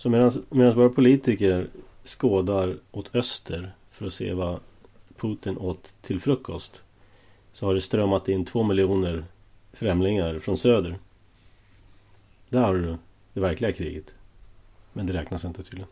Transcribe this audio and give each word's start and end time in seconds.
Så 0.00 0.08
medan 0.08 0.74
våra 0.74 0.88
politiker 0.88 1.68
skådar 2.04 2.76
åt 2.90 3.14
öster 3.14 3.72
för 3.90 4.06
att 4.06 4.12
se 4.12 4.32
vad 4.32 4.60
Putin 5.16 5.58
åt 5.58 5.92
till 6.02 6.20
frukost 6.20 6.82
så 7.52 7.66
har 7.66 7.74
det 7.74 7.80
strömmat 7.80 8.28
in 8.28 8.44
två 8.44 8.62
miljoner 8.62 9.24
främlingar 9.72 10.38
från 10.38 10.56
söder. 10.56 10.98
Där 12.48 12.60
har 12.60 12.74
du 12.74 12.96
det 13.32 13.40
verkliga 13.40 13.72
kriget. 13.72 14.14
Men 14.92 15.06
det 15.06 15.12
räknas 15.12 15.44
inte 15.44 15.62
tydligen. 15.62 15.88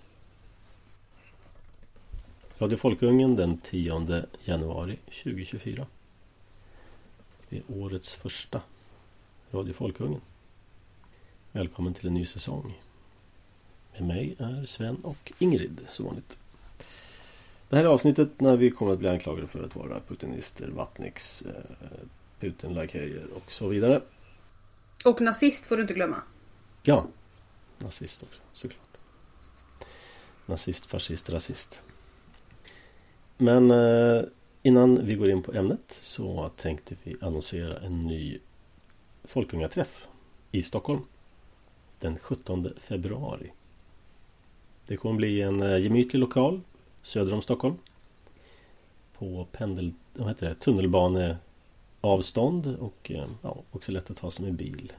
Radio 2.58 2.76
Folkungen 2.76 3.36
den 3.36 3.58
10 3.58 4.26
januari 4.44 4.98
2024. 5.22 5.86
Det 7.48 7.56
är 7.56 7.62
årets 7.68 8.14
första 8.14 8.60
Radio 9.50 9.72
Folkungen. 9.72 10.20
Välkommen 11.52 11.94
till 11.94 12.06
en 12.06 12.14
ny 12.14 12.26
säsong. 12.26 12.74
Med 13.98 14.06
mig 14.06 14.36
är 14.38 14.66
Sven 14.66 14.96
och 15.02 15.32
Ingrid 15.38 15.80
som 15.88 16.06
vanligt. 16.06 16.38
Det 17.68 17.76
här 17.76 17.84
är 17.84 17.88
avsnittet 17.88 18.40
när 18.40 18.56
vi 18.56 18.70
kommer 18.70 18.92
att 18.92 18.98
bli 18.98 19.08
anklagade 19.08 19.46
för 19.46 19.62
att 19.62 19.76
vara 19.76 20.00
putinister, 20.08 20.68
vattniks, 20.68 21.42
eh, 21.42 21.52
Putin-lakajer 22.40 23.26
och 23.34 23.52
så 23.52 23.68
vidare. 23.68 24.00
Och 25.04 25.20
nazist 25.20 25.64
får 25.64 25.76
du 25.76 25.82
inte 25.82 25.94
glömma. 25.94 26.22
Ja, 26.82 27.06
nazist 27.78 28.22
också 28.22 28.42
såklart. 28.52 28.96
Nazist, 30.46 30.86
fascist, 30.86 31.30
rasist. 31.30 31.78
Men 33.36 33.70
eh, 33.70 34.22
innan 34.62 35.06
vi 35.06 35.14
går 35.14 35.30
in 35.30 35.42
på 35.42 35.52
ämnet 35.52 35.98
så 36.00 36.50
tänkte 36.56 36.96
vi 37.02 37.16
annonsera 37.20 37.78
en 37.78 38.06
ny 38.06 38.38
Folkungaträff 39.24 40.06
i 40.52 40.62
Stockholm. 40.62 41.00
Den 42.00 42.18
17 42.18 42.72
februari. 42.76 43.50
Det 44.88 44.96
kommer 44.96 45.14
bli 45.14 45.42
en 45.42 45.62
eh, 45.62 45.78
gemytlig 45.78 46.20
lokal 46.20 46.60
söder 47.02 47.34
om 47.34 47.42
Stockholm. 47.42 47.76
På 49.18 49.46
pendel, 49.52 49.92
vad 50.14 50.28
heter 50.28 50.48
det, 50.48 50.54
tunnelbaneavstånd 50.54 52.76
och 52.80 53.10
eh, 53.10 53.26
ja, 53.42 53.62
också 53.70 53.92
lätt 53.92 54.10
att 54.10 54.16
ta 54.16 54.30
sig 54.30 54.44
med 54.44 54.54
bil. 54.54 54.92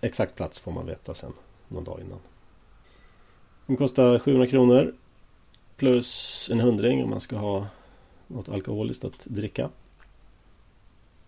Exakt 0.00 0.34
plats 0.34 0.60
får 0.60 0.72
man 0.72 0.86
veta 0.86 1.14
sen 1.14 1.32
någon 1.68 1.84
dag 1.84 2.00
innan. 2.00 2.18
Den 3.66 3.76
kostar 3.76 4.18
700 4.18 4.46
kronor 4.46 4.94
plus 5.76 6.50
en 6.52 6.60
hundring 6.60 7.04
om 7.04 7.10
man 7.10 7.20
ska 7.20 7.36
ha 7.36 7.66
något 8.26 8.48
alkoholiskt 8.48 9.04
att 9.04 9.24
dricka. 9.24 9.70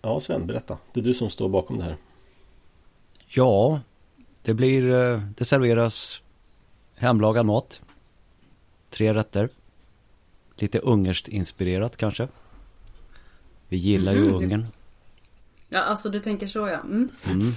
Ja 0.03 0.21
Sven, 0.21 0.47
berätta. 0.47 0.79
Det 0.93 1.01
är 1.01 1.05
du 1.05 1.15
som 1.15 1.31
står 1.31 1.49
bakom 1.49 1.79
det 1.79 1.85
här. 1.85 1.97
Ja, 3.27 3.81
det 4.43 4.55
blir, 4.55 4.91
eh, 4.91 5.23
det 5.37 5.45
serveras 5.45 6.24
hemlagad 7.05 7.47
mat. 7.47 7.83
Tre 8.91 9.15
rätter. 9.15 9.49
Lite 10.57 10.79
ungerskt 10.79 11.29
inspirerat 11.29 11.97
kanske. 11.97 12.29
Vi 13.69 13.77
gillar 13.77 14.13
mm. 14.13 14.25
ju 14.25 14.31
Ungern. 14.31 14.67
Ja, 15.69 15.81
alltså 15.81 16.11
du 16.11 16.21
tänker 16.21 16.47
så 16.47 16.69
ja. 16.69 16.81
Mm. 16.81 17.09
Mm. 17.25 17.53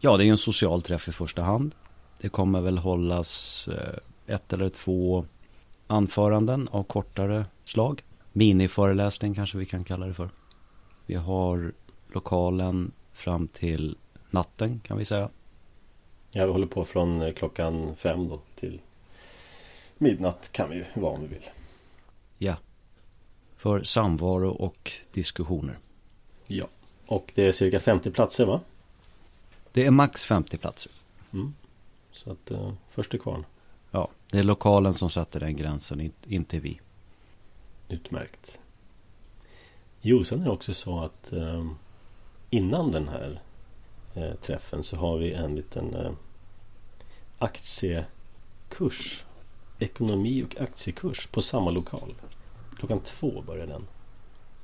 Ja, 0.00 0.16
det 0.16 0.22
är 0.22 0.24
ju 0.24 0.30
en 0.30 0.38
social 0.38 0.82
träff 0.82 1.08
i 1.08 1.12
första 1.12 1.42
hand. 1.42 1.74
Det 2.18 2.28
kommer 2.28 2.60
väl 2.60 2.78
hållas 2.78 3.68
eh, 3.68 4.34
ett 4.34 4.52
eller 4.52 4.68
två 4.68 5.26
anföranden 5.86 6.68
av 6.68 6.82
kortare 6.82 7.46
slag. 7.64 8.04
Miniföreläsning 8.32 9.34
kanske 9.34 9.58
vi 9.58 9.66
kan 9.66 9.84
kalla 9.84 10.06
det 10.06 10.14
för. 10.14 10.30
Vi 11.06 11.14
har 11.14 11.72
lokalen 12.12 12.92
fram 13.12 13.48
till 13.48 13.96
natten 14.30 14.80
kan 14.80 14.98
vi 14.98 15.04
säga. 15.04 15.28
Ja, 16.32 16.46
vi 16.46 16.52
håller 16.52 16.66
på 16.66 16.84
från 16.84 17.22
eh, 17.22 17.32
klockan 17.32 17.96
fem 17.96 18.28
då 18.28 18.40
till 18.54 18.80
midnatt 19.98 20.52
kan 20.52 20.70
vi 20.70 20.84
vara 20.94 21.12
om 21.12 21.20
vi 21.20 21.26
vill. 21.26 21.50
Ja. 22.38 22.56
För 23.56 23.82
samvaro 23.82 24.50
och 24.50 24.92
diskussioner. 25.12 25.78
Ja. 26.46 26.68
Och 27.06 27.32
det 27.34 27.46
är 27.46 27.52
cirka 27.52 27.80
50 27.80 28.10
platser 28.10 28.46
va? 28.46 28.60
Det 29.72 29.86
är 29.86 29.90
max 29.90 30.24
50 30.24 30.56
platser. 30.56 30.92
Mm. 31.32 31.54
Så 32.12 32.32
att 32.32 32.50
uh, 32.50 32.72
först 32.90 33.14
är 33.14 33.18
kvarn. 33.18 33.44
Ja, 33.90 34.08
det 34.30 34.38
är 34.38 34.42
lokalen 34.42 34.94
som 34.94 35.10
sätter 35.10 35.40
den 35.40 35.56
gränsen, 35.56 36.12
inte 36.26 36.58
vi. 36.58 36.80
Utmärkt. 37.88 38.58
Jo, 40.00 40.24
sen 40.24 40.40
är 40.40 40.44
det 40.44 40.50
också 40.50 40.74
så 40.74 41.00
att 41.04 41.32
eh, 41.32 41.66
innan 42.50 42.92
den 42.92 43.08
här 43.08 43.40
eh, 44.14 44.34
träffen 44.34 44.82
så 44.82 44.96
har 44.96 45.18
vi 45.18 45.32
en 45.32 45.56
liten 45.56 45.94
eh, 45.94 46.12
aktiekurs. 47.38 49.24
Ekonomi 49.78 50.42
och 50.42 50.60
aktiekurs 50.60 51.26
på 51.26 51.42
samma 51.42 51.70
lokal. 51.70 52.14
Klockan 52.76 53.00
två 53.00 53.42
börjar 53.46 53.66
den. 53.66 53.86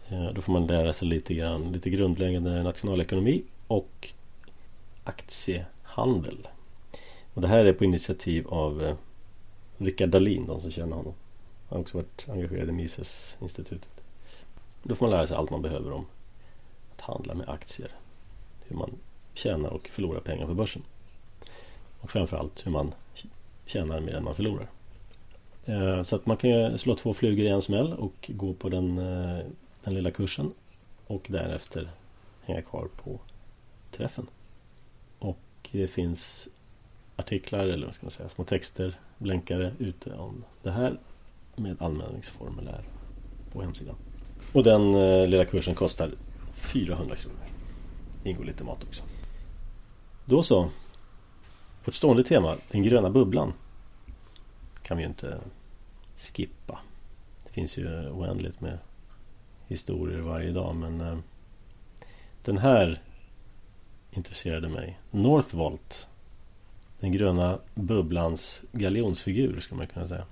Eh, 0.09 0.33
då 0.35 0.41
får 0.41 0.53
man 0.53 0.67
lära 0.67 0.93
sig 0.93 1.09
lite 1.09 1.35
grann, 1.35 1.73
lite 1.73 1.91
grundläggande 1.91 2.63
nationalekonomi 2.63 3.45
och 3.67 4.09
aktiehandel. 5.05 6.49
Och 7.35 7.43
det 7.43 7.49
här 7.49 7.65
är 7.65 7.73
på 7.73 7.85
initiativ 7.85 8.49
av 8.49 8.83
eh, 8.83 8.95
Rickard 9.79 10.09
Dahlin, 10.09 10.47
de 10.47 10.61
som 10.61 10.71
känner 10.71 10.97
honom. 10.97 11.15
Han 11.69 11.77
har 11.77 11.81
också 11.81 11.99
varit 11.99 12.29
engagerad 12.29 12.69
i 12.69 12.73
Mises-institutet. 12.73 14.03
Då 14.83 14.95
får 14.95 15.07
man 15.07 15.17
lära 15.17 15.27
sig 15.27 15.37
allt 15.37 15.51
man 15.51 15.63
behöver 15.63 15.93
om 15.93 16.07
att 16.93 17.01
handla 17.01 17.35
med 17.35 17.49
aktier. 17.49 17.91
Hur 18.65 18.77
man 18.77 18.91
tjänar 19.37 19.71
och 19.71 19.89
förlorar 19.89 20.21
pengar 20.21 20.47
på 20.47 20.55
börsen. 20.55 20.83
Och 22.01 22.11
framförallt 22.11 22.67
hur 22.67 22.71
man 22.71 22.95
tjänar 23.67 24.01
mer 24.01 24.15
än 24.15 24.25
man 24.25 24.35
förlorar. 24.35 24.69
Eh, 25.65 26.03
så 26.03 26.17
att 26.17 26.27
man 26.27 26.37
kan 26.37 26.79
slå 26.79 26.95
två 26.95 27.15
flugor 27.15 27.47
i 27.47 27.49
en 27.49 27.63
smäll 27.63 27.93
och 27.93 28.31
gå 28.35 28.53
på 28.55 28.69
den, 28.69 28.99
eh, 28.99 29.45
den 29.85 29.95
lilla 29.95 30.11
kursen. 30.11 30.53
Och 31.07 31.27
därefter 31.29 31.91
hänga 32.45 32.63
kvar 32.63 32.89
på 33.05 33.21
träffen. 33.91 34.27
Och 35.19 35.39
det 35.73 35.87
finns 35.87 36.49
artiklar 37.17 37.67
eller 37.67 37.87
vad 37.87 37.95
ska 37.95 38.07
man 38.07 38.11
säga, 38.11 38.29
små 38.29 38.45
texter, 38.45 38.99
blänkare 39.19 39.73
ute 39.79 40.13
om 40.13 40.45
det 40.63 40.71
här 40.71 40.99
med 41.57 41.83
anmälningsformulär 41.83 42.85
på 43.53 43.63
hemsidan. 43.63 43.95
Och 44.53 44.65
den 44.65 44.95
eh, 44.95 45.27
lilla 45.27 45.45
kursen 45.45 45.75
kostar 45.75 46.11
400 46.53 47.17
kronor. 47.17 47.39
Ingår 48.25 48.45
lite 48.45 48.65
mat 48.65 48.85
också. 48.85 49.03
Då 50.29 50.43
så. 50.43 50.71
Vårt 51.85 51.95
stående 51.95 52.25
tema, 52.25 52.57
den 52.71 52.83
gröna 52.83 53.11
bubblan. 53.11 53.53
Kan 54.83 54.97
vi 54.97 55.03
ju 55.03 55.09
inte 55.09 55.39
skippa. 56.17 56.79
Det 57.45 57.53
finns 57.53 57.79
ju 57.79 58.11
oändligt 58.11 58.61
med 58.61 58.79
historier 59.67 60.21
varje 60.21 60.53
dag 60.53 60.77
men 60.77 61.01
eh, 61.01 61.19
den 62.45 62.59
här 62.59 63.03
intresserade 64.11 64.69
mig. 64.69 64.99
Northvolt 65.11 66.07
den 67.01 67.13
gröna 67.13 67.59
bubblans 67.75 68.63
galjonsfigur 68.73 69.61
skulle 69.61 69.79
man 69.79 69.87
kunna 69.87 70.09
säga. 70.09 70.25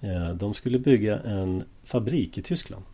Eh, 0.00 0.30
de 0.34 0.54
skulle 0.54 0.78
bygga 0.78 1.18
en 1.18 1.64
fabrik 1.84 2.38
i 2.38 2.42
Tyskland. 2.42 2.84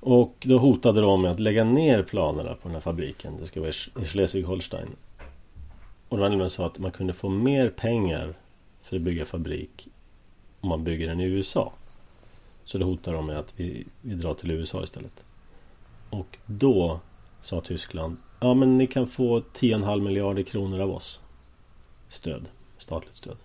Och 0.00 0.34
då 0.40 0.58
hotade 0.58 1.00
de 1.00 1.22
med 1.22 1.30
att 1.30 1.40
lägga 1.40 1.64
ner 1.64 2.02
planerna 2.02 2.54
på 2.54 2.68
den 2.68 2.72
här 2.72 2.80
fabriken. 2.80 3.36
Det 3.40 3.46
ska 3.46 3.60
vara 3.60 3.70
i 3.70 3.72
Schleswig-Holstein. 4.04 4.88
Och 6.14 6.18
det 6.18 6.22
var 6.22 6.30
nämligen 6.30 6.50
så 6.50 6.64
att 6.64 6.78
man 6.78 6.92
kunde 6.92 7.12
få 7.12 7.28
mer 7.28 7.70
pengar 7.70 8.34
för 8.82 8.96
att 8.96 9.02
bygga 9.02 9.24
fabrik 9.24 9.88
om 10.60 10.68
man 10.68 10.84
bygger 10.84 11.08
den 11.08 11.20
i 11.20 11.24
USA. 11.24 11.72
Så 12.64 12.78
då 12.78 12.86
hotade 12.86 13.16
de 13.16 13.26
med 13.26 13.38
att 13.38 13.54
vi, 13.60 13.86
vi 14.00 14.14
drar 14.14 14.34
till 14.34 14.50
USA 14.50 14.82
istället. 14.82 15.24
Och 16.10 16.38
då 16.46 17.00
sa 17.42 17.60
Tyskland 17.60 18.16
Ja 18.40 18.54
men 18.54 18.78
ni 18.78 18.86
kan 18.86 19.06
få 19.06 19.40
10,5 19.40 20.00
miljarder 20.00 20.42
kronor 20.42 20.80
av 20.80 20.90
oss 20.90 21.20
stöd, 22.08 22.48
statligt 22.78 23.16
stöd. 23.16 23.36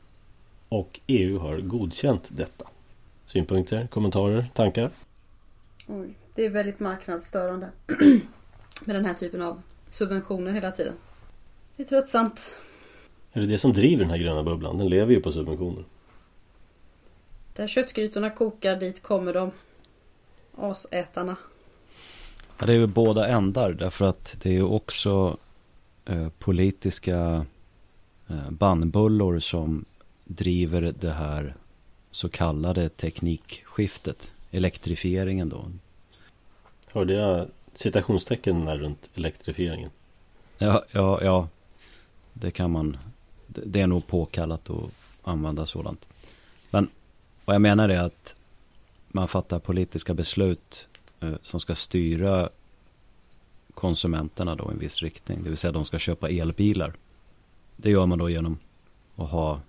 Och 0.70 1.00
EU 1.08 1.40
har 1.40 1.58
godkänt 1.58 2.24
detta. 2.28 2.68
Synpunkter, 3.26 3.88
kommentarer, 3.88 4.50
tankar? 4.54 4.92
Oj, 5.88 6.14
det 6.36 6.46
är 6.46 6.50
väldigt 6.50 6.80
marknadsstörande 6.80 7.70
med 8.86 8.96
den 8.96 9.06
här 9.06 9.14
typen 9.14 9.42
av 9.42 9.62
subventioner 9.92 10.52
hela 10.52 10.72
tiden. 10.72 10.94
Det 11.80 11.84
är 11.84 11.88
tröttsamt. 11.88 12.56
Är 13.34 13.42
det 13.42 13.48
det 13.48 13.58
som 13.58 13.74
driver 13.74 14.04
den 14.04 14.10
här 14.10 14.18
gröna 14.18 14.44
bubblan? 14.44 14.78
Den 14.78 14.90
lever 14.90 15.14
ju 15.14 15.22
på 15.22 15.32
subventioner. 15.32 15.84
Där 17.56 17.68
köttgrytorna 17.68 18.30
kokar, 18.30 18.76
dit 18.76 19.04
kommer 19.04 19.34
de. 19.34 19.52
Asätarna. 20.56 21.36
Ja, 22.60 22.66
det 22.66 22.74
är 22.74 22.78
ju 22.78 22.88
båda 22.88 23.28
ändar 23.28 23.72
därför 23.72 24.06
att 24.06 24.36
det 24.42 24.50
är 24.50 24.54
ju 24.54 24.64
också 24.64 25.38
eh, 26.06 26.30
politiska 26.30 27.46
Eh, 28.30 28.52
bannbullor 28.52 29.40
som 29.40 29.86
driver 30.24 30.82
det 31.00 31.12
här 31.12 31.56
så 32.12 32.30
kallade 32.30 32.90
teknikskiftet. 32.90 34.32
Elektrifieringen 34.52 35.50
då. 35.50 35.66
Hörde 36.88 37.14
jag 37.14 37.48
citationstecken 37.74 38.66
där 38.66 38.78
runt 38.78 39.10
elektrifieringen? 39.16 39.90
Ja, 40.58 40.84
ja, 40.92 41.24
ja. 41.24 41.48
Det 42.40 42.52
kan 42.52 42.72
man 42.72 42.98
det 43.48 43.82
är 43.82 43.88
nog 43.88 44.08
påkallat 44.08 44.70
att 44.70 44.92
använda 45.24 45.66
sådant. 45.66 46.08
Men 46.70 46.90
vad 47.46 47.54
jag 47.54 47.62
menar 47.62 47.90
är 47.90 48.00
att 48.00 48.36
man 49.08 49.28
fattar 49.28 49.60
politiska 49.60 50.14
beslut 50.14 50.88
eh, 51.20 51.34
som 51.42 51.60
ska 51.60 51.76
styra 51.76 52.50
konsumenterna 53.74 54.56
då 54.56 54.70
i 54.70 54.74
en 54.74 54.80
viss 54.80 55.02
riktning. 55.02 55.44
Det 55.44 55.50
vill 55.50 55.58
säga 55.58 55.72
de 55.72 55.86
ska 55.86 56.00
köpa 56.00 56.30
elbilar. 56.30 56.94
Det 57.76 57.90
gör 57.90 58.06
man 58.06 58.20
då 58.20 58.30
genom 58.30 58.58
att 59.16 59.30
ha 59.30 59.60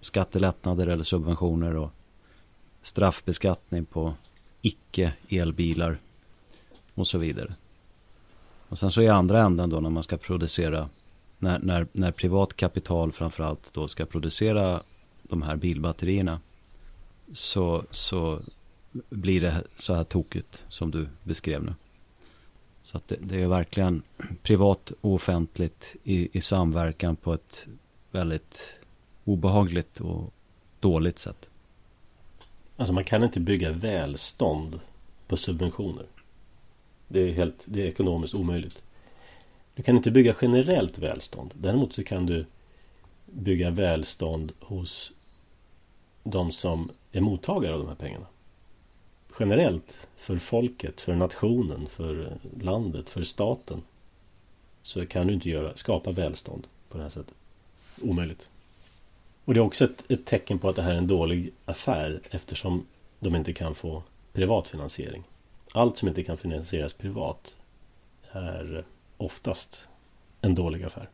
skattelättnader 0.00 0.86
eller 0.86 1.04
subventioner 1.04 1.76
och 1.76 1.90
straffbeskattning 2.82 3.84
på 3.84 4.14
icke-elbilar 4.62 5.98
och 6.94 7.06
så 7.06 7.18
vidare. 7.18 7.54
Och 8.68 8.78
sen 8.78 8.90
så 8.90 9.02
i 9.02 9.08
andra 9.08 9.42
änden 9.42 9.70
då 9.70 9.80
när 9.80 9.90
man 9.90 10.02
ska 10.02 10.16
producera, 10.16 10.88
när, 11.38 11.58
när, 11.58 11.86
när 11.92 12.12
privat 12.12 12.56
kapital 12.56 13.12
framförallt 13.12 13.74
då 13.74 13.88
ska 13.88 14.06
producera 14.06 14.82
de 15.22 15.42
här 15.42 15.56
bilbatterierna 15.56 16.40
så, 17.32 17.84
så 17.90 18.40
blir 19.08 19.40
det 19.40 19.64
så 19.76 19.94
här 19.94 20.04
tokigt 20.04 20.64
som 20.68 20.90
du 20.90 21.08
beskrev 21.22 21.64
nu. 21.64 21.74
Så 22.82 22.96
att 22.96 23.08
det, 23.08 23.16
det 23.20 23.42
är 23.42 23.48
verkligen 23.48 24.02
privat 24.42 24.92
och 25.00 25.14
offentligt 25.14 25.96
i, 26.04 26.38
i 26.38 26.40
samverkan 26.40 27.16
på 27.16 27.34
ett 27.34 27.66
väldigt 28.10 28.80
obehagligt 29.24 30.00
och 30.00 30.32
dåligt 30.80 31.18
sätt. 31.18 31.48
Alltså 32.76 32.92
man 32.92 33.04
kan 33.04 33.24
inte 33.24 33.40
bygga 33.40 33.72
välstånd 33.72 34.80
på 35.26 35.36
subventioner. 35.36 36.06
Det 37.08 37.20
är 37.20 37.32
helt 37.32 37.62
det 37.64 37.82
är 37.82 37.86
ekonomiskt 37.86 38.34
omöjligt. 38.34 38.82
Du 39.76 39.82
kan 39.82 39.96
inte 39.96 40.10
bygga 40.10 40.34
generellt 40.40 40.98
välstånd. 40.98 41.54
Däremot 41.54 41.92
så 41.92 42.04
kan 42.04 42.26
du 42.26 42.46
bygga 43.26 43.70
välstånd 43.70 44.52
hos 44.60 45.12
de 46.24 46.52
som 46.52 46.90
är 47.12 47.20
mottagare 47.20 47.72
av 47.74 47.78
de 47.78 47.88
här 47.88 47.94
pengarna. 47.94 48.26
Generellt 49.40 50.08
för 50.16 50.38
folket, 50.38 51.00
för 51.00 51.14
nationen, 51.14 51.86
för 51.86 52.38
landet, 52.60 53.10
för 53.10 53.22
staten. 53.22 53.82
Så 54.82 55.06
kan 55.06 55.26
du 55.26 55.34
inte 55.34 55.50
göra, 55.50 55.76
skapa 55.76 56.10
välstånd 56.10 56.66
på 56.88 56.96
det 56.96 57.02
här 57.02 57.10
sättet. 57.10 57.34
Omöjligt. 58.02 58.48
Och 59.44 59.54
det 59.54 59.60
är 59.60 59.64
också 59.64 59.84
ett, 59.84 60.04
ett 60.08 60.26
tecken 60.26 60.58
på 60.58 60.68
att 60.68 60.76
det 60.76 60.82
här 60.82 60.92
är 60.92 60.98
en 60.98 61.06
dålig 61.06 61.52
affär 61.64 62.20
eftersom 62.30 62.86
de 63.20 63.36
inte 63.36 63.52
kan 63.52 63.74
få 63.74 64.02
privat 64.32 64.68
finansiering. 64.68 65.22
Allt 65.72 65.98
som 65.98 66.08
inte 66.08 66.22
kan 66.22 66.36
finansieras 66.36 66.92
privat 66.92 67.56
är 68.32 68.84
oftast 69.16 69.84
en 70.40 70.54
dålig 70.54 70.82
affär. 70.82 71.08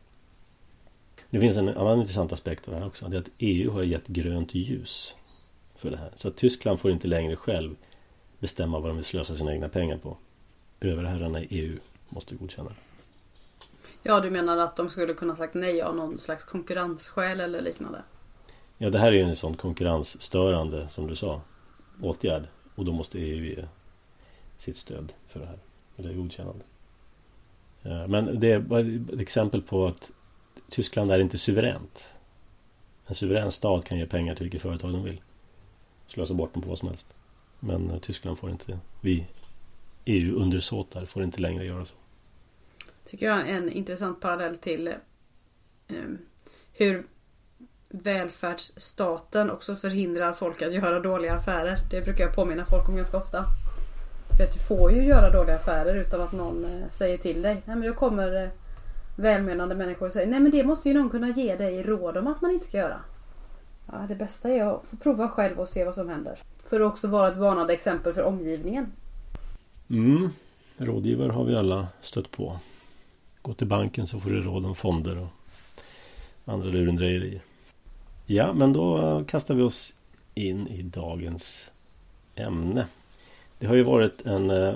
Det 1.29 1.39
finns 1.39 1.57
en 1.57 1.69
annan 1.69 1.99
intressant 1.99 2.31
aspekt 2.31 2.67
av 2.67 2.73
det 2.73 2.79
här 2.79 2.87
också. 2.87 3.07
Det 3.07 3.17
är 3.17 3.21
att 3.21 3.29
EU 3.37 3.71
har 3.71 3.83
gett 3.83 4.07
grönt 4.07 4.53
ljus 4.53 5.15
för 5.75 5.91
det 5.91 5.97
här. 5.97 6.11
Så 6.15 6.27
att 6.27 6.35
Tyskland 6.35 6.79
får 6.79 6.91
inte 6.91 7.07
längre 7.07 7.35
själv 7.35 7.75
bestämma 8.39 8.79
vad 8.79 8.89
de 8.89 8.95
vill 8.95 9.05
slösa 9.05 9.35
sina 9.35 9.53
egna 9.53 9.69
pengar 9.69 9.97
på. 9.97 10.17
Överherrarna 10.81 11.41
i 11.41 11.47
EU 11.49 11.79
måste 12.09 12.35
godkänna 12.35 12.69
det. 12.69 12.75
Ja, 14.03 14.19
du 14.19 14.29
menar 14.29 14.57
att 14.57 14.75
de 14.75 14.89
skulle 14.89 15.13
kunna 15.13 15.35
sagt 15.35 15.53
nej 15.53 15.81
av 15.81 15.95
någon 15.95 16.19
slags 16.19 16.43
konkurrensskäl 16.43 17.39
eller 17.39 17.61
liknande? 17.61 18.03
Ja, 18.77 18.89
det 18.89 18.99
här 18.99 19.07
är 19.07 19.11
ju 19.11 19.21
en 19.21 19.35
sån 19.35 19.57
konkurrensstörande, 19.57 20.89
som 20.89 21.07
du 21.07 21.15
sa, 21.15 21.41
åtgärd. 22.01 22.43
Och 22.75 22.85
då 22.85 22.91
måste 22.91 23.19
EU 23.19 23.45
ge 23.45 23.65
sitt 24.57 24.77
stöd 24.77 25.13
för 25.27 25.39
det 25.39 25.45
här. 25.45 25.59
Eller 25.97 26.13
godkännande. 26.13 26.65
Eh, 27.83 28.07
men 28.07 28.39
det 28.39 28.51
är 28.51 28.59
bara 28.59 28.79
ett 28.79 29.19
exempel 29.19 29.61
på 29.61 29.85
att 29.87 30.11
Tyskland 30.69 31.11
är 31.11 31.19
inte 31.19 31.37
suveränt. 31.37 32.05
En 33.07 33.15
suverän 33.15 33.51
stat 33.51 33.85
kan 33.85 33.97
ge 33.97 34.05
pengar 34.05 34.35
till 34.35 34.43
vilket 34.43 34.61
företag 34.61 34.93
de 34.93 35.03
vill. 35.03 35.21
Slösa 36.07 36.33
bort 36.33 36.53
dem 36.53 36.63
på 36.63 36.69
vad 36.69 36.79
som 36.79 36.87
helst. 36.87 37.13
Men 37.59 37.91
eh, 37.91 37.99
Tyskland 37.99 38.37
får 38.37 38.49
inte, 38.49 38.79
vi 39.01 39.27
EU-undersåtar 40.05 41.05
får 41.05 41.23
inte 41.23 41.41
längre 41.41 41.65
göra 41.65 41.85
så. 41.85 41.93
Tycker 43.05 43.25
jag 43.25 43.49
är 43.49 43.53
en 43.53 43.71
intressant 43.71 44.21
parallell 44.21 44.57
till 44.57 44.87
eh, 44.87 45.95
hur 46.73 47.03
välfärdsstaten 47.89 49.51
också 49.51 49.75
förhindrar 49.75 50.33
folk 50.33 50.61
att 50.61 50.73
göra 50.73 50.99
dåliga 50.99 51.33
affärer. 51.33 51.77
Det 51.91 52.01
brukar 52.01 52.23
jag 52.23 52.35
påminna 52.35 52.65
folk 52.65 52.89
om 52.89 52.95
ganska 52.95 53.17
ofta. 53.17 53.45
För 54.37 54.43
att 54.43 54.53
du 54.53 54.59
får 54.59 54.91
ju 54.91 55.03
göra 55.03 55.29
dåliga 55.29 55.55
affärer 55.55 55.95
utan 55.95 56.21
att 56.21 56.31
någon 56.31 56.65
eh, 56.65 56.89
säger 56.91 57.17
till 57.17 57.41
dig. 57.41 57.61
Nej 57.65 57.75
men 57.75 57.87
då 57.87 57.93
kommer 57.93 58.43
eh, 58.43 58.49
välmenande 59.15 59.75
människor 59.75 60.05
och 60.05 60.11
säger 60.11 60.27
Nej 60.27 60.39
men 60.39 60.51
det 60.51 60.63
måste 60.63 60.89
ju 60.89 60.95
någon 60.95 61.09
kunna 61.09 61.29
ge 61.29 61.55
dig 61.55 61.83
råd 61.83 62.17
om 62.17 62.27
att 62.27 62.41
man 62.41 62.51
inte 62.51 62.65
ska 62.65 62.77
göra. 62.77 62.99
Ja, 63.91 64.05
det 64.07 64.15
bästa 64.15 64.49
är 64.49 64.65
att 64.65 64.87
få 64.87 64.97
prova 64.97 65.29
själv 65.29 65.59
och 65.59 65.69
se 65.69 65.83
vad 65.85 65.95
som 65.95 66.09
händer. 66.09 66.39
För 66.65 66.81
att 66.81 66.91
också 66.91 67.07
vara 67.07 67.27
ett 67.27 67.37
varnande 67.37 67.73
exempel 67.73 68.13
för 68.13 68.23
omgivningen. 68.23 68.91
Mm. 69.89 70.29
Rådgivare 70.77 71.31
har 71.31 71.43
vi 71.43 71.55
alla 71.55 71.87
stött 72.01 72.31
på. 72.31 72.59
Gå 73.41 73.53
till 73.53 73.67
banken 73.67 74.07
så 74.07 74.19
får 74.19 74.29
du 74.29 74.41
råd 74.41 74.65
om 74.65 74.75
fonder 74.75 75.17
och 75.17 75.27
andra 76.53 76.69
lurendrejerier. 76.69 77.41
Ja, 78.25 78.53
men 78.53 78.73
då 78.73 79.23
kastar 79.27 79.53
vi 79.53 79.61
oss 79.61 79.95
in 80.33 80.67
i 80.67 80.81
dagens 80.81 81.69
ämne. 82.35 82.87
Det 83.63 83.67
har 83.67 83.75
ju 83.75 83.83
varit 83.83 84.25
en 84.25 84.49
eh, 84.49 84.75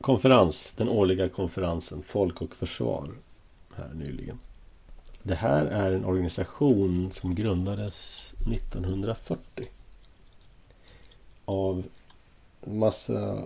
konferens, 0.00 0.74
den 0.76 0.88
årliga 0.88 1.28
konferensen 1.28 2.02
Folk 2.02 2.42
och 2.42 2.56
Försvar 2.56 3.10
här 3.76 3.90
nyligen. 3.94 4.38
Det 5.22 5.34
här 5.34 5.66
är 5.66 5.92
en 5.92 6.04
organisation 6.04 7.10
som 7.10 7.34
grundades 7.34 8.32
1940 8.52 9.66
av 11.44 11.84
massa 12.64 13.42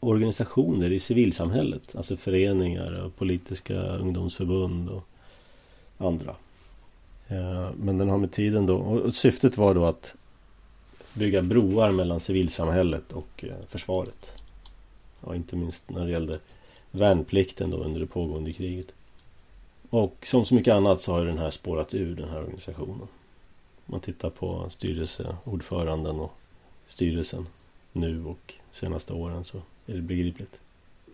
organisationer 0.00 0.92
i 0.92 1.00
civilsamhället. 1.00 1.96
Alltså 1.96 2.16
föreningar 2.16 3.04
och 3.04 3.16
politiska 3.16 3.74
ungdomsförbund 3.74 4.88
och 4.88 5.06
andra. 5.98 6.34
Eh, 7.28 7.70
men 7.76 7.98
den 7.98 8.08
har 8.08 8.18
med 8.18 8.32
tiden 8.32 8.66
då, 8.66 8.76
och 8.76 9.14
syftet 9.14 9.56
var 9.56 9.74
då 9.74 9.84
att 9.84 10.14
bygga 11.14 11.42
broar 11.42 11.92
mellan 11.92 12.20
civilsamhället 12.20 13.12
och 13.12 13.44
eh, 13.44 13.66
försvaret. 13.68 14.32
Ja, 15.26 15.34
inte 15.34 15.56
minst 15.56 15.90
när 15.90 16.04
det 16.04 16.10
gällde 16.10 16.38
värnplikten 16.90 17.70
då 17.70 17.76
under 17.76 18.00
det 18.00 18.06
pågående 18.06 18.52
kriget. 18.52 18.86
Och 19.90 20.16
som 20.22 20.44
så 20.44 20.54
mycket 20.54 20.74
annat 20.74 21.00
så 21.00 21.12
har 21.12 21.24
den 21.24 21.38
här 21.38 21.50
spårat 21.50 21.94
ur 21.94 22.16
den 22.16 22.28
här 22.28 22.38
organisationen. 22.38 23.08
Man 23.86 24.00
tittar 24.00 24.30
på 24.30 24.66
styrelseordföranden 24.70 26.20
och 26.20 26.32
styrelsen 26.86 27.46
nu 27.92 28.24
och 28.24 28.54
senaste 28.72 29.12
åren 29.12 29.44
så 29.44 29.58
är 29.86 29.94
det 29.94 30.00
begripligt. 30.00 30.56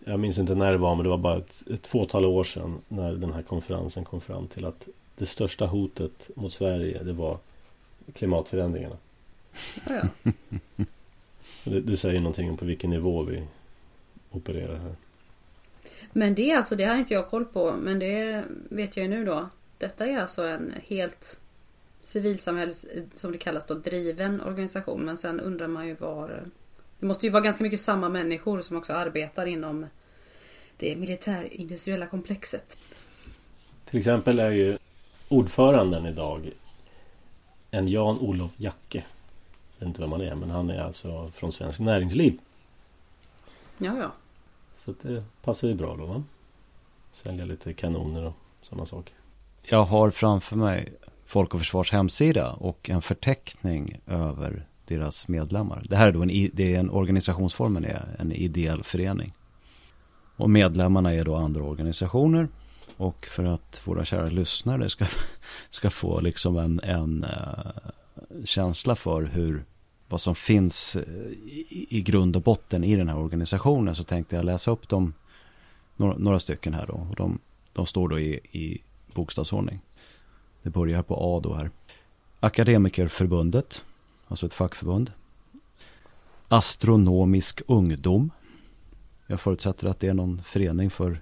Jag 0.05 0.21
minns 0.21 0.39
inte 0.39 0.55
när 0.55 0.73
det 0.73 0.79
var 0.79 0.95
men 0.95 1.05
det 1.05 1.11
var 1.11 1.19
bara 1.19 1.37
ett, 1.37 1.63
ett 1.71 1.87
fåtal 1.87 2.25
år 2.25 2.45
sedan 2.45 2.81
när 2.89 3.13
den 3.13 3.33
här 3.33 3.43
konferensen 3.43 4.05
kom 4.05 4.21
fram 4.21 4.47
till 4.47 4.65
att 4.65 4.89
det 5.17 5.27
största 5.27 5.67
hotet 5.67 6.31
mot 6.35 6.53
Sverige 6.53 7.03
det 7.03 7.13
var 7.13 7.39
klimatförändringarna. 8.15 8.97
Ja, 9.85 10.03
Det, 11.65 11.81
det 11.81 11.97
säger 11.97 12.21
någonting 12.21 12.51
om 12.51 12.57
på 12.57 12.65
vilken 12.65 12.91
nivå 12.91 13.23
vi 13.23 13.47
opererar 14.31 14.77
här. 14.77 14.95
Men 16.13 16.35
det 16.35 16.51
är 16.51 16.57
alltså, 16.57 16.77
det 16.77 16.85
har 16.85 16.97
inte 16.97 17.15
jag 17.15 17.29
koll 17.29 17.45
på, 17.45 17.75
men 17.83 17.99
det 17.99 18.45
vet 18.69 18.97
jag 18.97 19.05
ju 19.05 19.11
nu 19.11 19.25
då. 19.25 19.49
Detta 19.79 20.07
är 20.07 20.19
alltså 20.19 20.47
en 20.47 20.75
helt 20.87 21.41
civilsamhälls, 22.03 22.87
som 23.15 23.33
det 23.33 23.39
kallas 23.39 23.67
då, 23.67 23.75
driven 23.75 24.41
organisation. 24.41 25.05
Men 25.05 25.17
sen 25.17 25.41
undrar 25.41 25.69
man 25.69 25.87
ju 25.87 25.95
var... 25.95 26.43
Det 26.99 27.07
måste 27.07 27.27
ju 27.27 27.33
vara 27.33 27.43
ganska 27.43 27.65
mycket 27.65 27.81
samma 27.81 28.09
människor 28.09 28.63
som 28.63 28.77
också 28.77 28.93
arbetar 28.93 29.47
inom 29.47 29.87
det 30.77 30.97
militärindustriella 30.97 32.07
komplexet. 32.07 32.79
Till 33.91 33.99
exempel 33.99 34.39
är 34.39 34.51
ju 34.51 34.77
ordföranden 35.29 36.07
idag 36.07 36.51
en 37.71 37.89
Jan-Olof 37.89 38.51
Jacke. 38.57 39.05
Jag 39.79 39.87
vet 39.87 39.89
inte 39.89 40.01
vem 40.01 40.13
han 40.13 40.21
är 40.21 40.35
men 40.35 40.51
han 40.51 40.71
är 40.71 40.83
alltså 40.83 41.31
från 41.31 41.53
Svenskt 41.53 41.81
Näringsliv. 41.81 42.39
Ja, 43.79 43.99
ja. 43.99 44.13
Så 44.77 44.95
det 45.03 45.25
passar 45.43 45.69
ju 45.69 45.75
bra 45.75 45.97
då 45.97 46.07
va? 46.07 46.23
Sälja 47.13 47.45
lite 47.45 47.73
kanoner 47.73 48.25
och 48.25 48.35
sådana 48.63 48.87
saker. 48.87 49.15
Jag 49.63 49.85
har 49.85 50.11
framför 50.11 50.57
mig 50.57 50.95
Folk 51.27 51.55
och 51.55 51.61
Försvars 51.61 51.93
hemsida 51.93 52.53
och 52.53 52.91
en 52.91 53.03
förteckning 53.03 54.01
över 54.07 54.67
deras 54.85 55.29
medlemmar. 55.29 55.83
Det 55.89 55.97
här 55.97 56.09
är 56.09 56.13
då 56.13 56.23
en, 56.23 56.51
det 56.53 56.75
är 56.75 56.79
en 56.79 56.91
organisationsformen 56.91 57.85
är 57.85 58.17
en 58.19 58.33
ideell 58.33 58.83
förening. 58.83 59.33
Och 60.37 60.51
medlemmarna 60.51 61.15
är 61.15 61.25
då 61.25 61.35
andra 61.35 61.63
organisationer. 61.63 62.49
Och 62.97 63.27
för 63.27 63.45
att 63.45 63.83
våra 63.85 64.05
kära 64.05 64.27
lyssnare 64.27 64.91
ska, 64.91 65.07
ska 65.71 65.91
få 65.91 66.21
liksom 66.21 66.59
en, 66.59 66.81
en 66.81 67.25
eh, 67.25 67.91
känsla 68.45 68.97
för 68.97 69.23
hur, 69.23 69.65
vad 70.09 70.21
som 70.21 70.35
finns 70.35 70.97
eh, 70.97 71.03
i, 71.03 71.87
i 71.91 72.03
grund 72.03 72.37
och 72.37 72.43
botten 72.43 72.85
i 72.85 72.97
den 72.97 73.09
här 73.09 73.19
organisationen 73.19 73.95
så 73.95 74.05
tänkte 74.05 74.37
jag 74.37 74.45
läsa 74.45 74.71
upp 74.71 74.89
dem, 74.89 75.15
några, 75.97 76.17
några 76.19 76.39
stycken 76.39 76.75
här 76.75 76.87
då. 76.87 77.07
Och 77.11 77.17
de, 77.17 77.39
de 77.73 77.87
står 77.87 78.09
då 78.09 78.19
i, 78.19 78.41
i 78.53 78.83
bokstavsordning. 79.15 79.81
Det 80.63 80.71
börjar 80.71 81.03
på 81.03 81.17
A 81.21 81.41
då 81.43 81.55
här. 81.55 81.71
Akademikerförbundet, 82.41 83.85
alltså 84.29 84.47
ett 84.47 84.55
fackförbund. 84.55 85.13
Astronomisk 86.49 87.63
ungdom. 87.67 88.31
Jag 89.27 89.41
förutsätter 89.41 89.87
att 89.87 90.01
det 90.01 90.09
är 90.09 90.15
någon 90.15 90.43
förening 90.43 90.91
för 90.91 91.21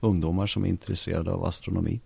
ungdomar 0.00 0.46
som 0.46 0.64
är 0.64 0.68
intresserade 0.68 1.32
av 1.32 1.44
astronomi. 1.44 2.00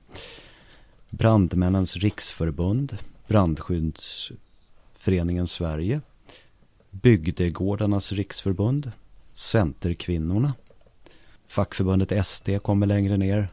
Brandmännens 1.11 1.97
riksförbund, 1.97 2.99
Brandskyddsföreningen 3.33 5.47
Sverige, 5.47 6.01
Bygdegårdarnas 6.91 8.13
riksförbund, 8.13 8.93
Centerkvinnorna, 9.33 10.55
fackförbundet 11.49 12.27
SD 12.27 12.49
kommer 12.63 12.87
längre 12.87 13.17
ner, 13.17 13.49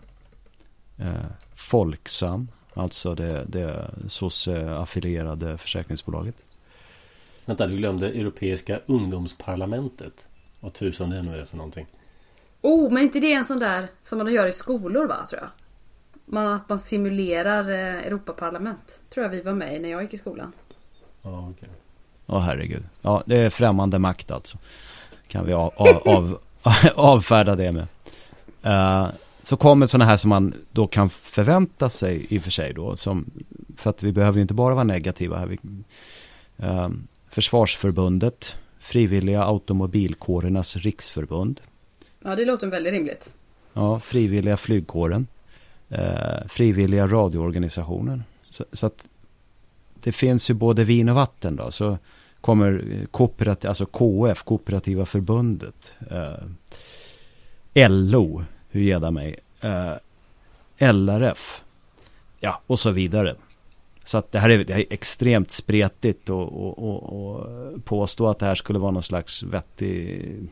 eh, 0.98 1.26
Folksam, 1.56 2.48
alltså 2.74 3.16
det, 3.16 3.46
det 3.48 3.92
SOS-affilierade 4.08 5.58
försäkringsbolaget. 5.58 6.46
Vänta, 7.46 7.68
du 7.68 7.78
glömde 7.78 8.10
Europeiska 8.10 8.80
ungdomsparlamentet. 8.86 10.26
Vad 10.60 10.74
tusan 10.74 11.10
det 11.10 11.22
nu 11.22 11.40
är 11.40 11.46
för 11.46 11.58
någonting. 11.58 11.88
Oh, 12.62 12.92
men 12.92 13.04
inte 13.04 13.20
det 13.20 13.34
en 13.34 13.46
sån 13.46 13.60
där 13.60 13.88
som 14.04 14.18
man 14.18 14.34
gör 14.34 14.48
i 14.48 14.52
skolor 14.52 15.08
va, 15.08 15.26
tror 15.30 15.42
jag? 15.42 15.50
Man, 16.32 16.48
att 16.48 16.70
man 16.70 16.80
simulerar 16.80 17.70
eh, 17.70 18.08
Europaparlament. 18.08 19.02
Tror 19.10 19.24
jag 19.24 19.30
vi 19.30 19.42
var 19.42 19.54
med 19.54 19.76
i 19.76 19.80
när 19.80 19.90
jag 19.90 20.02
gick 20.02 20.14
i 20.14 20.18
skolan. 20.18 20.52
Ja, 21.22 21.40
okej. 21.40 21.52
Okay. 21.52 21.70
Åh 22.26 22.40
herregud. 22.40 22.84
Ja, 23.02 23.24
det 23.26 23.38
är 23.38 23.50
främmande 23.50 24.00
makt 24.00 24.32
alltså. 24.32 24.58
Kan 25.28 25.46
vi 25.46 25.54
av, 25.54 25.74
av, 25.76 26.08
av, 26.08 26.40
avfärda 26.96 27.56
det 27.56 27.72
med. 27.72 27.88
Uh, 28.66 29.10
så 29.44 29.58
kommer 29.58 29.86
sådana 29.86 30.06
här 30.06 30.18
som 30.18 30.30
man 30.30 30.54
då 30.72 30.88
kan 30.88 31.10
förvänta 31.10 31.90
sig 31.90 32.28
i 32.30 32.40
och 32.40 32.44
för 32.44 32.52
sig 32.52 32.74
då. 32.74 32.96
Som, 32.96 33.26
för 33.78 33.90
att 33.90 34.04
vi 34.04 34.12
behöver 34.12 34.36
ju 34.36 34.42
inte 34.42 34.54
bara 34.54 34.74
vara 34.74 34.84
negativa 34.84 35.38
här. 35.38 35.46
Vi, 35.46 35.60
uh, 36.64 36.90
Försvarsförbundet, 37.30 38.58
Frivilliga 38.80 39.44
Automobilkårernas 39.44 40.76
Riksförbund. 40.76 41.62
Ja, 42.24 42.36
det 42.36 42.46
låter 42.46 42.68
väldigt 42.68 42.94
rimligt. 42.94 43.34
Ja, 43.74 44.00
Frivilliga 44.00 44.58
Flygkåren 44.58 45.28
eh, 45.90 46.48
frivilliga 46.50 47.08
radioorganisationen. 47.08 48.24
Så, 48.42 48.66
så, 48.74 48.86
att 48.86 49.08
det 49.94 50.12
finns 50.12 50.50
ju 50.50 50.54
både 50.54 50.84
vin 50.84 51.10
och 51.10 51.16
vatten 51.16 51.56
då. 51.56 51.72
Så 51.72 51.98
kommer 52.42 52.84
eh, 52.92 53.06
kooperat, 53.06 53.66
alltså 53.66 53.86
KF, 53.86 54.44
Kooperativa 54.44 55.06
Förbundet. 55.06 55.94
Eh, 56.10 57.90
LO, 57.90 58.44
hur 58.70 58.82
ger 58.82 59.00
det 59.00 59.12
mig? 59.12 59.36
Eh, 59.62 59.94
LRF. 60.94 61.64
Ja, 62.40 62.62
och 62.68 62.80
så 62.80 62.92
vidare. 62.92 63.36
Så 64.04 64.18
att 64.18 64.32
det 64.32 64.40
här 64.40 64.50
är, 64.50 64.64
det 64.64 64.74
här 64.74 64.82
är 64.82 64.94
extremt 64.94 65.52
spretigt 65.52 66.30
och, 66.30 66.68
och, 66.68 66.80
och, 66.80 67.34
och, 67.34 67.86
påstå 67.86 68.28
att 68.28 68.40
det 68.40 68.46
här 68.46 68.56
skulle 68.56 68.80
vara 68.80 68.92
någon 68.92 69.04
slags 69.04 69.44
vettig 69.44 70.50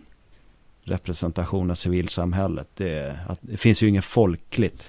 representation 0.83 1.71
av 1.71 1.75
civilsamhället. 1.75 2.67
Det, 2.75 3.19
att, 3.27 3.39
det 3.41 3.57
finns 3.57 3.83
ju 3.83 3.89
inget 3.89 4.05
folkligt. 4.05 4.85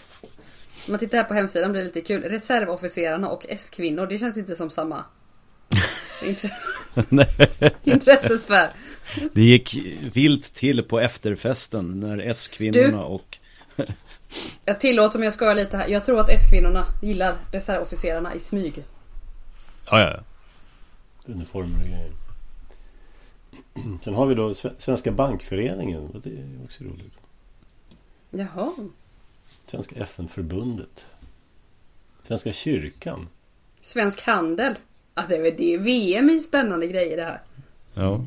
Om 0.87 0.92
man 0.92 0.99
tittar 0.99 1.18
här 1.18 1.25
på 1.25 1.35
hemsidan 1.35 1.73
blir 1.73 1.80
det 1.80 1.87
lite 1.87 2.00
kul. 2.00 2.23
Reservofficerarna 2.23 3.28
och 3.28 3.47
S-kvinnor, 3.49 4.06
det 4.06 4.18
känns 4.18 4.37
inte 4.37 4.56
som 4.56 4.70
samma 4.70 5.04
intressesfär. 7.85 8.73
Det 9.32 9.42
gick 9.42 9.76
vilt 10.12 10.54
till 10.54 10.82
på 10.82 11.00
efterfesten 11.00 12.00
när 12.00 12.18
S-kvinnorna 12.18 13.04
och 13.04 13.38
jag 14.64 14.80
tillåter 14.80 15.18
mig 15.18 15.28
att 15.28 15.35
skoja 15.35 15.54
lite 15.54 15.76
här. 15.76 15.88
Jag 15.88 16.04
tror 16.04 16.20
att 16.20 16.30
S-kvinnorna 16.30 16.87
gillar 17.02 17.37
reservofficerarna 17.52 18.35
i 18.35 18.38
smyg. 18.38 18.85
Ja, 19.90 20.00
ja, 20.00 20.11
ja. 20.11 20.20
Uniformer 21.32 21.82
och 21.82 21.88
grejer. 21.88 22.12
Sen 24.04 24.14
har 24.14 24.26
vi 24.26 24.35
då 24.35 24.54
Svenska 24.54 25.12
Bankföreningen. 25.12 26.20
Det 26.25 26.30
är 26.30 26.64
också 26.64 26.85
roligt. 26.85 27.18
Jaha. 28.30 28.73
Svenska 29.68 30.02
FN-förbundet. 30.02 31.06
Svenska 32.22 32.52
kyrkan. 32.52 33.28
Svensk 33.80 34.22
Handel. 34.22 34.75
Alltså 35.14 35.37
det 35.37 35.75
är 35.75 35.78
VM 35.78 36.30
i 36.30 36.40
spännande 36.40 36.87
grejer 36.87 37.16
det 37.16 37.25
här. 37.25 37.40
Ja. 37.94 38.25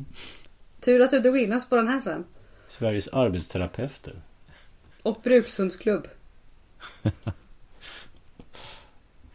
Tur 0.80 1.00
att 1.00 1.10
du 1.10 1.20
drog 1.20 1.38
in 1.38 1.52
oss 1.52 1.68
på 1.68 1.76
den 1.76 1.88
här 1.88 2.00
Sven. 2.00 2.24
Sveriges 2.68 3.08
arbetsterapeuter. 3.08 4.14
Och 5.02 5.20
brukshundsklubb. 5.24 6.08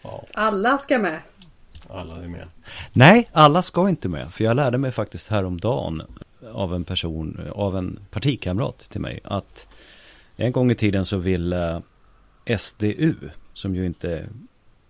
ja. 0.01 0.25
Alla 0.33 0.77
ska 0.77 0.99
med. 0.99 1.21
Alla 1.89 2.23
är 2.23 2.27
med. 2.27 2.47
Nej, 2.93 3.29
alla 3.31 3.61
ska 3.61 3.89
inte 3.89 4.09
med. 4.09 4.33
För 4.33 4.43
jag 4.43 4.55
lärde 4.55 4.77
mig 4.77 4.91
faktiskt 4.91 5.27
häromdagen 5.27 6.01
av 6.53 6.75
en 6.75 6.83
person, 6.83 7.41
av 7.55 7.77
en 7.77 7.99
partikamrat 8.09 8.79
till 8.79 9.01
mig 9.01 9.19
att 9.23 9.67
en 10.35 10.51
gång 10.51 10.71
i 10.71 10.75
tiden 10.75 11.05
så 11.05 11.17
ville 11.17 11.81
SDU, 12.59 13.13
som 13.53 13.75
ju 13.75 13.85
inte 13.85 14.29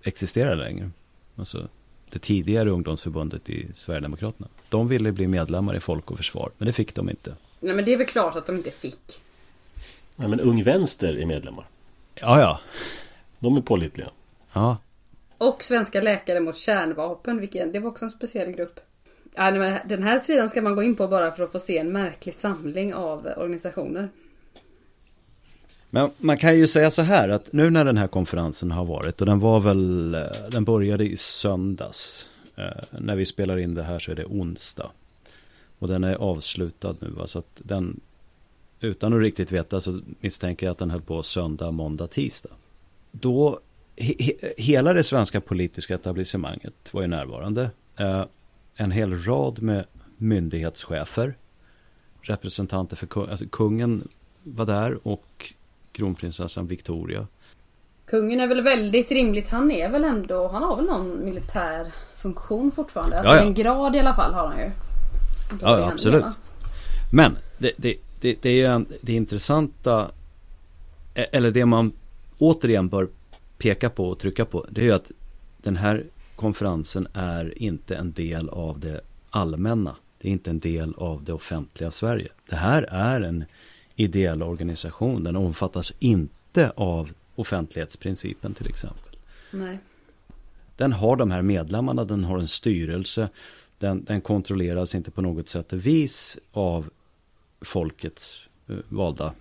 existerar 0.03 0.55
längre, 0.55 0.89
alltså 1.35 1.67
det 2.09 2.19
tidigare 2.19 2.69
ungdomsförbundet 2.69 3.49
i 3.49 3.67
Sverigedemokraterna. 3.73 4.47
De 4.69 4.87
ville 4.87 5.11
bli 5.11 5.27
medlemmar 5.27 5.75
i 5.75 5.79
Folk 5.79 6.11
och 6.11 6.17
Försvar, 6.17 6.51
men 6.57 6.65
det 6.65 6.73
fick 6.73 6.95
de 6.95 7.09
inte. 7.09 7.35
Nej 7.59 7.75
men 7.75 7.85
det 7.85 7.93
är 7.93 7.97
väl 7.97 8.07
klart 8.07 8.35
att 8.35 8.45
de 8.45 8.55
inte 8.55 8.71
fick. 8.71 9.21
Nej 10.15 10.29
men 10.29 10.39
Ung 10.39 10.63
Vänster 10.63 11.17
är 11.19 11.25
medlemmar. 11.25 11.65
Ja, 12.15 12.39
ja. 12.39 12.59
De 13.39 13.57
är 13.57 13.61
pålitliga. 13.61 14.09
Ja. 14.53 14.77
Och 15.37 15.63
Svenska 15.63 16.01
Läkare 16.01 16.39
mot 16.39 16.57
Kärnvapen, 16.57 17.39
vilken, 17.39 17.71
det 17.71 17.79
var 17.79 17.89
också 17.89 18.05
en 18.05 18.11
speciell 18.11 18.51
grupp. 18.51 18.79
Ja, 19.35 19.51
den 19.85 20.03
här 20.03 20.19
sidan 20.19 20.49
ska 20.49 20.61
man 20.61 20.75
gå 20.75 20.83
in 20.83 20.95
på 20.95 21.07
bara 21.07 21.31
för 21.31 21.43
att 21.43 21.51
få 21.51 21.59
se 21.59 21.77
en 21.77 21.91
märklig 21.91 22.33
samling 22.33 22.93
av 22.93 23.27
organisationer. 23.37 24.09
Men 25.89 26.09
man 26.17 26.37
kan 26.37 26.57
ju 26.57 26.67
säga 26.67 26.91
så 26.91 27.01
här 27.01 27.29
att 27.29 27.53
nu 27.53 27.69
när 27.69 27.85
den 27.85 27.97
här 27.97 28.07
konferensen 28.07 28.71
har 28.71 28.85
varit 28.85 29.21
och 29.21 29.25
den 29.27 29.39
var 29.39 29.59
väl, 29.59 30.15
eh, 30.15 30.21
den 30.51 30.63
började 30.63 31.05
i 31.05 31.17
söndags. 31.17 32.29
Eh, 32.55 32.99
när 32.99 33.15
vi 33.15 33.25
spelar 33.25 33.57
in 33.57 33.73
det 33.73 33.83
här 33.83 33.99
så 33.99 34.11
är 34.11 34.15
det 34.15 34.25
onsdag. 34.25 34.91
Och 35.79 35.87
den 35.87 36.03
är 36.03 36.15
avslutad 36.15 36.95
nu 36.99 37.13
så 37.25 37.39
att 37.39 37.61
den, 37.63 37.99
utan 38.79 39.13
att 39.13 39.21
riktigt 39.21 39.51
veta 39.51 39.81
så 39.81 39.99
misstänker 40.19 40.65
jag 40.65 40.71
att 40.71 40.77
den 40.77 40.91
höll 40.91 41.01
på 41.01 41.23
söndag, 41.23 41.71
måndag, 41.71 42.07
tisdag. 42.07 42.49
Då, 43.11 43.59
he, 43.95 44.33
hela 44.57 44.93
det 44.93 45.03
svenska 45.03 45.41
politiska 45.41 45.95
etablissemanget 45.95 46.93
var 46.93 47.01
ju 47.01 47.07
närvarande. 47.07 47.71
Eh, 47.97 48.25
en 48.75 48.91
hel 48.91 49.23
rad 49.23 49.61
med 49.61 49.85
myndighetschefer, 50.17 51.37
representanter 52.21 52.95
för 52.95 53.07
kung, 53.07 53.29
alltså 53.29 53.45
kungen 53.45 54.07
var 54.43 54.65
där 54.65 55.07
och 55.07 55.53
kronprinsessan 55.97 56.67
Victoria. 56.67 57.27
Kungen 58.05 58.39
är 58.39 58.47
väl 58.47 58.61
väldigt 58.61 59.11
rimligt. 59.11 59.49
Han 59.49 59.71
är 59.71 59.89
väl 59.89 60.03
ändå, 60.03 60.47
han 60.47 60.63
har 60.63 60.75
väl 60.75 60.85
någon 60.85 61.25
militär 61.25 61.91
funktion 62.15 62.71
fortfarande. 62.71 63.17
Alltså 63.17 63.31
ja, 63.31 63.37
ja. 63.37 63.43
en 63.43 63.53
grad 63.53 63.95
i 63.95 63.99
alla 63.99 64.13
fall 64.13 64.33
har 64.33 64.47
han 64.47 64.57
ju. 64.57 64.71
Ja, 65.61 65.79
ja 65.79 65.91
absolut. 65.91 66.25
Men 67.11 67.37
det, 67.57 67.71
det, 67.77 67.95
det, 68.21 68.37
det 68.41 68.61
är 68.61 68.85
det 69.01 69.13
intressanta 69.13 70.11
e- 71.13 71.27
eller 71.31 71.51
det 71.51 71.65
man 71.65 71.91
återigen 72.37 72.89
bör 72.89 73.07
peka 73.57 73.89
på 73.89 74.09
och 74.09 74.19
trycka 74.19 74.45
på 74.45 74.65
det 74.69 74.81
är 74.81 74.85
ju 74.85 74.93
att 74.93 75.11
den 75.57 75.77
här 75.77 76.05
konferensen 76.35 77.07
är 77.13 77.63
inte 77.63 77.95
en 77.95 78.11
del 78.11 78.49
av 78.49 78.79
det 78.79 79.01
allmänna. 79.29 79.95
Det 80.21 80.27
är 80.27 80.31
inte 80.31 80.49
en 80.49 80.59
del 80.59 80.93
av 80.97 81.23
det 81.23 81.33
offentliga 81.33 81.91
Sverige. 81.91 82.27
Det 82.49 82.55
här 82.55 82.83
är 82.83 83.21
en 83.21 83.45
ideell 83.97 84.43
organisation. 84.43 85.23
Den 85.23 85.35
omfattas 85.35 85.93
inte 85.99 86.71
av 86.75 87.11
offentlighetsprincipen 87.35 88.53
till 88.53 88.67
exempel. 88.67 89.17
Nej. 89.51 89.79
Den 90.75 90.93
har 90.93 91.15
de 91.15 91.31
här 91.31 91.41
medlemmarna, 91.41 92.05
den 92.05 92.23
har 92.23 92.39
en 92.39 92.47
styrelse. 92.47 93.29
Den, 93.77 94.03
den 94.03 94.21
kontrolleras 94.21 94.95
inte 94.95 95.11
på 95.11 95.21
något 95.21 95.49
sätt 95.49 95.73
och 95.73 95.85
vis 95.85 96.37
av 96.51 96.89
folkets 97.61 98.47
uh, 98.69 98.79
valda 98.89 99.33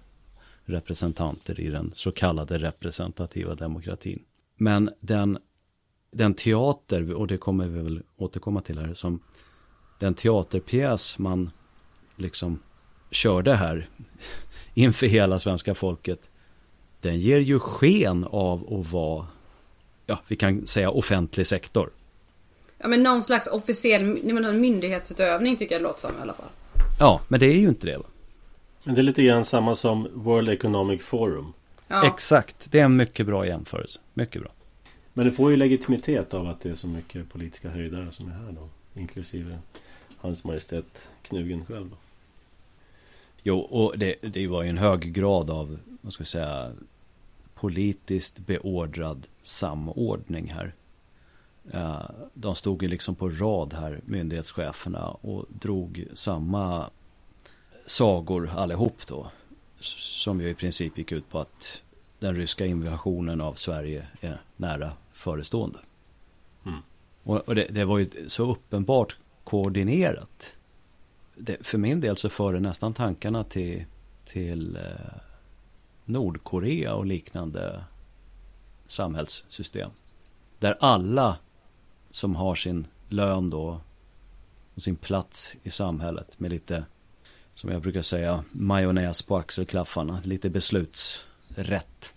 representanter 0.64 1.60
i 1.60 1.70
den 1.70 1.92
så 1.94 2.12
kallade 2.12 2.58
representativa 2.58 3.54
demokratin. 3.54 4.22
Men 4.56 4.90
den, 5.00 5.38
den 6.10 6.34
teater, 6.34 7.14
och 7.14 7.26
det 7.26 7.38
kommer 7.38 7.66
vi 7.66 7.82
väl 7.82 8.02
återkomma 8.16 8.60
till 8.60 8.78
här, 8.78 8.94
som 8.94 9.20
den 9.98 10.14
teaterpjäs 10.14 11.18
man 11.18 11.50
liksom 12.16 12.58
körde 13.10 13.54
här 13.54 13.88
inför 14.76 15.06
hela 15.06 15.38
svenska 15.38 15.74
folket. 15.74 16.30
Den 17.00 17.18
ger 17.18 17.38
ju 17.38 17.58
sken 17.58 18.24
av 18.24 18.74
att 18.74 18.92
vara, 18.92 19.26
ja 20.06 20.20
vi 20.28 20.36
kan 20.36 20.66
säga 20.66 20.90
offentlig 20.90 21.46
sektor. 21.46 21.90
Ja 22.78 22.88
men 22.88 23.02
någon 23.02 23.24
slags 23.24 23.46
officiell 23.46 24.02
myndighetsutövning 24.52 25.56
tycker 25.56 25.74
jag 25.74 25.82
det 25.82 25.88
låter 25.88 26.00
som 26.00 26.18
i 26.18 26.22
alla 26.22 26.34
fall. 26.34 26.48
Ja, 27.00 27.20
men 27.28 27.40
det 27.40 27.46
är 27.46 27.56
ju 27.56 27.68
inte 27.68 27.86
det 27.86 27.96
va? 27.96 28.04
Men 28.84 28.94
det 28.94 29.00
är 29.00 29.02
lite 29.02 29.22
grann 29.22 29.44
samma 29.44 29.74
som 29.74 30.08
World 30.14 30.48
Economic 30.48 31.02
Forum. 31.02 31.52
Ja. 31.88 32.06
Exakt, 32.06 32.70
det 32.70 32.80
är 32.80 32.84
en 32.84 32.96
mycket 32.96 33.26
bra 33.26 33.46
jämförelse. 33.46 34.00
Mycket 34.14 34.42
bra. 34.42 34.50
Men 35.12 35.26
det 35.26 35.32
får 35.32 35.50
ju 35.50 35.56
legitimitet 35.56 36.34
av 36.34 36.48
att 36.48 36.60
det 36.60 36.70
är 36.70 36.74
så 36.74 36.86
mycket 36.86 37.32
politiska 37.32 37.70
höjdare 37.70 38.10
som 38.10 38.28
är 38.28 38.32
här 38.32 38.52
då. 38.52 38.68
Inklusive 39.00 39.58
Hans 40.16 40.44
Majestät 40.44 41.08
Knugen 41.22 41.64
själv. 41.66 41.90
Då. 41.90 41.96
Jo, 43.48 43.58
och 43.58 43.98
det, 43.98 44.14
det 44.22 44.46
var 44.46 44.62
ju 44.62 44.68
en 44.68 44.78
hög 44.78 45.12
grad 45.12 45.50
av, 45.50 45.78
vad 46.00 46.12
ska 46.12 46.22
vi 46.22 46.28
säga, 46.28 46.72
politiskt 47.54 48.38
beordrad 48.38 49.26
samordning 49.42 50.52
här. 50.52 50.74
De 52.34 52.54
stod 52.54 52.82
ju 52.82 52.88
liksom 52.88 53.14
på 53.14 53.28
rad 53.28 53.74
här, 53.74 54.00
myndighetscheferna, 54.04 55.08
och 55.08 55.44
drog 55.48 56.04
samma 56.14 56.90
sagor 57.86 58.50
allihop 58.56 59.06
då. 59.06 59.30
Som 59.80 60.40
ju 60.40 60.48
i 60.48 60.54
princip 60.54 60.98
gick 60.98 61.12
ut 61.12 61.28
på 61.28 61.38
att 61.38 61.82
den 62.18 62.36
ryska 62.36 62.66
invasionen 62.66 63.40
av 63.40 63.54
Sverige 63.54 64.06
är 64.20 64.40
nära 64.56 64.92
förestående. 65.12 65.78
Mm. 66.66 66.78
Och, 67.22 67.48
och 67.48 67.54
det, 67.54 67.66
det, 67.70 67.84
var 67.84 67.98
ju 67.98 68.28
så 68.28 68.50
uppenbart 68.50 69.16
koordinerat. 69.44 70.55
Det, 71.36 71.66
för 71.66 71.78
min 71.78 72.00
del 72.00 72.16
så 72.16 72.28
för 72.28 72.52
det 72.52 72.60
nästan 72.60 72.94
tankarna 72.94 73.44
till, 73.44 73.84
till 74.24 74.76
eh, 74.76 74.82
Nordkorea 76.04 76.94
och 76.94 77.06
liknande 77.06 77.84
samhällssystem. 78.86 79.90
Där 80.58 80.76
alla 80.80 81.38
som 82.10 82.36
har 82.36 82.54
sin 82.54 82.86
lön 83.08 83.50
då 83.50 83.80
och 84.74 84.82
sin 84.82 84.96
plats 84.96 85.54
i 85.62 85.70
samhället 85.70 86.40
med 86.40 86.50
lite, 86.50 86.84
som 87.54 87.70
jag 87.70 87.82
brukar 87.82 88.02
säga, 88.02 88.44
majonnäs 88.52 89.22
på 89.22 89.36
axelklaffarna, 89.36 90.20
lite 90.24 90.50
beslutsrätt. 90.50 92.12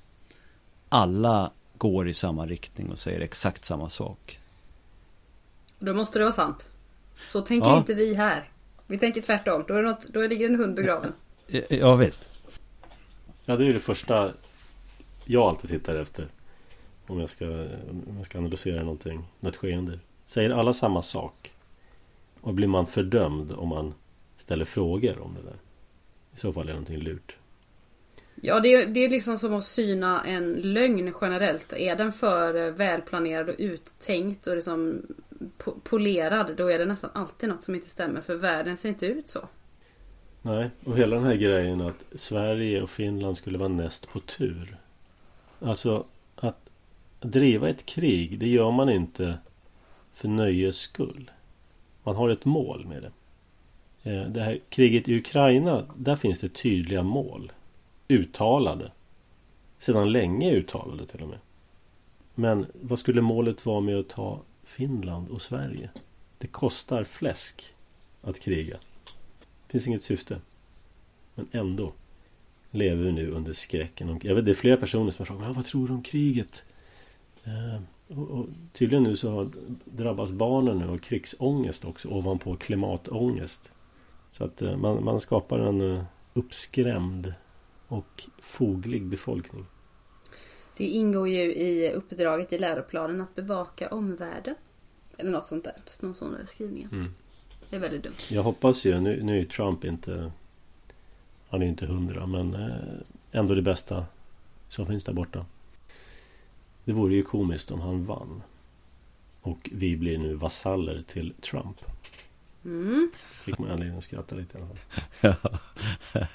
Alla 0.90 1.52
går 1.78 2.08
i 2.08 2.14
samma 2.14 2.46
riktning 2.46 2.92
och 2.92 3.00
säger 3.00 3.20
exakt 3.22 3.66
samma 3.66 3.90
sak. 3.90 4.40
Då 5.80 5.94
måste 5.94 6.20
det 6.20 6.24
vara 6.26 6.34
sant. 6.34 6.70
Så 7.28 7.42
tänker 7.42 7.70
ja. 7.70 7.78
inte 7.78 7.94
vi 7.94 8.14
här. 8.14 8.50
Vi 8.89 8.98
tänker 8.98 9.22
tvärtom. 9.22 9.63
Då, 9.67 9.74
är 9.74 9.84
det 9.84 9.89
något, 9.89 10.08
då 10.08 10.22
ligger 10.22 10.46
en 10.46 10.55
hund 10.55 10.75
begraven. 10.75 11.13
Ja 11.69 11.96
visst. 11.96 12.27
Ja 13.46 13.55
det 13.55 13.65
är 13.65 13.74
det 13.74 13.79
första 13.79 14.34
jag 15.25 15.41
alltid 15.41 15.69
tittar 15.69 15.96
efter. 15.96 16.27
Om 17.08 17.19
jag 17.19 17.29
ska, 17.29 17.46
om 17.89 18.13
jag 18.17 18.25
ska 18.25 18.38
analysera 18.38 18.84
någonting. 18.84 19.24
Något 19.39 19.55
skeende. 19.55 20.00
Säger 20.25 20.50
alla 20.50 20.74
samma 20.74 21.01
sak? 21.01 21.53
Och 22.41 22.53
blir 22.53 22.67
man 22.67 22.88
fördömd 22.88 23.51
om 23.51 23.67
man 23.67 23.93
ställer 24.38 24.65
frågor 24.65 25.19
om 25.19 25.36
det 25.36 25.50
där? 25.50 25.58
I 26.36 26.39
så 26.39 26.53
fall 26.53 26.63
är 26.63 26.67
det 26.67 26.74
någonting 26.74 27.00
lurt. 27.00 27.38
Ja, 28.36 28.60
det 28.60 28.74
är, 28.74 28.88
det 28.88 29.00
är 29.05 29.10
liksom 29.10 29.38
som 29.38 29.53
att 29.53 29.65
syna 29.65 30.25
en 30.25 30.53
lögn 30.53 31.13
generellt. 31.22 31.74
Är 31.74 31.96
den 31.96 32.12
för 32.12 32.72
välplanerad 32.72 33.50
och 33.50 33.55
uttänkt 33.58 34.48
och 34.48 34.55
liksom 34.55 35.01
polerad, 35.84 36.56
då 36.58 36.68
är 36.72 36.80
det 36.80 36.86
nästan 36.86 37.10
alltid 37.13 37.50
något 37.50 37.63
som 37.63 37.75
inte 37.75 37.88
stämmer. 37.88 38.22
För 38.22 38.36
världen 38.36 38.78
ser 38.78 38.89
inte 38.89 39.06
ut 39.06 39.30
så. 39.30 39.39
Nej, 40.42 40.70
och 40.86 40.98
hela 40.98 41.16
den 41.16 41.25
här 41.25 41.36
grejen 41.36 41.82
att 41.82 42.06
Sverige 42.12 42.82
och 42.82 42.89
Finland 42.89 43.38
skulle 43.38 43.58
vara 43.58 43.70
näst 43.70 44.10
på 44.10 44.20
tur. 44.20 44.78
Alltså, 45.60 46.06
att 46.36 46.70
driva 47.20 47.70
ett 47.70 47.86
krig, 47.86 48.39
det 48.39 48.48
gör 48.48 48.72
man 48.72 48.89
inte 48.89 49.38
för 50.13 50.28
nöjes 50.28 50.78
skull. 50.78 51.32
Man 52.04 52.16
har 52.16 52.30
ett 52.30 52.46
mål 52.46 52.86
med 52.86 53.01
det. 53.01 53.12
Eh, 54.12 54.30
det 54.30 54.42
här 54.42 54.60
kriget 54.70 55.10
i 55.10 55.18
Ukraina, 55.18 55.86
där 55.96 56.15
finns 56.15 56.39
det 56.39 56.50
tydliga 56.50 57.04
mål 57.04 57.52
uttalade. 58.08 58.91
Sedan 59.78 60.12
länge 60.12 60.52
uttalade 60.52 61.06
till 61.06 61.22
och 61.22 61.30
med. 61.30 61.39
Men 62.36 62.65
vad 62.82 63.00
skulle 63.00 63.22
målet 63.22 63.65
vara 63.65 63.80
med 63.80 64.00
att 64.00 64.10
ta 64.10 64.41
Finland 64.69 65.29
och 65.29 65.41
Sverige? 65.41 65.89
Det 66.38 66.47
kostar 66.47 67.03
fläsk 67.03 67.73
att 68.21 68.39
kriga. 68.39 68.77
Det 69.67 69.71
finns 69.71 69.88
inget 69.88 70.03
syfte. 70.03 70.41
Men 71.36 71.47
ändå 71.51 71.93
lever 72.71 73.03
vi 73.03 73.12
nu 73.12 73.32
under 73.32 73.53
skräcken. 73.53 74.19
Jag 74.23 74.36
vet, 74.36 74.45
det 74.45 74.51
är 74.51 74.55
flera 74.55 74.77
personer 74.77 75.12
som 75.12 75.25
har 75.25 75.25
frågat 75.25 75.55
vad 75.55 75.65
tror 75.65 75.88
du 75.88 75.93
om 75.93 76.03
kriget? 76.03 76.65
Eh, 77.43 77.82
och, 78.17 78.29
och, 78.29 78.45
tydligen 78.73 79.03
nu 79.03 79.15
så 79.15 79.51
drabbas 79.86 80.32
barnen 80.32 80.77
nu 80.77 80.89
av 80.89 80.97
krigsångest 80.97 81.86
också 81.86 82.10
ovanpå 82.10 82.55
klimatångest. 82.55 83.71
Så 84.32 84.43
att 84.43 84.62
eh, 84.62 84.77
man, 84.77 85.03
man 85.03 85.19
skapar 85.19 85.60
en 85.60 85.95
eh, 85.95 86.03
uppskrämd 86.34 87.34
och 87.88 88.23
foglig 88.39 89.05
befolkning. 89.05 89.65
Det 90.80 90.86
ingår 90.86 91.30
ju 91.30 91.56
i 91.56 91.92
uppdraget 91.92 92.54
i 92.54 92.60
läroplanen 92.60 93.22
att 93.22 93.36
bevaka 93.36 93.89
omvärlden. 93.89 94.56
Eller 95.18 95.32
något 95.32 95.46
sånt 95.46 95.63
där. 95.63 95.74
Någon 96.00 96.15
sån 96.15 96.36
skrivning. 96.48 96.88
Mm. 96.92 97.13
Det 97.70 97.76
är 97.76 97.80
väldigt 97.80 98.04
dumt. 98.04 98.15
Jag 98.30 98.44
hoppas 98.44 98.86
ju, 98.86 99.00
nu, 99.00 99.24
nu 99.24 99.39
är 99.39 99.46
Trump 99.46 99.86
inte 99.86 100.32
Han 101.50 101.62
är 101.62 101.65
inte 101.65 101.86
hundra 101.86 102.26
men 102.26 102.54
eh, 102.54 102.70
ändå 103.32 103.56
det 103.56 103.62
bästa 103.62 104.06
som 104.70 104.86
finns 104.86 105.06
där 105.06 105.13
borta. 105.13 105.46
Det 106.86 106.92
vore 106.92 107.15
ju 107.15 107.24
komiskt 107.24 107.72
om 107.72 107.82
han 107.82 108.06
vann. 108.06 108.42
Och 109.42 109.70
vi 109.74 109.98
blir 109.98 110.18
nu 110.18 110.34
vasaller 110.34 111.04
till 111.08 111.34
Trump. 111.42 111.78
Mm. 112.65 113.12
Fick 113.32 113.58
man 113.58 113.72
anledning 113.72 113.98
att 113.98 114.04
skratta 114.04 114.36
lite 114.36 114.58
i 114.58 114.62
alla 114.62 114.70
fall. 114.70 115.58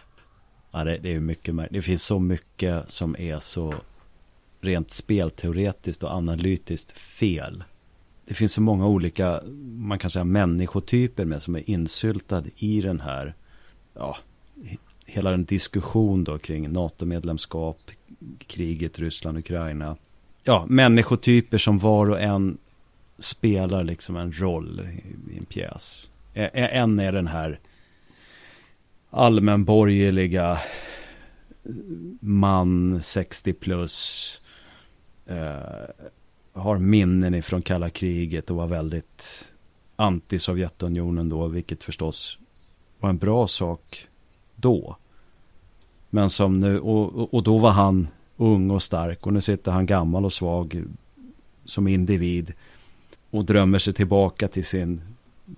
Ja, 0.70 0.84
det, 0.84 0.98
det 0.98 1.14
är 1.14 1.20
mycket 1.20 1.54
Det 1.70 1.82
finns 1.82 2.04
så 2.04 2.18
mycket 2.18 2.90
som 2.90 3.16
är 3.16 3.38
så 3.38 3.74
rent 4.64 4.90
spelteoretiskt 4.90 6.02
och 6.02 6.10
analytiskt 6.10 6.98
fel. 6.98 7.64
Det 8.26 8.34
finns 8.34 8.52
så 8.52 8.60
många 8.60 8.86
olika, 8.86 9.40
man 9.64 9.98
kan 9.98 10.10
säga 10.10 10.24
människotyper 10.24 11.24
med 11.24 11.42
som 11.42 11.54
är 11.56 11.70
insyltad 11.70 12.44
i 12.56 12.80
den 12.80 13.00
här, 13.00 13.34
ja, 13.94 14.16
hela 15.06 15.30
den 15.30 15.44
diskussion 15.44 16.24
då 16.24 16.38
kring 16.38 16.72
NATO-medlemskap, 16.72 17.90
kriget 18.46 18.98
Ryssland-Ukraina. 18.98 19.96
Ja, 20.44 20.66
människotyper 20.68 21.58
som 21.58 21.78
var 21.78 22.10
och 22.10 22.20
en 22.20 22.58
spelar 23.18 23.84
liksom 23.84 24.16
en 24.16 24.32
roll 24.32 24.88
i 25.30 25.38
en 25.38 25.44
pjäs. 25.44 26.08
En 26.34 27.00
är 27.00 27.12
den 27.12 27.26
här 27.26 27.60
allmänborgerliga 29.10 30.58
man 32.20 33.02
60 33.02 33.52
plus 33.52 34.40
Eh, 35.26 36.06
har 36.52 36.78
minnen 36.78 37.34
ifrån 37.34 37.62
kalla 37.62 37.90
kriget 37.90 38.50
och 38.50 38.56
var 38.56 38.66
väldigt 38.66 39.44
anti-Sovjetunionen 39.96 41.28
då, 41.28 41.46
vilket 41.46 41.84
förstås 41.84 42.38
var 43.00 43.10
en 43.10 43.18
bra 43.18 43.48
sak 43.48 44.06
då. 44.56 44.96
Men 46.10 46.30
som 46.30 46.60
nu, 46.60 46.80
och, 46.80 47.34
och 47.34 47.42
då 47.42 47.58
var 47.58 47.70
han 47.70 48.08
ung 48.36 48.70
och 48.70 48.82
stark 48.82 49.26
och 49.26 49.32
nu 49.32 49.40
sitter 49.40 49.72
han 49.72 49.86
gammal 49.86 50.24
och 50.24 50.32
svag 50.32 50.84
som 51.64 51.88
individ 51.88 52.52
och 53.30 53.44
drömmer 53.44 53.78
sig 53.78 53.94
tillbaka 53.94 54.48
till 54.48 54.64
sin 54.64 55.02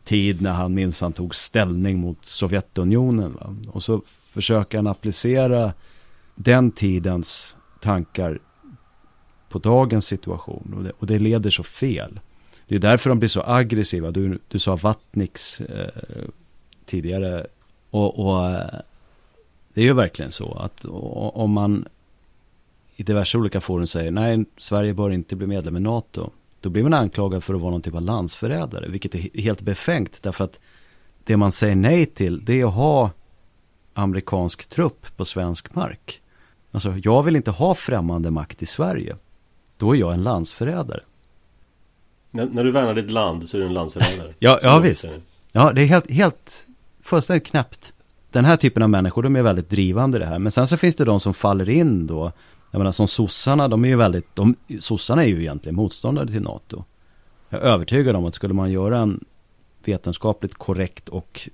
tid 0.05 0.40
när 0.40 0.52
han 0.52 0.74
minsann 0.74 1.12
tog 1.12 1.35
ställning 1.35 1.98
mot 1.98 2.24
Sovjetunionen. 2.24 3.35
Va? 3.35 3.57
Och 3.68 3.83
så 3.83 4.02
försöker 4.07 4.79
han 4.79 4.87
applicera 4.87 5.72
den 6.35 6.70
tidens 6.70 7.57
tankar 7.81 8.38
på 9.48 9.59
dagens 9.59 10.06
situation. 10.06 10.74
Och 10.76 10.85
det, 10.85 10.92
och 10.98 11.06
det 11.06 11.18
leder 11.18 11.50
så 11.50 11.62
fel. 11.62 12.20
Det 12.68 12.74
är 12.74 12.78
därför 12.78 13.11
de 13.11 13.18
blir 13.18 13.28
så 13.28 13.42
aggressiva. 13.42 14.11
Du, 14.11 14.38
du 14.48 14.59
sa 14.59 14.76
Vatniks 14.76 15.61
eh, 15.61 15.88
tidigare. 16.87 17.46
Och, 17.90 18.18
och, 18.18 18.50
eh, 18.50 18.80
det 19.74 19.80
är 19.80 19.85
ju 19.85 19.92
verkligen 19.92 20.32
så 20.32 20.52
att 20.52 20.85
om 20.85 21.52
man 21.52 21.88
i 22.96 23.02
diverse 23.02 23.38
olika 23.38 23.61
forum 23.61 23.87
säger 23.87 24.11
nej, 24.11 24.44
Sverige 24.59 24.94
bör 24.94 25.11
inte 25.11 25.37
bli 25.37 25.46
medlem 25.46 25.76
i 25.76 25.80
NATO. 25.80 26.30
Då 26.61 26.70
blir 26.70 26.82
man 26.82 26.94
anklagad 26.94 27.44
för 27.44 27.54
att 27.54 27.61
vara 27.61 27.70
någon 27.70 27.82
typ 27.82 27.94
av 27.94 28.02
landsförrädare, 28.02 28.88
vilket 28.88 29.14
är 29.14 29.40
helt 29.40 29.61
befängt 29.61 30.22
därför 30.22 30.44
att 30.44 30.59
det 31.24 31.37
man 31.37 31.52
säger 31.52 31.76
nej 31.76 32.06
till, 32.06 32.44
det 32.44 32.61
är 32.61 32.64
att 32.64 32.74
ha 32.74 33.11
amerikansk 33.94 34.68
trupp 34.68 35.16
på 35.16 35.24
svensk 35.24 35.74
mark. 35.74 36.20
Alltså, 36.70 36.94
jag 37.02 37.22
vill 37.22 37.37
inte 37.37 37.50
ha 37.50 37.74
främmande 37.74 38.30
makt 38.30 38.62
i 38.62 38.66
Sverige. 38.66 39.16
Då 39.76 39.94
är 39.94 39.98
jag 39.98 40.14
en 40.14 40.22
landsförrädare. 40.22 41.00
När, 42.30 42.46
när 42.46 42.64
du 42.64 42.70
värnar 42.70 42.94
ditt 42.94 43.10
land 43.10 43.48
så 43.48 43.56
är 43.56 43.60
du 43.60 43.66
en 43.66 43.74
landsförrädare. 43.74 44.34
ja, 44.38 44.58
ja 44.62 44.78
visst. 44.78 45.18
Ja, 45.52 45.72
det 45.72 45.82
är 45.82 45.86
helt, 45.86 46.10
helt 46.10 46.66
fullständigt 47.02 47.46
knäppt. 47.46 47.92
Den 48.30 48.44
här 48.44 48.56
typen 48.56 48.82
av 48.82 48.90
människor, 48.90 49.22
de 49.22 49.36
är 49.36 49.42
väldigt 49.42 49.70
drivande 49.70 50.18
i 50.18 50.20
det 50.20 50.26
här. 50.26 50.38
Men 50.38 50.52
sen 50.52 50.68
så 50.68 50.76
finns 50.76 50.96
det 50.96 51.04
de 51.04 51.20
som 51.20 51.34
faller 51.34 51.68
in 51.68 52.06
då 52.06 52.32
jag 52.70 52.78
menar 52.78 52.92
som 52.92 53.08
sossarna, 53.08 53.68
de 53.68 53.84
är 53.84 53.88
ju 53.88 53.96
väldigt, 53.96 54.36
de, 54.36 54.56
sossarna 54.78 55.24
är 55.24 55.28
ju 55.28 55.40
egentligen 55.40 55.76
motståndare 55.76 56.26
till 56.26 56.42
NATO. 56.42 56.84
Jag 57.48 57.60
är 57.60 57.64
övertygad 57.64 58.16
om 58.16 58.24
att 58.24 58.34
skulle 58.34 58.54
man 58.54 58.72
göra 58.72 58.98
en 58.98 59.24
vetenskapligt 59.84 60.54
korrekt 60.54 61.08
och 61.08 61.50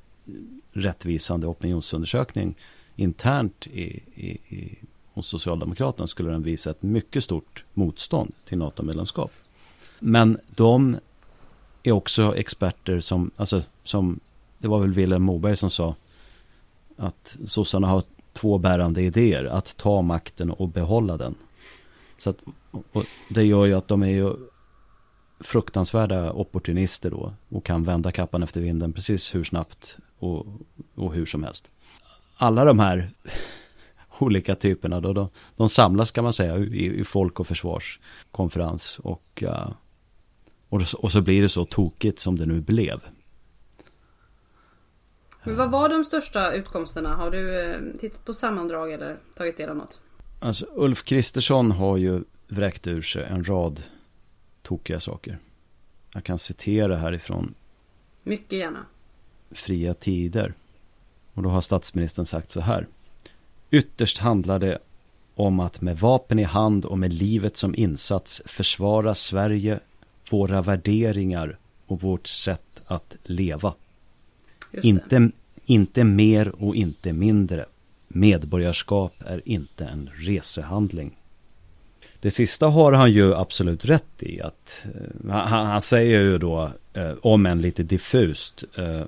rättvisande 0.72 1.46
opinionsundersökning 1.46 2.54
internt 2.96 3.66
i, 3.66 3.82
i, 4.14 4.30
i, 4.56 4.78
hos 5.14 5.26
Socialdemokraterna 5.26 6.06
skulle 6.06 6.30
den 6.30 6.42
visa 6.42 6.70
ett 6.70 6.82
mycket 6.82 7.24
stort 7.24 7.64
motstånd 7.74 8.32
till 8.44 8.58
NATO-medlemskap. 8.58 9.32
Men 9.98 10.38
de 10.54 10.96
är 11.82 11.92
också 11.92 12.36
experter 12.36 13.00
som, 13.00 13.30
alltså 13.36 13.62
som, 13.84 14.20
det 14.58 14.68
var 14.68 14.80
väl 14.80 14.92
Vilhelm 14.92 15.22
Moberg 15.22 15.56
som 15.56 15.70
sa 15.70 15.94
att 16.96 17.36
sossarna 17.46 17.86
har 17.86 18.02
två 18.32 18.58
bärande 18.58 19.02
idéer. 19.02 19.44
Att 19.44 19.76
ta 19.76 20.02
makten 20.02 20.50
och 20.50 20.68
behålla 20.68 21.16
den. 21.16 21.34
Så 22.18 22.30
att, 22.30 22.42
och 22.92 23.04
det 23.30 23.44
gör 23.44 23.64
ju 23.64 23.74
att 23.74 23.88
de 23.88 24.02
är 24.02 24.10
ju 24.10 24.32
fruktansvärda 25.40 26.32
opportunister 26.32 27.10
då. 27.10 27.32
Och 27.48 27.64
kan 27.64 27.84
vända 27.84 28.12
kappan 28.12 28.42
efter 28.42 28.60
vinden 28.60 28.92
precis 28.92 29.34
hur 29.34 29.44
snabbt 29.44 29.96
och, 30.18 30.46
och 30.94 31.14
hur 31.14 31.26
som 31.26 31.44
helst. 31.44 31.70
Alla 32.36 32.64
de 32.64 32.78
här 32.78 33.10
olika 34.22 34.54
typerna 34.54 35.00
då, 35.00 35.12
de, 35.12 35.28
de 35.56 35.68
samlas 35.68 36.10
kan 36.10 36.24
man 36.24 36.32
säga 36.32 36.58
i, 36.58 37.00
i 37.00 37.04
folk 37.04 37.40
och 37.40 37.46
försvarskonferens. 37.46 38.98
Och, 38.98 39.42
uh, 39.42 39.72
och, 40.68 40.82
och 40.98 41.12
så 41.12 41.20
blir 41.20 41.42
det 41.42 41.48
så 41.48 41.64
tokigt 41.64 42.18
som 42.18 42.38
det 42.38 42.46
nu 42.46 42.60
blev. 42.60 43.00
Men 45.44 45.56
vad 45.56 45.70
var 45.70 45.88
de 45.88 46.04
största 46.04 46.52
utkomsterna? 46.52 47.16
Har 47.16 47.30
du 47.30 47.60
eh, 47.60 47.80
tittat 48.00 48.24
på 48.24 48.34
sammandrag 48.34 48.92
eller 48.92 49.16
tagit 49.34 49.56
del 49.56 49.68
av 49.68 49.76
något? 49.76 50.00
Alltså 50.40 50.66
Ulf 50.74 51.04
Kristersson 51.04 51.70
har 51.70 51.96
ju 51.96 52.20
vräkt 52.48 52.86
ur 52.86 53.02
sig 53.02 53.24
en 53.24 53.44
rad 53.44 53.82
tokiga 54.62 55.00
saker. 55.00 55.38
Jag 56.12 56.24
kan 56.24 56.38
citera 56.38 56.96
härifrån. 56.96 57.54
Mycket 58.22 58.58
gärna. 58.58 58.86
Fria 59.50 59.94
tider. 59.94 60.54
Och 61.34 61.42
då 61.42 61.48
har 61.48 61.60
statsministern 61.60 62.26
sagt 62.26 62.50
så 62.50 62.60
här. 62.60 62.86
Ytterst 63.72 64.18
handlar 64.18 64.58
det 64.58 64.78
om 65.34 65.60
att 65.60 65.80
med 65.80 65.98
vapen 65.98 66.38
i 66.38 66.42
hand 66.42 66.84
och 66.84 66.98
med 66.98 67.12
livet 67.12 67.56
som 67.56 67.74
insats 67.74 68.42
försvara 68.46 69.14
Sverige, 69.14 69.80
våra 70.30 70.62
värderingar 70.62 71.58
och 71.86 72.00
vårt 72.00 72.26
sätt 72.26 72.82
att 72.86 73.16
leva. 73.22 73.74
Inte, 74.82 75.30
inte 75.64 76.04
mer 76.04 76.62
och 76.62 76.76
inte 76.76 77.12
mindre. 77.12 77.66
Medborgarskap 78.08 79.14
är 79.18 79.48
inte 79.48 79.84
en 79.84 80.10
resehandling. 80.14 81.18
Det 82.20 82.30
sista 82.30 82.66
har 82.66 82.92
han 82.92 83.12
ju 83.12 83.34
absolut 83.34 83.84
rätt 83.84 84.22
i. 84.22 84.40
Att, 84.40 84.86
uh, 85.24 85.30
han, 85.30 85.66
han, 85.66 85.82
säger 85.82 86.20
ju 86.20 86.38
då, 86.38 86.72
uh, 86.96 87.12
om 87.22 87.46
än 87.46 87.60
lite 87.60 87.82
diffust, 87.82 88.64
uh, 88.78 89.02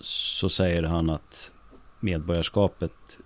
så 0.00 0.48
säger 0.48 0.82
han 0.82 1.10
att 1.10 1.50
medborgarskapet 2.00 3.18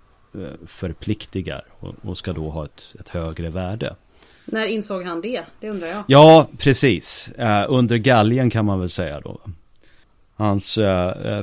förpliktigar 0.66 1.64
och, 1.80 1.94
och, 2.02 2.18
ska 2.18 2.32
då 2.32 2.50
ha 2.50 2.64
ett, 2.64 2.94
ett, 3.00 3.08
högre 3.08 3.50
värde. 3.50 3.96
När 4.44 4.66
insåg 4.66 5.04
han 5.04 5.20
det? 5.20 5.44
Det 5.60 5.70
undrar 5.70 5.88
jag. 5.88 6.04
Ja, 6.06 6.48
precis. 6.58 7.30
under 7.68 7.96
galgen 7.96 8.50
kan 8.50 8.64
man 8.64 8.80
väl 8.80 8.90
säga 8.90 9.20
då. 9.20 9.40
Hans 10.34 10.74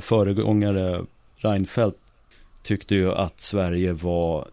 föregångare 0.00 1.04
Reinfeldt 1.36 1.98
tyckte 2.62 2.94
ju 2.94 3.12
att 3.12 3.40
Sverige 3.40 3.92
var 3.92 4.48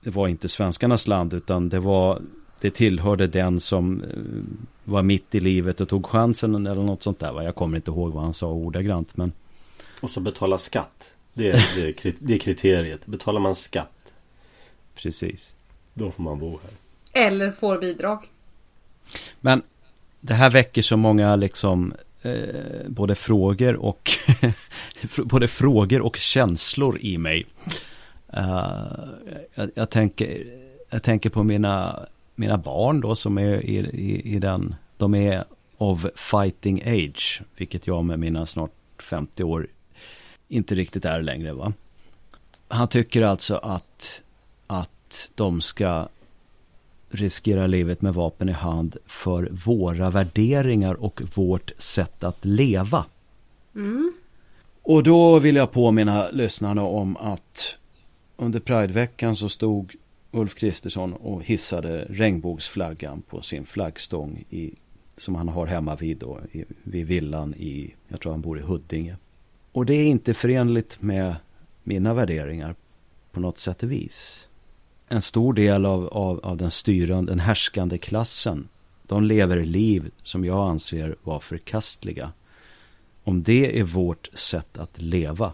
det 0.00 0.10
var 0.10 0.28
inte 0.28 0.48
svenskarnas 0.48 1.06
land 1.06 1.34
utan 1.34 1.68
det 1.68 1.78
var 1.78 2.22
det 2.60 2.70
tillhörde 2.70 3.26
den 3.26 3.60
som 3.60 4.02
eh, 4.02 4.08
var 4.84 5.02
mitt 5.02 5.34
i 5.34 5.40
livet 5.40 5.80
och 5.80 5.88
tog 5.88 6.06
chansen 6.06 6.66
eller 6.66 6.82
något 6.82 7.02
sånt 7.02 7.18
där. 7.18 7.42
Jag 7.42 7.54
kommer 7.54 7.76
inte 7.76 7.90
ihåg 7.90 8.12
vad 8.12 8.24
han 8.24 8.34
sa 8.34 8.46
ordagrant 8.46 9.16
men 9.16 9.32
Och 10.00 10.10
så 10.10 10.20
betala 10.20 10.58
skatt. 10.58 11.11
Det 11.34 11.50
är, 11.50 11.76
det 11.76 12.06
är, 12.06 12.14
det 12.18 12.34
är 12.34 12.38
kriteriet. 12.38 13.06
Betalar 13.06 13.40
man 13.40 13.54
skatt. 13.54 14.14
Precis. 14.94 15.54
Då 15.94 16.10
får 16.10 16.22
man 16.22 16.38
bo 16.38 16.50
här. 16.62 17.26
Eller 17.26 17.50
får 17.50 17.78
bidrag. 17.78 18.24
Men 19.40 19.62
det 20.20 20.34
här 20.34 20.50
väcker 20.50 20.82
så 20.82 20.96
många 20.96 21.36
liksom 21.36 21.94
eh, 22.22 22.88
både 22.88 23.14
frågor 23.14 23.76
och 23.76 24.10
både 25.24 25.48
frågor 25.48 26.00
och 26.00 26.16
känslor 26.16 26.98
i 27.00 27.18
mig. 27.18 27.46
Uh, 28.36 29.04
jag, 29.54 29.70
jag, 29.74 29.90
tänker, 29.90 30.44
jag 30.90 31.02
tänker 31.02 31.30
på 31.30 31.42
mina 31.42 32.06
mina 32.34 32.58
barn 32.58 33.00
då 33.00 33.16
som 33.16 33.38
är 33.38 33.66
i, 33.66 33.76
i, 33.78 34.34
i 34.34 34.38
den, 34.38 34.74
de 34.96 35.14
är 35.14 35.44
of 35.76 36.06
fighting 36.14 36.82
age, 36.86 37.42
vilket 37.56 37.86
jag 37.86 38.04
med 38.04 38.18
mina 38.18 38.46
snart 38.46 38.70
50 38.98 39.44
år 39.44 39.66
inte 40.52 40.74
riktigt 40.74 41.04
är 41.04 41.22
längre 41.22 41.52
va. 41.52 41.72
Han 42.68 42.88
tycker 42.88 43.22
alltså 43.22 43.56
att, 43.56 44.22
att 44.66 45.30
de 45.34 45.60
ska 45.60 46.08
riskera 47.10 47.66
livet 47.66 48.02
med 48.02 48.14
vapen 48.14 48.48
i 48.48 48.52
hand 48.52 48.96
för 49.06 49.48
våra 49.66 50.10
värderingar 50.10 50.94
och 50.94 51.22
vårt 51.34 51.72
sätt 51.78 52.24
att 52.24 52.44
leva. 52.44 53.06
Mm. 53.74 54.12
Och 54.82 55.02
då 55.02 55.38
vill 55.38 55.56
jag 55.56 55.72
påminna 55.72 56.30
lyssnarna 56.30 56.82
om 56.82 57.16
att 57.16 57.74
under 58.36 58.60
Prideveckan 58.60 59.36
så 59.36 59.48
stod 59.48 59.94
Ulf 60.30 60.54
Kristersson 60.54 61.12
och 61.12 61.44
hissade 61.44 62.06
regnbågsflaggan 62.10 63.22
på 63.22 63.42
sin 63.42 63.66
flaggstång 63.66 64.44
i, 64.50 64.74
som 65.16 65.34
han 65.34 65.48
har 65.48 65.66
hemma 65.66 65.96
vid, 65.96 66.16
då, 66.16 66.40
i, 66.52 66.64
vid 66.82 67.06
villan 67.06 67.54
i, 67.54 67.94
jag 68.08 68.20
tror 68.20 68.32
han 68.32 68.40
bor 68.40 68.58
i 68.58 68.62
Huddinge. 68.62 69.16
Och 69.72 69.86
det 69.86 69.94
är 69.94 70.06
inte 70.06 70.34
förenligt 70.34 71.02
med 71.02 71.34
mina 71.82 72.14
värderingar 72.14 72.74
på 73.32 73.40
något 73.40 73.58
sätt 73.58 73.82
och 73.82 73.92
vis. 73.92 74.48
En 75.08 75.22
stor 75.22 75.52
del 75.52 75.86
av, 75.86 76.06
av, 76.06 76.40
av 76.42 76.56
den 76.56 76.70
styrande, 76.70 77.32
den 77.32 77.40
härskande 77.40 77.98
klassen, 77.98 78.68
de 79.06 79.24
lever 79.24 79.64
liv 79.64 80.10
som 80.22 80.44
jag 80.44 80.68
anser 80.68 81.16
vara 81.22 81.40
förkastliga. 81.40 82.32
Om 83.24 83.42
det 83.42 83.78
är 83.78 83.84
vårt 83.84 84.30
sätt 84.34 84.78
att 84.78 85.00
leva 85.00 85.52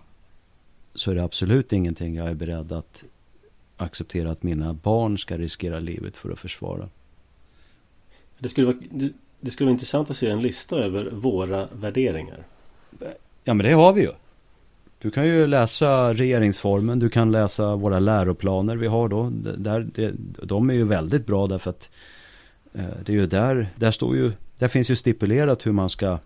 så 0.95 1.11
är 1.11 1.15
det 1.15 1.25
absolut 1.25 1.73
ingenting 1.73 2.15
jag 2.15 2.29
är 2.29 2.35
beredd 2.35 2.73
att 2.73 3.05
acceptera 3.77 4.31
att 4.31 4.43
mina 4.43 4.73
barn 4.73 5.19
ska 5.19 5.39
riskera 5.39 5.79
livet 5.79 6.17
för 6.17 6.31
att 6.31 6.39
försvara. 6.39 6.89
Det 8.39 8.49
skulle, 8.49 8.67
vara, 8.67 8.77
det 9.41 9.51
skulle 9.51 9.67
vara 9.67 9.73
intressant 9.73 10.11
att 10.11 10.17
se 10.17 10.31
en 10.31 10.43
lista 10.43 10.77
över 10.77 11.11
våra 11.11 11.67
värderingar. 11.67 12.47
Ja 13.49 13.55
men 13.55 13.67
det 13.67 13.73
har 13.73 13.93
vi 13.93 14.01
ju. 14.01 14.13
Du 14.99 15.11
kan 15.11 15.27
ju 15.27 15.47
läsa 15.47 16.15
regeringsformen, 16.15 16.99
du 16.99 17.09
kan 17.09 17.33
läsa 17.33 17.77
våra 17.77 17.99
läroplaner 17.99 18.77
vi 18.77 18.87
har 18.87 19.09
då. 19.09 19.31
Där, 19.57 19.89
det, 19.95 20.15
de 20.43 20.71
är 20.71 20.75
ju 20.75 20.85
väldigt 20.85 21.27
bra 21.27 21.47
därför 21.47 21.71
att 21.71 21.91
eh, 22.73 22.85
det 23.05 23.13
är 23.13 23.17
ju 23.17 23.27
där, 23.27 23.69
där 23.77 23.91
står 23.91 24.17
ju, 24.17 24.33
där 24.59 24.69
finns 24.69 24.91
ju 24.91 24.97
stipulerat 24.97 25.67
hur 25.67 25.73
man 25.73 25.91
ska 25.91 26.19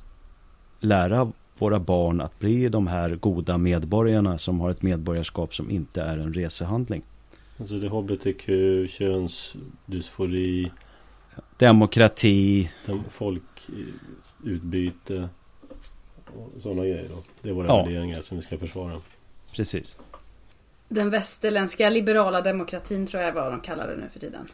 lära 0.80 1.32
våra 1.58 1.80
barn 1.80 2.20
att 2.20 2.38
bli 2.38 2.68
de 2.68 2.86
här 2.86 3.14
goda 3.14 3.58
medborgarna 3.58 4.38
som 4.38 4.60
har 4.60 4.70
ett 4.70 4.82
medborgarskap 4.82 5.54
som 5.54 5.70
inte 5.70 6.02
är 6.02 6.18
en 6.18 6.34
resehandling. 6.34 7.02
Alltså 7.58 7.74
det 7.74 7.86
är 7.86 7.90
HBTQ, 7.90 8.48
könsdysfori 8.92 10.70
Demokrati 11.58 12.70
Folkutbyte 13.10 15.28
och 16.36 16.62
sådana 16.62 16.82
grejer 16.82 17.08
då. 17.08 17.22
Det 17.42 17.48
är 17.48 17.52
våra 17.52 17.66
ja. 17.66 17.76
värderingar 17.76 18.20
som 18.20 18.36
vi 18.36 18.42
ska 18.42 18.58
försvara. 18.58 19.00
Precis. 19.52 19.96
Den 20.88 21.10
västerländska 21.10 21.90
liberala 21.90 22.40
demokratin 22.40 23.06
tror 23.06 23.22
jag 23.22 23.30
är 23.30 23.34
vad 23.34 23.52
de 23.52 23.60
kallar 23.60 23.88
det 23.88 23.96
nu 23.96 24.08
för 24.08 24.20
tiden. 24.20 24.48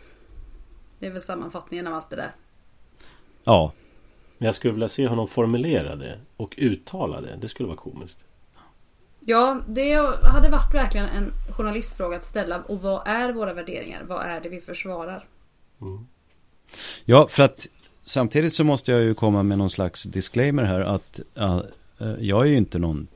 Det 0.99 1.07
är 1.07 1.11
väl 1.11 1.23
sammanfattningen 1.23 1.87
av 1.87 1.95
allt 1.95 2.11
det 2.11 2.17
där. 2.17 2.35
Ja. 3.45 3.73
Jag 4.39 4.55
skulle 4.55 4.73
vilja 4.73 4.89
se 4.89 5.07
honom 5.07 5.29
formulera 5.29 5.97
det 5.97 6.21
och 6.37 6.55
uttala 6.59 7.21
det. 7.21 7.37
Det 7.41 7.49
skulle 7.49 7.67
vara 7.67 7.77
komiskt. 7.77 8.25
Ja, 9.21 9.61
det 9.69 9.95
hade 10.23 10.49
varit 10.49 10.75
verkligen 10.75 11.07
en 11.07 11.33
journalistfråga 11.57 12.17
att 12.17 12.25
ställa. 12.25 12.63
Och 12.63 12.81
vad 12.81 13.09
är 13.09 13.33
våra 13.33 13.53
värderingar? 13.53 14.03
Vad 14.05 14.27
är 14.27 14.41
det 14.41 14.49
vi 14.49 14.61
försvarar? 14.61 15.25
Mm. 15.81 16.07
Ja, 17.05 17.29
för 17.29 17.43
att 17.43 17.67
samtidigt 18.09 18.53
så 18.53 18.65
måste 18.65 18.93
jag 18.93 19.03
ju 19.03 19.15
komma 19.15 19.43
med 19.43 19.59
någon 19.59 19.71
slags 19.71 20.03
disclaimer 20.03 20.65
här 20.65 20.81
att 20.81 21.21
uh, 21.41 21.61
jag 22.21 22.43
är 22.43 22.51
ju 22.51 22.57
inte 22.57 22.79
någon 22.79 23.07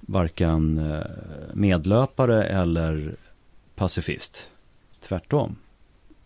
varken 0.00 0.78
uh, 0.78 1.04
medlöpare 1.52 2.44
eller 2.44 3.14
pacifist. 3.74 4.48
Tvärtom. 5.00 5.56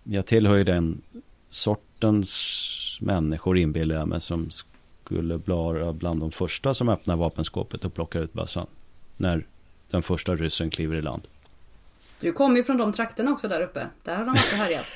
Jag 0.05 0.27
tillhör 0.27 0.57
ju 0.57 0.65
den 0.65 1.03
sortens 1.51 2.99
människor 3.01 3.59
inbillar 3.59 3.97
jag 3.97 4.09
mig 4.09 4.21
som 4.21 4.51
skulle 5.05 5.37
vara 5.37 5.93
bland 5.93 6.21
de 6.21 6.31
första 6.31 6.75
som 6.75 6.89
öppnar 6.89 7.17
vapenskåpet 7.17 7.85
och 7.85 7.95
plockar 7.95 8.21
ut 8.21 8.33
bössan 8.33 8.67
när 9.17 9.47
den 9.91 10.03
första 10.03 10.37
ryssen 10.37 10.71
kliver 10.71 10.97
i 10.97 11.03
land. 11.03 11.23
Du 12.21 12.33
kommer 12.33 12.57
ju 12.57 12.63
från 12.63 12.77
de 12.77 12.93
trakterna 12.93 13.33
också 13.33 13.49
där 13.49 13.61
uppe. 13.61 13.87
Där 14.05 14.17
har 14.17 14.25
de 14.25 14.31
och 14.31 14.37
härjat. 14.37 14.87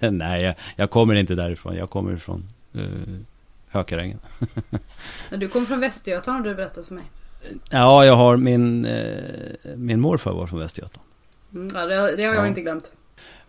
Nej, 0.12 0.42
jag, 0.42 0.54
jag, 0.76 0.90
kommer 0.90 1.14
inte 1.14 1.34
därifrån. 1.34 1.76
Jag 1.76 1.90
kommer 1.90 2.16
från 2.16 2.44
uh, 2.76 3.18
Hökarängen. 3.68 4.18
du 5.30 5.48
kommer 5.48 5.66
från 5.66 5.80
Västergötland 5.80 6.38
har 6.38 6.50
du 6.50 6.54
berättat 6.54 6.86
för 6.86 6.94
mig. 6.94 7.04
Ja, 7.70 8.04
jag 8.04 8.16
har 8.16 8.36
min, 8.36 8.86
uh, 8.86 9.76
min 9.76 10.00
morfar 10.00 10.32
var 10.32 10.46
från 10.46 10.58
Västergötland. 10.58 11.08
Mm, 11.52 11.68
ja, 11.74 11.86
det, 11.86 12.16
det, 12.16 12.22
har 12.22 12.34
jag 12.34 12.44
ja. 12.44 12.46
inte 12.46 12.60
glömt. 12.60 12.92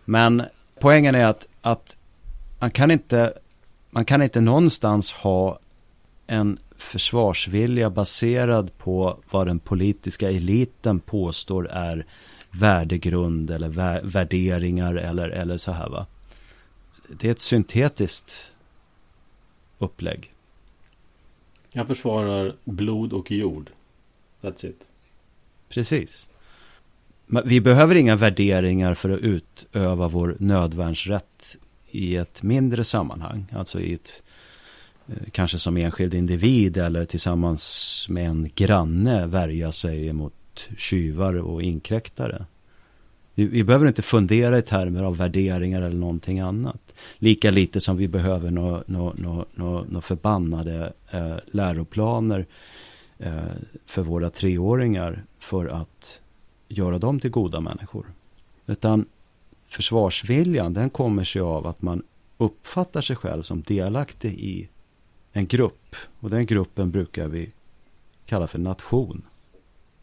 Men 0.04 0.42
poängen 0.80 1.14
är 1.14 1.26
att, 1.26 1.48
att 1.62 1.96
man 2.58 2.70
kan 2.70 2.90
inte 2.90 3.32
man 3.94 4.04
kan 4.04 4.22
inte 4.22 4.40
någonstans 4.40 5.12
ha 5.12 5.58
en 6.26 6.58
försvarsvilja 6.76 7.90
baserad 7.90 8.78
på 8.78 9.18
vad 9.30 9.46
den 9.46 9.58
politiska 9.58 10.30
eliten 10.30 11.00
påstår 11.00 11.68
är 11.68 12.06
värdegrund 12.50 13.50
eller 13.50 13.68
vä 13.68 14.00
värderingar 14.04 14.94
eller, 14.94 15.28
eller 15.28 15.56
så 15.56 15.72
här 15.72 15.88
va. 15.88 16.06
Det 17.08 17.28
är 17.28 17.32
ett 17.32 17.40
syntetiskt 17.40 18.50
upplägg. 19.84 20.32
Jag 21.72 21.86
försvarar 21.86 22.56
blod 22.64 23.12
och 23.12 23.30
jord. 23.30 23.70
That's 24.40 24.66
it. 24.66 24.88
Precis. 25.68 26.28
Vi 27.44 27.60
behöver 27.60 27.94
inga 27.94 28.16
värderingar 28.16 28.94
för 28.94 29.10
att 29.10 29.20
utöva 29.20 30.08
vår 30.08 30.36
nödvärnsrätt 30.40 31.56
i 31.90 32.16
ett 32.16 32.42
mindre 32.42 32.84
sammanhang. 32.84 33.46
Alltså 33.52 33.80
i 33.80 33.94
ett, 33.94 34.12
eh, 35.06 35.30
kanske 35.32 35.58
som 35.58 35.76
enskild 35.76 36.14
individ 36.14 36.76
eller 36.76 37.04
tillsammans 37.04 38.06
med 38.08 38.26
en 38.26 38.50
granne 38.54 39.26
värja 39.26 39.72
sig 39.72 40.12
mot 40.12 40.68
tjuvar 40.76 41.34
och 41.34 41.62
inkräktare. 41.62 42.46
Vi, 43.34 43.44
vi, 43.44 43.64
behöver 43.64 43.86
inte 43.86 44.02
fundera 44.02 44.58
i 44.58 44.62
termer 44.62 45.02
av 45.02 45.16
värderingar 45.16 45.82
eller 45.82 45.96
någonting 45.96 46.40
annat. 46.40 46.94
Lika 47.18 47.50
lite 47.50 47.80
som 47.80 47.96
vi 47.96 48.08
behöver 48.08 48.50
några 48.50 48.82
nå, 48.86 49.14
nå, 49.16 49.46
nå, 49.54 49.84
nå 49.88 50.00
förbannade 50.00 50.92
eh, 51.10 51.36
läroplaner 51.46 52.46
eh, 53.18 53.42
för 53.86 54.02
våra 54.02 54.30
treåringar 54.30 55.24
för 55.38 55.66
att 55.66 56.20
göra 56.68 56.98
dem 56.98 57.20
till 57.20 57.30
goda 57.30 57.60
människor. 57.60 58.06
Utan 58.66 59.06
försvarsviljan 59.68 60.74
den 60.74 60.90
kommer 60.90 61.24
sig 61.24 61.42
av 61.42 61.66
att 61.66 61.82
man 61.82 62.02
uppfattar 62.38 63.00
sig 63.00 63.16
själv 63.16 63.42
som 63.42 63.62
delaktig 63.62 64.32
i 64.32 64.68
en 65.32 65.46
grupp. 65.46 65.96
Och 66.20 66.30
den 66.30 66.46
gruppen 66.46 66.90
brukar 66.90 67.28
vi 67.28 67.52
kalla 68.26 68.46
för 68.46 68.58
nation. 68.58 69.22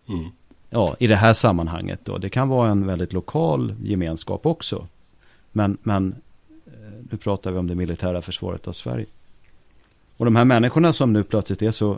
Mm. 0.08 0.30
Ja, 0.74 0.96
i 1.00 1.08
det 1.08 1.16
här 1.16 1.34
sammanhanget 1.34 2.00
då. 2.04 2.18
Det 2.18 2.30
kan 2.30 2.50
vara 2.50 2.70
en 2.70 2.88
väldigt 2.88 3.14
lokal 3.14 3.76
gemenskap 3.82 4.46
också. 4.46 4.88
Men, 5.52 5.78
men 5.84 6.16
eh, 6.66 6.72
nu 7.12 7.18
pratar 7.18 7.52
vi 7.52 7.58
om 7.58 7.68
det 7.68 7.76
militära 7.76 8.22
försvaret 8.22 8.68
av 8.68 8.72
Sverige. 8.72 9.06
Och 10.18 10.26
de 10.26 10.36
här 10.36 10.46
människorna 10.46 10.94
som 10.94 11.14
nu 11.14 11.24
plötsligt 11.24 11.62
är 11.62 11.72
så, 11.72 11.98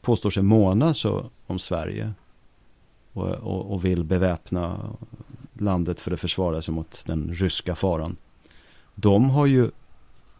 påstår 0.00 0.30
sig 0.30 0.42
måna 0.42 0.94
så 0.94 1.30
om 1.46 1.58
Sverige. 1.58 2.12
Och, 3.12 3.28
och, 3.28 3.72
och 3.72 3.84
vill 3.84 4.04
beväpna 4.04 4.90
landet 5.58 6.00
för 6.00 6.12
att 6.12 6.20
försvara 6.20 6.62
sig 6.62 6.74
mot 6.74 7.02
den 7.06 7.34
ryska 7.34 7.74
faran. 7.74 8.16
De 8.94 9.30
har 9.30 9.46
ju 9.46 9.70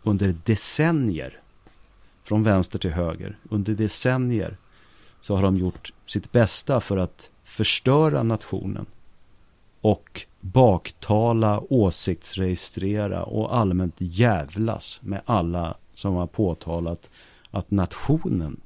under 0.02 0.34
decennier, 0.44 1.40
från 2.24 2.42
vänster 2.42 2.78
till 2.78 2.92
höger, 2.92 3.38
under 3.50 3.74
decennier 3.74 4.56
så 5.20 5.36
har 5.36 5.42
de 5.42 5.56
gjort 5.56 5.92
sitt 6.06 6.32
bästa 6.32 6.80
för 6.80 6.96
att 6.96 7.30
förstöra 7.54 8.22
nationen 8.22 8.86
och 9.80 10.26
baktala, 10.40 11.62
åsiktsregistrera 11.68 13.24
och 13.24 13.56
allmänt 13.56 13.94
jävlas 13.98 15.00
med 15.02 15.20
alla 15.24 15.76
som 15.92 16.14
har 16.14 16.26
påtalat 16.26 17.10
att 17.50 17.70
nationen, 17.70 18.60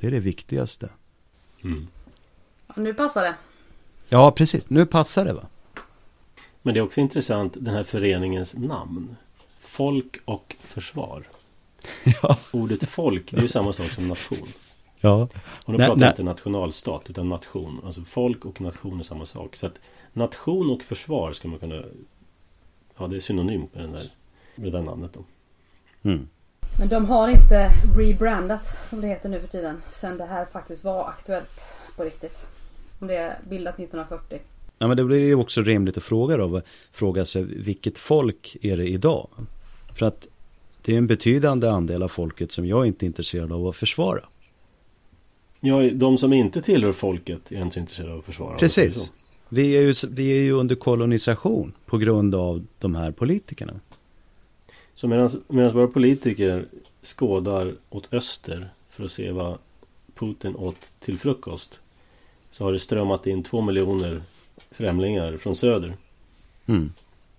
det 0.00 0.06
är 0.06 0.10
det 0.10 0.20
viktigaste. 0.20 0.88
Mm. 1.64 1.86
nu 2.76 2.94
passar 2.94 3.22
det. 3.22 3.34
Ja, 4.08 4.30
precis. 4.30 4.70
Nu 4.70 4.86
passar 4.86 5.24
det 5.24 5.32
va. 5.32 5.44
Men 6.62 6.74
det 6.74 6.80
är 6.80 6.84
också 6.84 7.00
intressant 7.00 7.56
den 7.60 7.74
här 7.74 7.84
föreningens 7.84 8.54
namn. 8.54 9.16
Folk 9.60 10.16
och 10.24 10.56
försvar. 10.60 11.24
Ja. 12.22 12.38
Ordet 12.50 12.88
folk, 12.88 13.30
det 13.30 13.36
är 13.36 13.42
ju 13.42 13.48
samma 13.48 13.72
sak 13.72 13.90
som 13.90 14.08
nation. 14.08 14.48
Ja. 15.02 15.28
Och 15.64 15.72
då 15.72 15.78
pratar 15.78 16.00
jag 16.00 16.10
inte 16.10 16.22
nationalstat 16.22 17.10
utan 17.10 17.28
nation. 17.28 17.80
Alltså 17.84 18.02
folk 18.02 18.44
och 18.44 18.60
nation 18.60 18.98
är 18.98 19.02
samma 19.02 19.26
sak. 19.26 19.56
Så 19.56 19.66
att 19.66 19.74
nation 20.12 20.70
och 20.70 20.82
försvar 20.82 21.32
ska 21.32 21.48
man 21.48 21.58
kunna... 21.58 21.82
Ja, 22.98 23.06
det 23.06 23.16
är 23.16 23.20
synonymt 23.20 23.74
med, 23.74 23.84
den 23.84 23.92
där, 23.92 24.10
med 24.54 24.72
det 24.72 24.78
där 24.78 24.84
namnet 24.84 25.12
då. 25.12 25.24
Mm. 26.02 26.28
Men 26.78 26.88
de 26.88 27.04
har 27.04 27.28
inte 27.28 27.68
rebrandat 27.96 28.88
som 28.88 29.00
det 29.00 29.06
heter 29.06 29.28
nu 29.28 29.40
för 29.40 29.48
tiden. 29.48 29.82
Sen 29.92 30.18
det 30.18 30.24
här 30.24 30.44
faktiskt 30.44 30.84
var 30.84 31.08
aktuellt 31.08 31.60
på 31.96 32.04
riktigt. 32.04 32.46
Om 32.98 33.06
det 33.06 33.16
är 33.16 33.38
bildat 33.48 33.74
1940. 33.74 34.38
Ja 34.78 34.88
men 34.88 34.96
det 34.96 35.04
blir 35.04 35.18
ju 35.18 35.34
också 35.34 35.62
rimligt 35.62 35.96
att 35.96 36.02
fråga 36.02 36.36
då. 36.36 36.62
Fråga 36.92 37.24
sig 37.24 37.42
vilket 37.42 37.98
folk 37.98 38.56
är 38.62 38.76
det 38.76 38.88
idag? 38.88 39.28
För 39.94 40.06
att 40.06 40.26
det 40.82 40.94
är 40.94 40.98
en 40.98 41.06
betydande 41.06 41.68
andel 41.68 42.02
av 42.02 42.08
folket 42.08 42.52
som 42.52 42.66
jag 42.66 42.86
inte 42.86 43.04
är 43.04 43.06
intresserad 43.06 43.52
av 43.52 43.66
att 43.66 43.76
försvara. 43.76 44.24
Ja, 45.64 45.90
de 45.92 46.18
som 46.18 46.32
inte 46.32 46.62
tillhör 46.62 46.92
folket 46.92 47.52
är 47.52 47.62
inte 47.62 47.80
intresserade 47.80 48.12
av 48.12 48.18
att 48.18 48.24
försvara. 48.24 48.58
Precis. 48.58 49.12
Vi 49.48 49.76
är, 49.76 49.80
ju, 49.80 49.94
vi 50.08 50.30
är 50.30 50.42
ju 50.42 50.52
under 50.52 50.74
kolonisation 50.74 51.72
på 51.86 51.98
grund 51.98 52.34
av 52.34 52.66
de 52.78 52.94
här 52.94 53.10
politikerna. 53.10 53.80
Så 54.94 55.08
medan 55.08 55.30
våra 55.48 55.86
politiker 55.86 56.66
skådar 57.02 57.74
åt 57.90 58.12
öster 58.12 58.70
för 58.88 59.04
att 59.04 59.12
se 59.12 59.30
vad 59.30 59.58
Putin 60.14 60.56
åt 60.56 60.90
till 61.00 61.18
frukost 61.18 61.80
så 62.50 62.64
har 62.64 62.72
det 62.72 62.78
strömmat 62.78 63.26
in 63.26 63.42
två 63.42 63.60
miljoner 63.60 64.22
främlingar 64.70 65.36
från 65.36 65.56
söder. 65.56 65.96
Mm. 66.66 66.92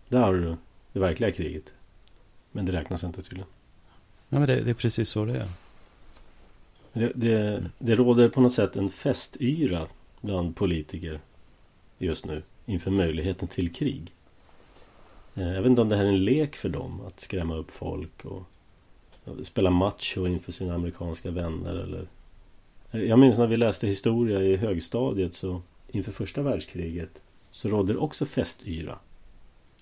Där 0.07 0.19
har 0.19 0.33
du 0.33 0.55
det 0.93 0.99
verkliga 0.99 1.31
kriget. 1.31 1.65
Men 2.51 2.65
det 2.65 2.71
räknas 2.71 3.03
inte 3.03 3.21
tydligen. 3.21 3.47
Ja, 4.29 4.39
men 4.39 4.47
det, 4.47 4.61
det 4.61 4.69
är 4.69 4.73
precis 4.73 5.09
så 5.09 5.25
det 5.25 5.33
är. 5.33 5.47
Det, 6.93 7.11
det, 7.15 7.63
det 7.77 7.95
råder 7.95 8.29
på 8.29 8.41
något 8.41 8.53
sätt 8.53 8.75
en 8.75 8.89
festyra 8.89 9.87
bland 10.21 10.55
politiker 10.55 11.19
just 11.97 12.25
nu 12.25 12.41
inför 12.65 12.91
möjligheten 12.91 13.47
till 13.47 13.73
krig. 13.73 14.11
Eh, 15.35 15.53
jag 15.53 15.61
vet 15.61 15.69
inte 15.69 15.81
om 15.81 15.89
det 15.89 15.95
här 15.95 16.03
är 16.03 16.09
en 16.09 16.25
lek 16.25 16.55
för 16.55 16.69
dem 16.69 17.01
att 17.07 17.19
skrämma 17.19 17.55
upp 17.55 17.71
folk 17.71 18.25
och 18.25 18.43
spela 19.43 19.69
macho 19.69 20.27
inför 20.27 20.51
sina 20.51 20.73
amerikanska 20.73 21.31
vänner 21.31 21.75
eller 21.75 22.07
eh, 22.91 23.01
Jag 23.01 23.19
minns 23.19 23.37
när 23.37 23.47
vi 23.47 23.57
läste 23.57 23.87
historia 23.87 24.41
i 24.41 24.55
högstadiet 24.55 25.33
så 25.33 25.61
inför 25.91 26.11
första 26.11 26.41
världskriget 26.41 27.21
så 27.51 27.69
rådde 27.69 27.93
det 27.93 27.99
också 27.99 28.25
festyra. 28.25 28.99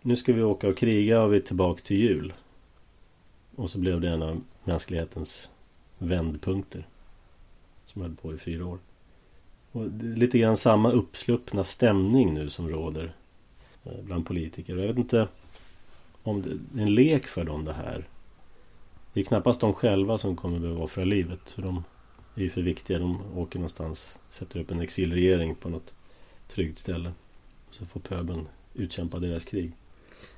Nu 0.01 0.15
ska 0.15 0.33
vi 0.33 0.41
åka 0.41 0.67
och 0.67 0.77
kriga 0.77 1.21
och 1.21 1.33
vi 1.33 1.37
är 1.37 1.41
tillbaka 1.41 1.81
till 1.81 1.97
jul. 1.97 2.33
Och 3.55 3.69
så 3.69 3.79
blev 3.79 4.01
det 4.01 4.09
en 4.09 4.21
av 4.21 4.41
mänsklighetens 4.63 5.49
vändpunkter. 5.97 6.87
Som 7.93 8.01
höll 8.01 8.15
på 8.15 8.33
i 8.33 8.37
fyra 8.37 8.65
år. 8.65 8.79
Och 9.71 9.91
det 9.91 10.05
är 10.05 10.15
lite 10.15 10.39
grann 10.39 10.57
samma 10.57 10.91
uppsluppna 10.91 11.63
stämning 11.63 12.33
nu 12.33 12.49
som 12.49 12.69
råder 12.69 13.15
eh, 13.83 14.01
bland 14.03 14.27
politiker. 14.27 14.75
Jag 14.75 14.87
vet 14.87 14.97
inte 14.97 15.27
om 16.23 16.41
det 16.41 16.81
är 16.81 16.83
en 16.83 16.95
lek 16.95 17.27
för 17.27 17.43
dem 17.43 17.65
det 17.65 17.73
här. 17.73 18.07
Det 19.13 19.19
är 19.19 19.23
knappast 19.23 19.61
de 19.61 19.73
själva 19.73 20.17
som 20.17 20.35
kommer 20.35 20.59
behöva 20.59 20.83
offra 20.83 21.03
livet. 21.03 21.51
För 21.51 21.61
de 21.61 21.83
är 22.35 22.41
ju 22.41 22.49
för 22.49 22.61
viktiga. 22.61 22.99
De 22.99 23.37
åker 23.37 23.59
någonstans, 23.59 24.19
sätter 24.29 24.59
upp 24.59 24.71
en 24.71 24.79
exilregering 24.79 25.55
på 25.55 25.69
något 25.69 25.93
tryggt 26.47 26.79
ställe. 26.79 27.11
Så 27.71 27.85
får 27.85 27.99
pöbeln 27.99 28.47
utkämpa 28.73 29.19
deras 29.19 29.45
krig. 29.45 29.71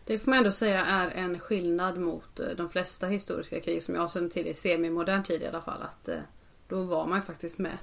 Det 0.06 0.20
får 0.20 0.32
man 0.32 0.38
ändå 0.38 0.52
säga 0.52 0.86
är 0.86 1.10
en 1.10 1.40
skillnad 1.40 1.98
mot 1.98 2.40
eh, 2.40 2.48
de 2.58 2.70
flesta 2.70 3.08
historiska 3.08 3.60
krig 3.60 3.84
som 3.84 3.96
jag 3.96 4.12
känner 4.12 4.30
till 4.30 4.48
i 4.48 4.54
semimodern 4.54 5.24
tid 5.24 5.42
i 5.42 5.48
alla 5.48 5.62
fall. 5.62 5.82
Att 5.82 6.08
eh, 6.08 6.20
då 6.68 6.84
var 6.84 7.08
man 7.08 7.18
ju 7.18 7.22
faktiskt 7.22 7.60
med. 7.60 7.78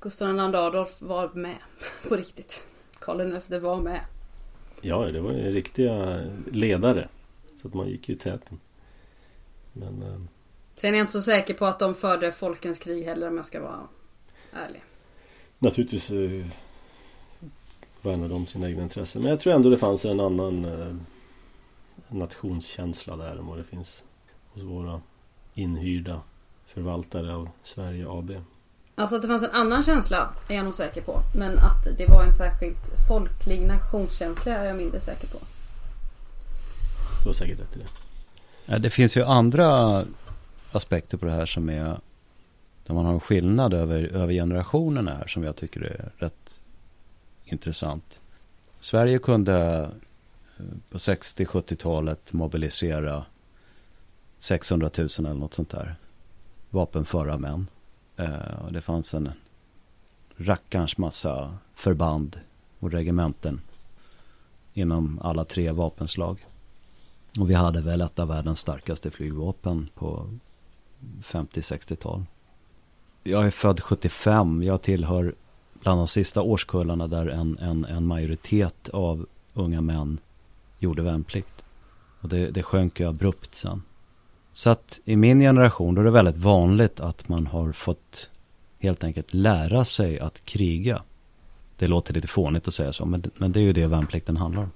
Gustav 0.00 0.28
II 0.34 0.40
Adolf 0.40 1.02
var 1.02 1.30
med 1.34 1.56
på 2.08 2.16
riktigt. 2.16 2.64
Karl 2.98 3.40
XI 3.40 3.58
var 3.58 3.80
med. 3.80 4.00
Ja, 4.80 5.04
det 5.04 5.20
var 5.20 5.32
ju 5.32 5.52
riktiga 5.52 6.24
ledare. 6.50 7.08
Så 7.62 7.68
att 7.68 7.74
man 7.74 7.88
gick 7.88 8.08
ju 8.08 8.14
i 8.14 8.18
täten. 8.18 8.60
Men... 9.72 10.02
Eh, 10.02 10.20
Sen 10.74 10.94
är 10.94 10.98
jag 10.98 11.02
inte 11.02 11.12
så 11.12 11.22
säker 11.22 11.54
på 11.54 11.66
att 11.66 11.78
de 11.78 11.94
förde 11.94 12.32
folkens 12.32 12.78
krig 12.78 13.04
heller 13.04 13.28
om 13.28 13.36
jag 13.36 13.46
ska 13.46 13.60
vara 13.60 13.88
ärlig. 14.52 14.82
Naturligtvis 15.58 16.10
eh, 16.10 16.46
värnade 18.02 18.28
de 18.28 18.46
sina 18.46 18.68
egna 18.68 18.82
intressen. 18.82 19.22
Men 19.22 19.30
jag 19.30 19.40
tror 19.40 19.54
ändå 19.54 19.70
det 19.70 19.76
fanns 19.76 20.04
en 20.04 20.20
annan 20.20 20.64
eh, 20.64 20.96
nationskänsla 22.08 23.16
där 23.16 23.36
än 23.36 23.46
vad 23.46 23.58
det 23.58 23.64
finns 23.64 24.02
hos 24.52 24.62
våra 24.62 25.00
inhyrda 25.54 26.22
förvaltare 26.74 27.34
av 27.34 27.48
Sverige 27.62 28.06
AB. 28.08 28.30
Alltså 28.94 29.16
att 29.16 29.22
det 29.22 29.28
fanns 29.28 29.42
en 29.42 29.50
annan 29.50 29.82
känsla 29.82 30.30
är 30.48 30.56
jag 30.56 30.64
nog 30.64 30.74
säker 30.74 31.00
på. 31.00 31.20
Men 31.34 31.58
att 31.58 31.84
det 31.98 32.06
var 32.06 32.24
en 32.24 32.32
särskilt 32.32 33.08
folklig 33.08 33.60
nationskänsla 33.60 34.52
är 34.52 34.64
jag 34.64 34.76
mindre 34.76 35.00
säker 35.00 35.26
på. 35.26 35.38
Du 37.22 37.28
har 37.28 37.34
säkert 37.34 37.60
rätt 37.60 37.76
i 37.76 37.78
det. 37.78 37.88
Ja, 38.64 38.78
det 38.78 38.90
finns 38.90 39.16
ju 39.16 39.24
andra 39.24 40.04
aspekter 40.72 41.16
på 41.16 41.26
det 41.26 41.32
här 41.32 41.46
som 41.46 41.68
är 41.68 42.00
där 42.86 42.94
man 42.94 43.04
har 43.04 43.12
en 43.12 43.20
skillnad 43.20 43.74
över, 43.74 44.02
över 44.02 44.32
generationerna 44.32 45.14
här 45.14 45.26
som 45.26 45.44
jag 45.44 45.56
tycker 45.56 45.80
är 45.80 46.12
rätt 46.18 46.62
intressant. 47.44 48.20
Sverige 48.80 49.18
kunde 49.18 49.90
eh, 50.58 50.64
på 50.90 50.98
60-70-talet 50.98 52.32
mobilisera 52.32 53.24
600 54.38 54.90
000 54.98 55.08
eller 55.18 55.34
något 55.34 55.54
sånt 55.54 55.70
där. 55.70 55.96
Vapenföra 56.70 57.38
män. 57.38 57.66
Eh, 58.16 58.64
och 58.64 58.72
det 58.72 58.80
fanns 58.80 59.14
en 59.14 59.32
rackarns 60.36 60.98
massa 60.98 61.54
förband 61.74 62.40
och 62.78 62.92
regementen 62.92 63.60
inom 64.74 65.20
alla 65.22 65.44
tre 65.44 65.72
vapenslag. 65.72 66.46
Och 67.38 67.50
vi 67.50 67.54
hade 67.54 67.80
väl 67.80 68.00
ett 68.00 68.18
av 68.18 68.28
världens 68.28 68.60
starkaste 68.60 69.10
flygvapen 69.10 69.88
på 69.94 70.38
50-60-tal. 71.22 72.24
Jag 73.22 73.46
är 73.46 73.50
född 73.50 73.80
75. 73.80 74.62
Jag 74.62 74.82
tillhör 74.82 75.34
bland 75.80 76.00
de 76.00 76.08
sista 76.08 76.42
årskullarna 76.42 77.06
där 77.06 77.26
en, 77.26 77.58
en, 77.58 77.84
en 77.84 78.06
majoritet 78.06 78.88
av 78.88 79.26
unga 79.54 79.80
män 79.80 80.18
gjorde 80.78 81.02
värnplikt. 81.02 81.64
Och 82.20 82.28
det, 82.28 82.50
det 82.50 82.62
sjönk 82.62 83.00
ju 83.00 83.08
abrupt 83.08 83.54
sen. 83.54 83.82
Så 84.60 84.70
att 84.70 85.00
i 85.04 85.16
min 85.16 85.40
generation 85.40 85.94
då 85.94 86.00
är 86.00 86.04
det 86.04 86.10
väldigt 86.10 86.36
vanligt 86.36 87.00
att 87.00 87.28
man 87.28 87.46
har 87.46 87.72
fått 87.72 88.30
helt 88.78 89.04
enkelt 89.04 89.34
lära 89.34 89.84
sig 89.84 90.18
att 90.18 90.44
kriga. 90.44 91.02
Det 91.76 91.86
låter 91.86 92.14
lite 92.14 92.28
fånigt 92.28 92.68
att 92.68 92.74
säga 92.74 92.92
så, 92.92 93.06
men, 93.06 93.30
men 93.36 93.52
det 93.52 93.60
är 93.60 93.62
ju 93.62 93.72
det 93.72 93.86
värnplikten 93.86 94.36
handlar 94.36 94.62
om. 94.62 94.70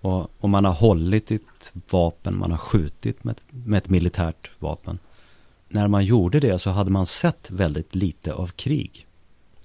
Och, 0.00 0.30
och 0.38 0.50
man 0.50 0.64
har 0.64 0.72
hållit 0.72 1.30
ett 1.30 1.72
vapen, 1.90 2.38
man 2.38 2.50
har 2.50 2.58
skjutit 2.58 3.24
med 3.24 3.40
med 3.50 3.78
ett 3.78 3.88
militärt 3.88 4.50
vapen. 4.58 4.98
När 5.68 5.88
man 5.88 6.04
gjorde 6.04 6.40
det 6.40 6.58
så 6.58 6.70
hade 6.70 6.90
man 6.90 7.06
sett 7.06 7.50
väldigt 7.50 7.94
lite 7.94 8.32
av 8.32 8.46
krig. 8.46 9.06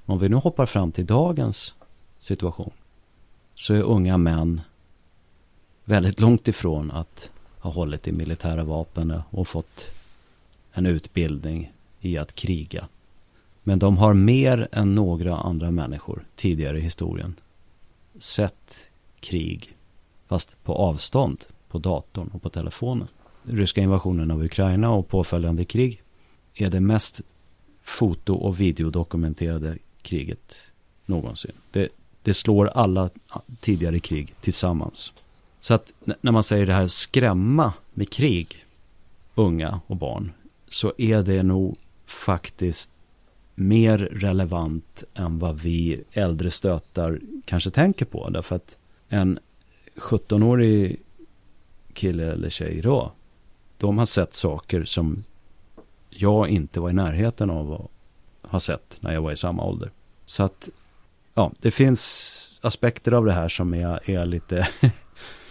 Om 0.06 0.20
vi 0.20 0.30
nu 0.30 0.36
hoppar 0.36 0.66
fram 0.66 0.92
till 0.92 1.06
dagens 1.06 1.74
situation 2.18 2.72
så 3.56 3.74
är 3.74 3.82
unga 3.82 4.18
män 4.18 4.62
väldigt 5.86 6.20
långt 6.20 6.48
ifrån 6.48 6.92
att 6.92 7.30
har 7.66 7.72
hållit 7.72 8.08
i 8.08 8.12
militära 8.12 8.64
vapen 8.64 9.22
och 9.30 9.48
fått 9.48 9.86
en 10.72 10.86
utbildning 10.86 11.72
i 12.02 12.18
att 12.18 12.36
kriga. 12.36 12.88
Men 13.64 13.80
de 13.80 13.98
har 13.98 14.14
mer 14.14 14.68
än 14.72 14.96
några 14.96 15.38
andra 15.38 15.72
människor 15.72 16.24
tidigare 16.36 16.78
i 16.78 16.82
historien 16.82 17.36
sett 18.20 18.90
krig 19.20 19.78
fast 20.28 20.64
på 20.64 20.74
avstånd 20.74 21.46
på 21.70 21.78
datorn 21.78 22.30
och 22.34 22.42
på 22.42 22.50
telefonen. 22.50 23.08
Ryska 23.44 23.82
invasionen 23.82 24.32
av 24.32 24.44
Ukraina 24.44 24.90
och 24.92 25.08
påföljande 25.08 25.66
krig 25.66 26.02
är 26.54 26.70
det 26.70 26.80
mest 26.80 27.22
foto 27.84 28.34
och 28.34 28.62
videodokumenterade 28.62 29.78
kriget 30.02 30.58
någonsin. 31.06 31.56
Det, 31.72 31.90
det 32.22 32.34
slår 32.34 32.68
alla 32.68 33.10
tidigare 33.60 34.00
krig 34.00 34.36
tillsammans. 34.42 35.14
Så 35.66 35.74
att 35.74 35.94
när 36.22 36.32
man 36.32 36.44
säger 36.44 36.66
det 36.66 36.74
här 36.74 36.88
skrämma 36.88 37.74
med 37.94 38.10
krig, 38.10 38.66
unga 39.36 39.80
och 39.88 39.96
barn, 39.96 40.32
så 40.68 40.94
är 40.98 41.24
det 41.24 41.44
nog 41.44 41.78
faktiskt 42.06 42.92
mer 43.56 43.98
relevant 43.98 45.04
än 45.14 45.40
vad 45.40 45.60
vi 45.60 46.04
äldre 46.12 46.52
stötar 46.52 47.20
kanske 47.46 47.72
tänker 47.72 48.06
på. 48.06 48.30
Därför 48.30 48.56
att 48.56 48.78
en 49.10 49.40
17-årig 49.96 51.00
kille 51.94 52.32
eller 52.32 52.50
tjej 52.50 52.82
då, 52.82 53.12
de 53.78 53.98
har 53.98 54.06
sett 54.06 54.34
saker 54.34 54.84
som 54.84 55.24
jag 56.10 56.50
inte 56.50 56.80
var 56.80 56.90
i 56.90 56.94
närheten 56.94 57.50
av 57.50 57.74
att 57.74 58.52
ha 58.52 58.60
sett 58.60 58.98
när 59.00 59.14
jag 59.14 59.22
var 59.22 59.32
i 59.32 59.38
samma 59.38 59.64
ålder. 59.64 59.92
Så 60.26 60.44
att, 60.44 60.70
ja, 61.34 61.52
det 61.60 61.72
finns 61.72 62.60
aspekter 62.62 63.12
av 63.12 63.26
det 63.26 63.34
här 63.34 63.50
som 63.50 63.74
är, 63.74 64.10
är 64.10 64.26
lite 64.26 64.68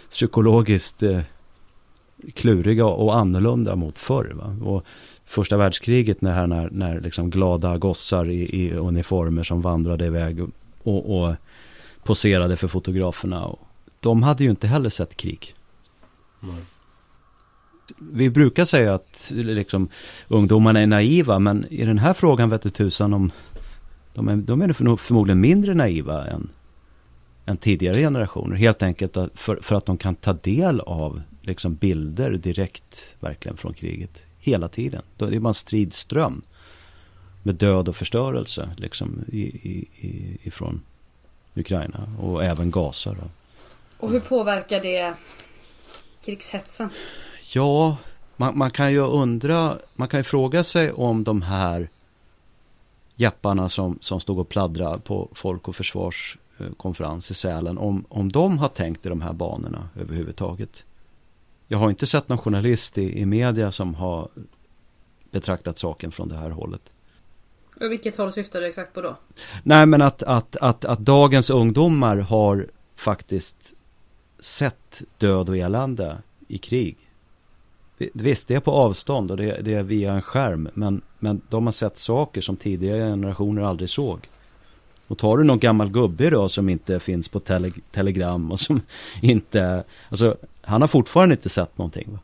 psykologiskt 0.09 1.03
eh, 1.03 1.19
kluriga 2.33 2.85
och 2.85 3.15
annorlunda 3.15 3.75
mot 3.75 3.99
förr. 3.99 4.33
Va? 4.35 4.69
Och 4.69 4.85
första 5.25 5.57
världskriget 5.57 6.21
när, 6.21 6.47
när, 6.47 6.69
när 6.69 7.01
liksom 7.01 7.29
glada 7.29 7.77
gossar 7.77 8.29
i, 8.29 8.65
i 8.65 8.73
uniformer 8.73 9.43
som 9.43 9.61
vandrade 9.61 10.05
iväg 10.05 10.45
och, 10.83 11.19
och 11.19 11.35
poserade 12.03 12.55
för 12.55 12.67
fotograferna. 12.67 13.49
De 13.99 14.23
hade 14.23 14.43
ju 14.43 14.49
inte 14.49 14.67
heller 14.67 14.89
sett 14.89 15.17
krig. 15.17 15.55
Mm. 16.43 16.55
Vi 17.97 18.29
brukar 18.29 18.65
säga 18.65 18.93
att 18.93 19.31
liksom, 19.35 19.89
ungdomarna 20.27 20.79
är 20.79 20.87
naiva, 20.87 21.39
men 21.39 21.65
i 21.69 21.85
den 21.85 21.97
här 21.97 22.13
frågan 22.13 22.49
vet 22.49 22.61
du 22.61 22.69
tusan 22.69 23.13
om 23.13 23.31
de 24.13 24.27
är, 24.27 24.35
de 24.35 24.61
är 24.61 24.95
förmodligen 24.97 25.39
mindre 25.39 25.73
naiva 25.73 26.27
än, 26.27 26.49
än 27.45 27.57
tidigare 27.57 27.97
generationer. 27.97 28.55
Helt 28.55 28.83
enkelt 28.83 29.17
för, 29.33 29.59
för 29.61 29.75
att 29.75 29.85
de 29.85 29.97
kan 29.97 30.15
ta 30.15 30.33
del 30.33 30.79
av 30.79 31.21
liksom 31.41 31.75
bilder 31.75 32.31
direkt 32.31 33.15
verkligen 33.19 33.57
från 33.57 33.73
kriget. 33.73 34.21
Hela 34.39 34.67
tiden. 34.67 35.01
Det 35.17 35.25
är 35.25 35.39
bara 35.39 35.49
en 35.49 35.53
stridström. 35.53 36.41
Med 37.43 37.55
död 37.55 37.89
och 37.89 37.95
förstörelse 37.95 38.69
liksom 38.77 39.25
i, 39.31 39.41
i, 39.41 39.87
i, 40.07 40.37
ifrån 40.43 40.81
Ukraina 41.55 42.07
och 42.19 42.43
även 42.43 42.71
Gaza. 42.71 43.13
Då. 43.13 43.27
Och 43.97 44.11
hur 44.11 44.19
påverkar 44.19 44.79
det 44.79 45.13
krigshetsen? 46.25 46.89
Ja, 47.53 47.97
man, 48.35 48.57
man, 48.57 48.71
kan 48.71 48.91
ju 48.91 48.99
undra, 48.99 49.75
man 49.93 50.07
kan 50.07 50.19
ju 50.19 50.23
fråga 50.23 50.63
sig 50.63 50.91
om 50.91 51.23
de 51.23 51.41
här 51.41 51.89
japparna 53.15 53.69
som, 53.69 53.97
som 54.01 54.19
stod 54.19 54.39
och 54.39 54.49
pladdrade 54.49 54.99
på 54.99 55.29
Folk 55.33 55.67
och 55.67 55.75
Försvars 55.75 56.37
konferens 56.77 57.31
i 57.31 57.33
Sälen 57.33 57.77
om, 57.77 58.05
om 58.09 58.31
de 58.31 58.57
har 58.57 58.67
tänkt 58.67 59.05
i 59.05 59.09
de 59.09 59.21
här 59.21 59.33
banorna 59.33 59.89
överhuvudtaget. 59.95 60.85
Jag 61.67 61.77
har 61.77 61.89
inte 61.89 62.07
sett 62.07 62.29
någon 62.29 62.37
journalist 62.37 62.97
i, 62.97 63.19
i 63.19 63.25
media 63.25 63.71
som 63.71 63.95
har 63.95 64.29
betraktat 65.31 65.77
saken 65.77 66.11
från 66.11 66.29
det 66.29 66.35
här 66.35 66.49
hållet. 66.49 66.81
Och 67.81 67.91
vilket 67.91 68.15
håll 68.15 68.33
syftar 68.33 68.61
du 68.61 68.67
exakt 68.67 68.93
på 68.93 69.01
då? 69.01 69.17
Nej 69.63 69.85
men 69.85 70.01
att, 70.01 70.23
att, 70.23 70.55
att, 70.55 70.85
att 70.85 70.99
dagens 70.99 71.49
ungdomar 71.49 72.17
har 72.17 72.67
faktiskt 72.95 73.73
sett 74.39 75.01
död 75.17 75.49
och 75.49 75.57
elände 75.57 76.17
i 76.47 76.57
krig. 76.57 76.97
Visst, 77.97 78.47
det 78.47 78.55
är 78.55 78.59
på 78.59 78.71
avstånd 78.71 79.31
och 79.31 79.37
det, 79.37 79.61
det 79.61 79.73
är 79.73 79.83
via 79.83 80.13
en 80.13 80.21
skärm. 80.21 80.69
Men, 80.73 81.01
men 81.19 81.41
de 81.49 81.65
har 81.65 81.71
sett 81.71 81.97
saker 81.97 82.41
som 82.41 82.57
tidigare 82.57 82.99
generationer 82.99 83.61
aldrig 83.61 83.89
såg. 83.89 84.29
Och 85.07 85.17
tar 85.17 85.37
du 85.37 85.43
någon 85.43 85.59
gammal 85.59 85.89
gubbe 85.89 86.29
då 86.29 86.49
som 86.49 86.69
inte 86.69 86.99
finns 86.99 87.29
på 87.29 87.39
tele 87.39 87.71
telegram 87.91 88.51
och 88.51 88.59
som 88.59 88.81
inte, 89.21 89.83
alltså 90.09 90.37
han 90.61 90.81
har 90.81 90.87
fortfarande 90.87 91.35
inte 91.35 91.49
sett 91.49 91.77
någonting 91.77 92.11
va? 92.11 92.19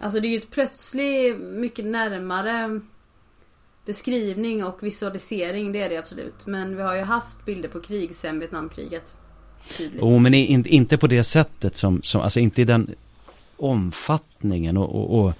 Alltså 0.00 0.20
det 0.20 0.28
är 0.28 0.30
ju 0.30 0.36
ett 0.38 0.50
plötsligt 0.50 1.40
mycket 1.40 1.84
närmare 1.84 2.80
beskrivning 3.86 4.64
och 4.64 4.82
visualisering, 4.82 5.72
det 5.72 5.80
är 5.80 5.88
det 5.88 5.96
absolut. 5.96 6.46
Men 6.46 6.76
vi 6.76 6.82
har 6.82 6.94
ju 6.94 7.02
haft 7.02 7.44
bilder 7.44 7.68
på 7.68 7.80
krig 7.80 8.14
sen 8.14 8.38
Vietnamkriget. 8.38 9.16
Jo, 9.78 9.88
oh, 10.00 10.20
men 10.20 10.34
in, 10.34 10.66
inte 10.66 10.98
på 10.98 11.06
det 11.06 11.24
sättet 11.24 11.76
som, 11.76 12.02
som, 12.02 12.20
alltså 12.20 12.40
inte 12.40 12.62
i 12.62 12.64
den 12.64 12.94
omfattningen 13.56 14.76
och, 14.76 14.94
och, 14.94 15.24
och 15.24 15.32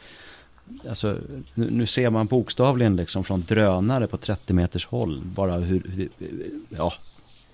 Alltså, 0.89 1.19
nu, 1.55 1.71
nu, 1.71 1.87
ser 1.87 2.11
man 2.11 2.27
bokstavligen 2.27 2.97
liksom 2.97 3.25
från 3.25 3.45
drönare 3.49 4.07
på 4.07 4.17
30 4.17 4.53
meters 4.53 4.87
håll. 4.87 5.21
Bara 5.25 5.57
hur, 5.57 5.83
hur 5.89 6.09
ja, 6.69 6.93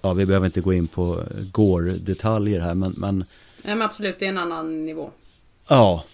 ja, 0.01 0.13
vi 0.13 0.27
behöver 0.27 0.47
inte 0.47 0.61
gå 0.61 0.73
in 0.73 0.87
på 0.87 1.23
går-detaljer 1.53 2.61
här 2.61 2.75
men, 2.75 2.95
men... 2.97 3.19
Nej 3.63 3.75
men 3.75 3.83
absolut, 3.83 4.19
det 4.19 4.25
är 4.25 4.29
en 4.29 4.39
annan 4.39 4.85
nivå. 4.85 5.11
Ja. 5.69 6.05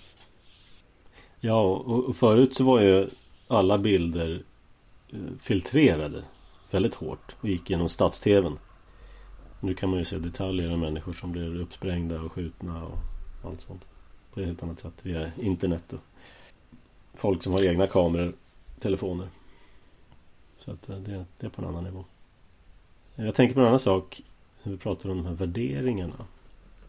Ja, 1.41 1.63
och, 1.63 2.17
förut 2.17 2.55
så 2.55 2.65
var 2.65 2.81
ju 2.81 3.09
alla 3.49 3.79
bilder 3.79 4.43
eh, 5.09 5.19
filtrerade 5.41 6.23
väldigt 6.71 6.95
hårt 6.95 7.35
och 7.41 7.49
gick 7.49 7.71
genom 7.71 7.89
stats-tvn. 7.89 8.59
Nu 9.61 9.75
kan 9.75 9.91
man 9.91 9.99
ju 9.99 10.05
se 10.05 10.19
detaljer 10.19 10.73
om 10.73 10.81
människor 10.81 11.13
som 11.13 11.33
blir 11.33 11.61
uppsprängda 11.61 12.21
och 12.21 12.33
skjutna 12.33 12.85
och 12.85 12.99
allt 13.45 13.61
sånt. 13.61 13.85
På 14.35 14.41
ett 14.41 14.47
helt 14.47 14.63
annat 14.63 14.81
sätt 14.81 14.95
via 15.03 15.31
internet. 15.37 15.93
Och 15.93 16.01
folk 17.21 17.43
som 17.43 17.53
har 17.53 17.65
egna 17.65 17.87
kameror, 17.87 18.33
telefoner. 18.79 19.29
Så 20.59 20.73
att 20.73 20.89
eh, 20.89 20.97
det, 20.97 21.25
det 21.39 21.47
är 21.47 21.51
på 21.51 21.63
en 21.63 21.69
annan 21.69 21.85
nivå. 21.85 22.05
Jag 23.15 23.35
tänker 23.35 23.55
på 23.55 23.61
en 23.61 23.67
annan 23.67 23.81
sak. 23.81 24.23
När 24.63 24.73
vi 24.73 24.79
pratar 24.79 25.11
om 25.11 25.17
de 25.17 25.27
här 25.27 25.35
värderingarna. 25.35 26.27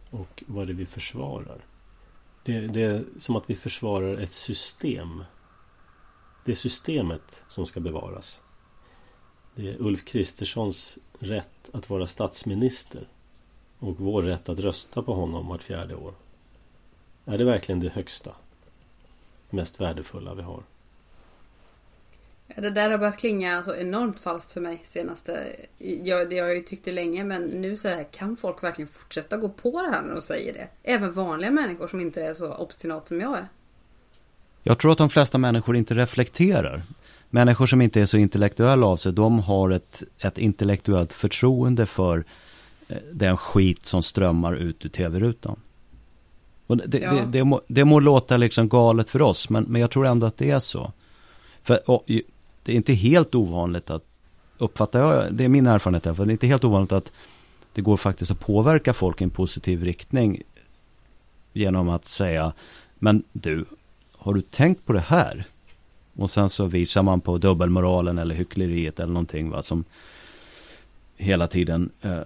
Och 0.09 0.43
vad 0.47 0.67
det 0.67 0.73
är 0.73 0.75
vi 0.75 0.85
försvarar. 0.85 1.65
Det, 2.43 2.67
det 2.67 2.81
är 2.81 3.03
som 3.19 3.35
att 3.35 3.49
vi 3.49 3.55
försvarar 3.55 4.17
ett 4.17 4.33
system. 4.33 5.23
Det 6.45 6.51
är 6.51 6.55
systemet 6.55 7.43
som 7.47 7.65
ska 7.65 7.79
bevaras. 7.79 8.39
Det 9.55 9.69
är 9.69 9.81
Ulf 9.81 10.05
Kristerssons 10.05 10.97
rätt 11.19 11.69
att 11.73 11.89
vara 11.89 12.07
statsminister. 12.07 13.07
Och 13.79 13.99
vår 13.99 14.21
rätt 14.21 14.49
att 14.49 14.59
rösta 14.59 15.01
på 15.01 15.13
honom 15.13 15.47
vart 15.47 15.63
fjärde 15.63 15.95
år. 15.95 16.13
Är 17.25 17.37
det 17.37 17.45
verkligen 17.45 17.79
det 17.79 17.89
högsta? 17.89 18.35
Mest 19.51 19.81
värdefulla 19.81 20.33
vi 20.33 20.41
har. 20.41 20.63
Det 22.55 22.69
där 22.69 22.91
har 22.91 22.97
börjat 22.97 23.17
klinga 23.17 23.63
så 23.63 23.75
enormt 23.75 24.19
falskt 24.19 24.51
för 24.51 24.61
mig 24.61 24.81
senaste... 24.83 25.55
Jag, 25.77 26.29
det 26.29 26.39
har 26.39 26.47
jag 26.47 26.55
ju 26.55 26.61
tyckt 26.61 26.85
det 26.85 26.91
länge 26.91 27.23
men 27.23 27.41
nu 27.43 27.77
så 27.77 27.87
här, 27.87 28.03
kan 28.11 28.37
folk 28.37 28.63
verkligen 28.63 28.87
fortsätta 28.87 29.37
gå 29.37 29.49
på 29.49 29.81
det 29.81 29.89
här 29.89 30.01
när 30.01 30.13
de 30.13 30.21
säger 30.21 30.53
det? 30.53 30.67
Även 30.83 31.11
vanliga 31.11 31.51
människor 31.51 31.87
som 31.87 32.01
inte 32.01 32.23
är 32.23 32.33
så 32.33 32.53
obstinat 32.53 33.07
som 33.07 33.21
jag 33.21 33.37
är. 33.37 33.47
Jag 34.63 34.79
tror 34.79 34.91
att 34.91 34.97
de 34.97 35.09
flesta 35.09 35.37
människor 35.37 35.75
inte 35.75 35.93
reflekterar. 35.93 36.83
Människor 37.29 37.67
som 37.67 37.81
inte 37.81 38.01
är 38.01 38.05
så 38.05 38.17
intellektuella 38.17 38.87
av 38.87 38.97
sig, 38.97 39.13
de 39.13 39.39
har 39.39 39.69
ett, 39.69 40.03
ett 40.21 40.37
intellektuellt 40.37 41.13
förtroende 41.13 41.85
för 41.85 42.23
eh, 42.87 42.97
den 43.11 43.37
skit 43.37 43.85
som 43.85 44.03
strömmar 44.03 44.55
ut 44.55 44.85
ur 44.85 44.89
tv-rutan. 44.89 45.59
Och 46.71 46.77
det, 46.77 46.99
ja. 46.99 47.13
det, 47.13 47.25
det, 47.25 47.43
må, 47.43 47.61
det 47.67 47.85
må 47.85 47.99
låta 47.99 48.37
liksom 48.37 48.69
galet 48.69 49.09
för 49.09 49.21
oss, 49.21 49.49
men, 49.49 49.63
men 49.63 49.81
jag 49.81 49.91
tror 49.91 50.07
ändå 50.07 50.25
att 50.25 50.37
det 50.37 50.51
är 50.51 50.59
så. 50.59 50.91
För 51.63 51.89
och, 51.89 52.03
det 52.63 52.71
är 52.71 52.75
inte 52.75 52.93
helt 52.93 53.35
ovanligt 53.35 53.89
att, 53.89 54.03
uppfattar 54.57 54.99
jag, 54.99 55.33
det 55.33 55.43
är 55.43 55.49
min 55.49 55.67
erfarenhet 55.67 56.03
för 56.03 56.25
det 56.25 56.31
är 56.31 56.31
inte 56.31 56.47
helt 56.47 56.63
ovanligt 56.63 56.91
att 56.91 57.11
det 57.73 57.81
går 57.81 57.97
faktiskt 57.97 58.31
att 58.31 58.39
påverka 58.39 58.93
folk 58.93 59.21
i 59.21 59.23
en 59.23 59.29
positiv 59.29 59.83
riktning 59.83 60.41
genom 61.53 61.89
att 61.89 62.05
säga, 62.05 62.53
men 62.99 63.23
du, 63.33 63.65
har 64.11 64.33
du 64.33 64.41
tänkt 64.41 64.85
på 64.85 64.93
det 64.93 64.99
här? 65.07 65.47
Och 66.15 66.29
sen 66.29 66.49
så 66.49 66.65
visar 66.65 67.03
man 67.03 67.21
på 67.21 67.37
dubbelmoralen 67.37 68.17
eller 68.17 68.35
hyckleriet 68.35 68.99
eller 68.99 69.13
någonting 69.13 69.49
va, 69.49 69.63
som 69.63 69.83
hela 71.15 71.47
tiden 71.47 71.89
äh, 72.01 72.19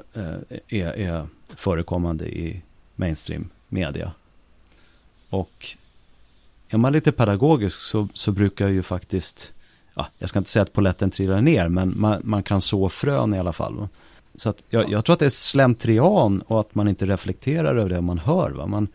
är, 0.68 0.88
är 1.00 1.28
förekommande 1.56 2.26
i 2.38 2.62
mainstream 2.96 3.50
media. 3.70 4.12
Och 5.36 5.76
är 6.70 6.78
man 6.78 6.94
lite 6.94 7.12
pedagogisk 7.12 7.80
så, 7.80 8.08
så 8.14 8.32
brukar 8.32 8.68
ju 8.68 8.84
faktiskt, 8.84 9.54
ja, 9.94 10.08
jag 10.18 10.30
ska 10.30 10.40
inte 10.40 10.52
säga 10.52 10.64
att 10.64 10.74
poletten 10.74 11.12
trillar 11.12 11.42
ner, 11.42 11.70
men 11.70 12.00
man, 12.00 12.22
man 12.24 12.44
kan 12.44 12.62
så 12.62 12.90
frön 12.90 13.34
i 13.34 13.40
alla 13.40 13.54
fall. 13.54 13.88
Så 14.36 14.50
att 14.50 14.64
jag, 14.70 14.90
jag, 14.90 15.06
tror 15.06 15.14
att 15.14 15.20
det 15.20 15.26
är 15.26 15.30
slentrian 15.30 16.42
och 16.42 16.60
att 16.60 16.76
man 16.76 16.88
inte 16.88 17.06
reflekterar 17.06 17.76
över 17.76 17.90
det 17.90 18.02
man 18.02 18.20
hör. 18.20 18.52
Va? 18.52 18.68
Man, 18.68 18.88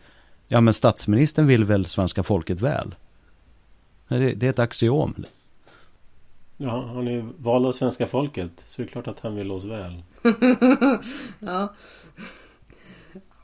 ja 0.47 0.61
men 0.61 0.73
statsministern 0.73 1.47
vill 1.47 1.65
väl 1.65 1.85
svenska 1.85 2.23
folket 2.23 2.61
väl? 2.61 2.95
Det, 4.07 4.33
det 4.33 4.45
är 4.45 4.49
ett 4.49 4.59
axiom. 4.59 5.25
Ja, 6.57 6.85
han 6.93 7.07
är 7.07 7.25
vald 7.37 7.65
av 7.65 7.71
svenska 7.71 8.07
folket. 8.07 8.51
Så 8.67 8.81
det 8.81 8.87
är 8.87 8.87
klart 8.87 9.07
att 9.07 9.19
han 9.19 9.35
vill 9.35 9.51
oss 9.51 9.63
väl. 9.63 10.03
ja. 11.39 11.73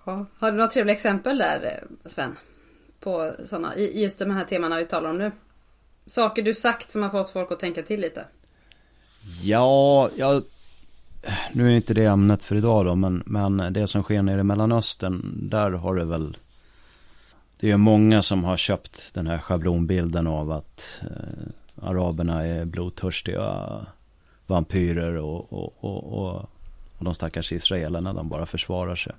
ja. 0.06 0.26
Har 0.40 0.52
du 0.52 0.58
några 0.58 0.68
trevliga 0.68 0.94
exempel 0.94 1.38
där 1.38 1.84
Sven? 2.06 2.36
På 3.00 3.34
sådana, 3.46 3.76
i 3.76 4.04
just 4.04 4.20
de 4.20 4.32
här 4.32 4.46
temana 4.46 4.78
vi 4.78 4.86
talar 4.86 5.10
om 5.10 5.18
nu. 5.18 5.32
Saker 6.06 6.44
du 6.44 6.56
sagt 6.56 6.92
som 6.92 7.02
har 7.02 7.10
fått 7.10 7.30
folk 7.30 7.52
att 7.52 7.60
tänka 7.60 7.84
till 7.84 8.00
lite. 8.00 8.26
Ja, 9.44 10.10
jag... 10.16 10.44
Nu 11.54 11.72
är 11.72 11.76
inte 11.76 11.94
det 11.94 12.06
ämnet 12.06 12.44
för 12.44 12.56
idag 12.56 12.86
då, 12.86 12.96
men, 12.96 13.24
men 13.26 13.74
det 13.74 13.88
som 13.88 14.04
sker 14.04 14.22
nere 14.22 14.40
i 14.40 14.44
Mellanöstern, 14.44 15.50
där 15.50 15.72
har 15.72 15.96
det 15.96 16.06
väl 16.06 16.38
det 17.60 17.72
är 17.72 17.78
många 17.78 18.22
som 18.22 18.44
har 18.44 18.58
köpt 18.58 19.14
den 19.14 19.28
här 19.28 19.40
schablonbilden 19.40 20.28
av 20.28 20.52
att 20.52 21.02
eh, 21.02 21.88
araberna 21.88 22.48
är 22.48 22.66
blodtörstiga 22.66 23.68
vampyrer 24.46 25.16
och, 25.16 25.54
och, 25.54 25.74
och, 25.80 26.14
och, 26.14 26.50
och 26.98 27.06
de 27.06 27.14
stackars 27.14 27.52
israelerna, 27.52 28.14
de 28.14 28.30
bara 28.30 28.46
försvarar 28.46 28.96
sig. 28.96 29.14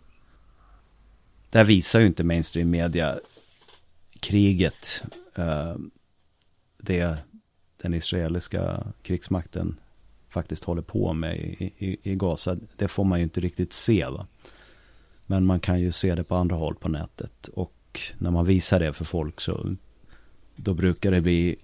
Det 1.51 1.59
här 1.59 1.65
visar 1.65 2.01
ju 2.01 2.07
inte 2.07 2.25
mainstream 2.25 2.71
media 2.71 3.19
kriget, 4.21 5.03
eh, 5.35 5.77
det 6.79 7.19
den 7.83 7.95
israeliska 7.95 8.87
krigsmakten 9.03 9.81
faktiskt 10.29 10.65
håller 10.65 10.83
på 10.83 11.13
med 11.13 11.37
i, 11.37 11.73
i, 11.79 11.97
i 12.03 12.15
Gaza. 12.15 12.57
Det 12.77 12.89
får 12.89 13.05
man 13.05 13.19
ju 13.19 13.23
inte 13.23 13.41
riktigt 13.41 13.73
se 13.73 14.07
va. 14.07 14.27
Men 15.27 15.47
man 15.47 15.61
kan 15.61 15.81
ju 15.81 15.93
se 15.93 16.15
det 16.15 16.25
på 16.25 16.35
andra 16.35 16.57
håll 16.57 16.75
på 16.75 16.89
nätet. 16.89 17.49
Och 17.49 18.01
när 18.19 18.31
man 18.31 18.45
visar 18.45 18.81
det 18.81 18.93
för 18.93 19.05
folk 19.05 19.41
så 19.41 19.77
då 20.57 20.75
brukar 20.75 21.11
det 21.11 21.21
bli 21.21 21.57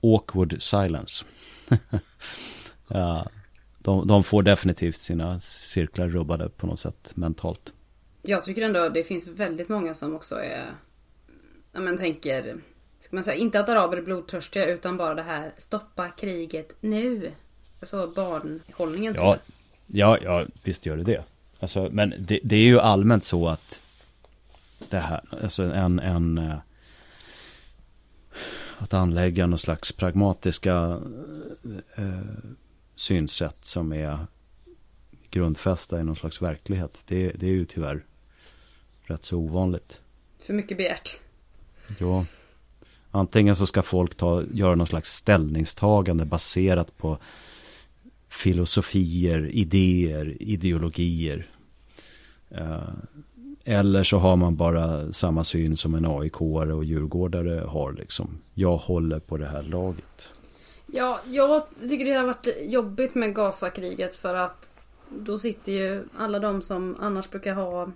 awkward 0.00 0.62
silence. 0.62 1.24
ja, 2.88 3.26
de, 3.78 4.06
de, 4.06 4.24
får 4.24 4.42
definitivt 4.42 4.96
sina 4.96 5.40
cirklar 5.40 6.08
rubbade 6.08 6.48
på 6.48 6.66
något 6.66 6.80
sätt 6.80 7.12
mentalt. 7.14 7.72
Jag 8.22 8.42
tycker 8.42 8.62
ändå 8.62 8.80
att 8.80 8.94
det 8.94 9.02
finns 9.02 9.28
väldigt 9.28 9.68
många 9.68 9.94
som 9.94 10.14
också 10.14 10.34
är, 10.34 10.66
ja 11.76 11.82
men 11.82 11.96
tänker, 11.96 12.56
ska 13.00 13.16
man 13.16 13.24
säga, 13.24 13.36
inte 13.36 13.60
att 13.60 13.68
araber 13.68 13.96
är 13.96 14.02
blodtörstiga 14.02 14.66
utan 14.66 14.96
bara 14.96 15.14
det 15.14 15.22
här, 15.22 15.52
stoppa 15.56 16.08
kriget 16.08 16.76
nu. 16.80 17.32
Alltså 17.80 18.12
barnhållningen. 18.16 19.14
Ja, 19.16 19.38
ja, 19.86 20.18
ja, 20.22 20.44
visst 20.62 20.86
gör 20.86 20.96
det 20.96 21.02
det. 21.02 21.24
Alltså, 21.60 21.88
men 21.92 22.14
det, 22.18 22.40
det 22.42 22.56
är 22.56 22.60
ju 22.60 22.80
allmänt 22.80 23.24
så 23.24 23.48
att 23.48 23.80
det 24.90 24.98
här, 24.98 25.20
alltså 25.42 25.62
en, 25.62 25.98
en 25.98 26.38
eh, 26.38 26.56
att 28.78 28.94
anlägga 28.94 29.46
någon 29.46 29.58
slags 29.58 29.92
pragmatiska 29.92 31.00
eh, 31.96 32.20
synsätt 32.94 33.64
som 33.64 33.92
är 33.92 34.18
grundfästa 35.30 36.00
i 36.00 36.04
någon 36.04 36.16
slags 36.16 36.42
verklighet. 36.42 37.04
Det, 37.06 37.28
det 37.28 37.46
är 37.46 37.50
ju 37.50 37.64
tyvärr 37.64 38.04
rätt 39.02 39.24
så 39.24 39.36
ovanligt. 39.36 40.00
För 40.38 40.54
mycket 40.54 40.76
begärt. 40.76 41.20
Ja. 41.98 42.24
Antingen 43.10 43.56
så 43.56 43.66
ska 43.66 43.82
folk 43.82 44.14
ta, 44.14 44.42
göra 44.52 44.74
någon 44.74 44.86
slags 44.86 45.12
ställningstagande 45.12 46.24
baserat 46.24 46.98
på 46.98 47.18
filosofier, 48.28 49.50
idéer, 49.50 50.36
ideologier. 50.40 51.46
Eh, 52.50 52.88
eller 53.64 54.04
så 54.04 54.18
har 54.18 54.36
man 54.36 54.56
bara 54.56 55.12
samma 55.12 55.44
syn 55.44 55.76
som 55.76 55.94
en 55.94 56.06
aik 56.06 56.40
och 56.40 56.84
djurgårdare 56.84 57.64
har 57.68 57.92
liksom. 57.92 58.38
Jag 58.54 58.76
håller 58.76 59.18
på 59.18 59.36
det 59.36 59.46
här 59.46 59.62
laget. 59.62 60.32
Ja, 60.86 61.20
jag 61.30 61.62
tycker 61.80 62.04
det 62.04 62.12
har 62.12 62.26
varit 62.26 62.48
jobbigt 62.60 63.14
med 63.14 63.34
Gazakriget 63.34 64.16
för 64.16 64.34
att 64.34 64.68
då 65.08 65.38
sitter 65.38 65.72
ju 65.72 66.04
alla 66.18 66.38
de 66.38 66.62
som 66.62 66.96
annars 67.00 67.30
brukar 67.30 67.54
ha 67.54 67.92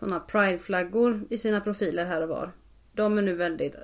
sådana 0.00 0.20
prideflaggor 0.20 1.24
i 1.30 1.38
sina 1.38 1.60
profiler 1.60 2.04
här 2.04 2.22
och 2.22 2.28
var. 2.28 2.52
De 2.92 3.18
är 3.18 3.22
nu 3.22 3.34
väldigt 3.34 3.74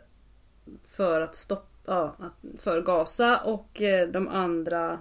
för 0.85 1.21
att 1.21 1.37
stoppa, 1.37 2.13
ja, 2.19 2.31
för 2.59 2.83
Gaza 2.83 3.39
och 3.39 3.83
eh, 3.83 4.09
de 4.09 4.29
andra 4.29 4.99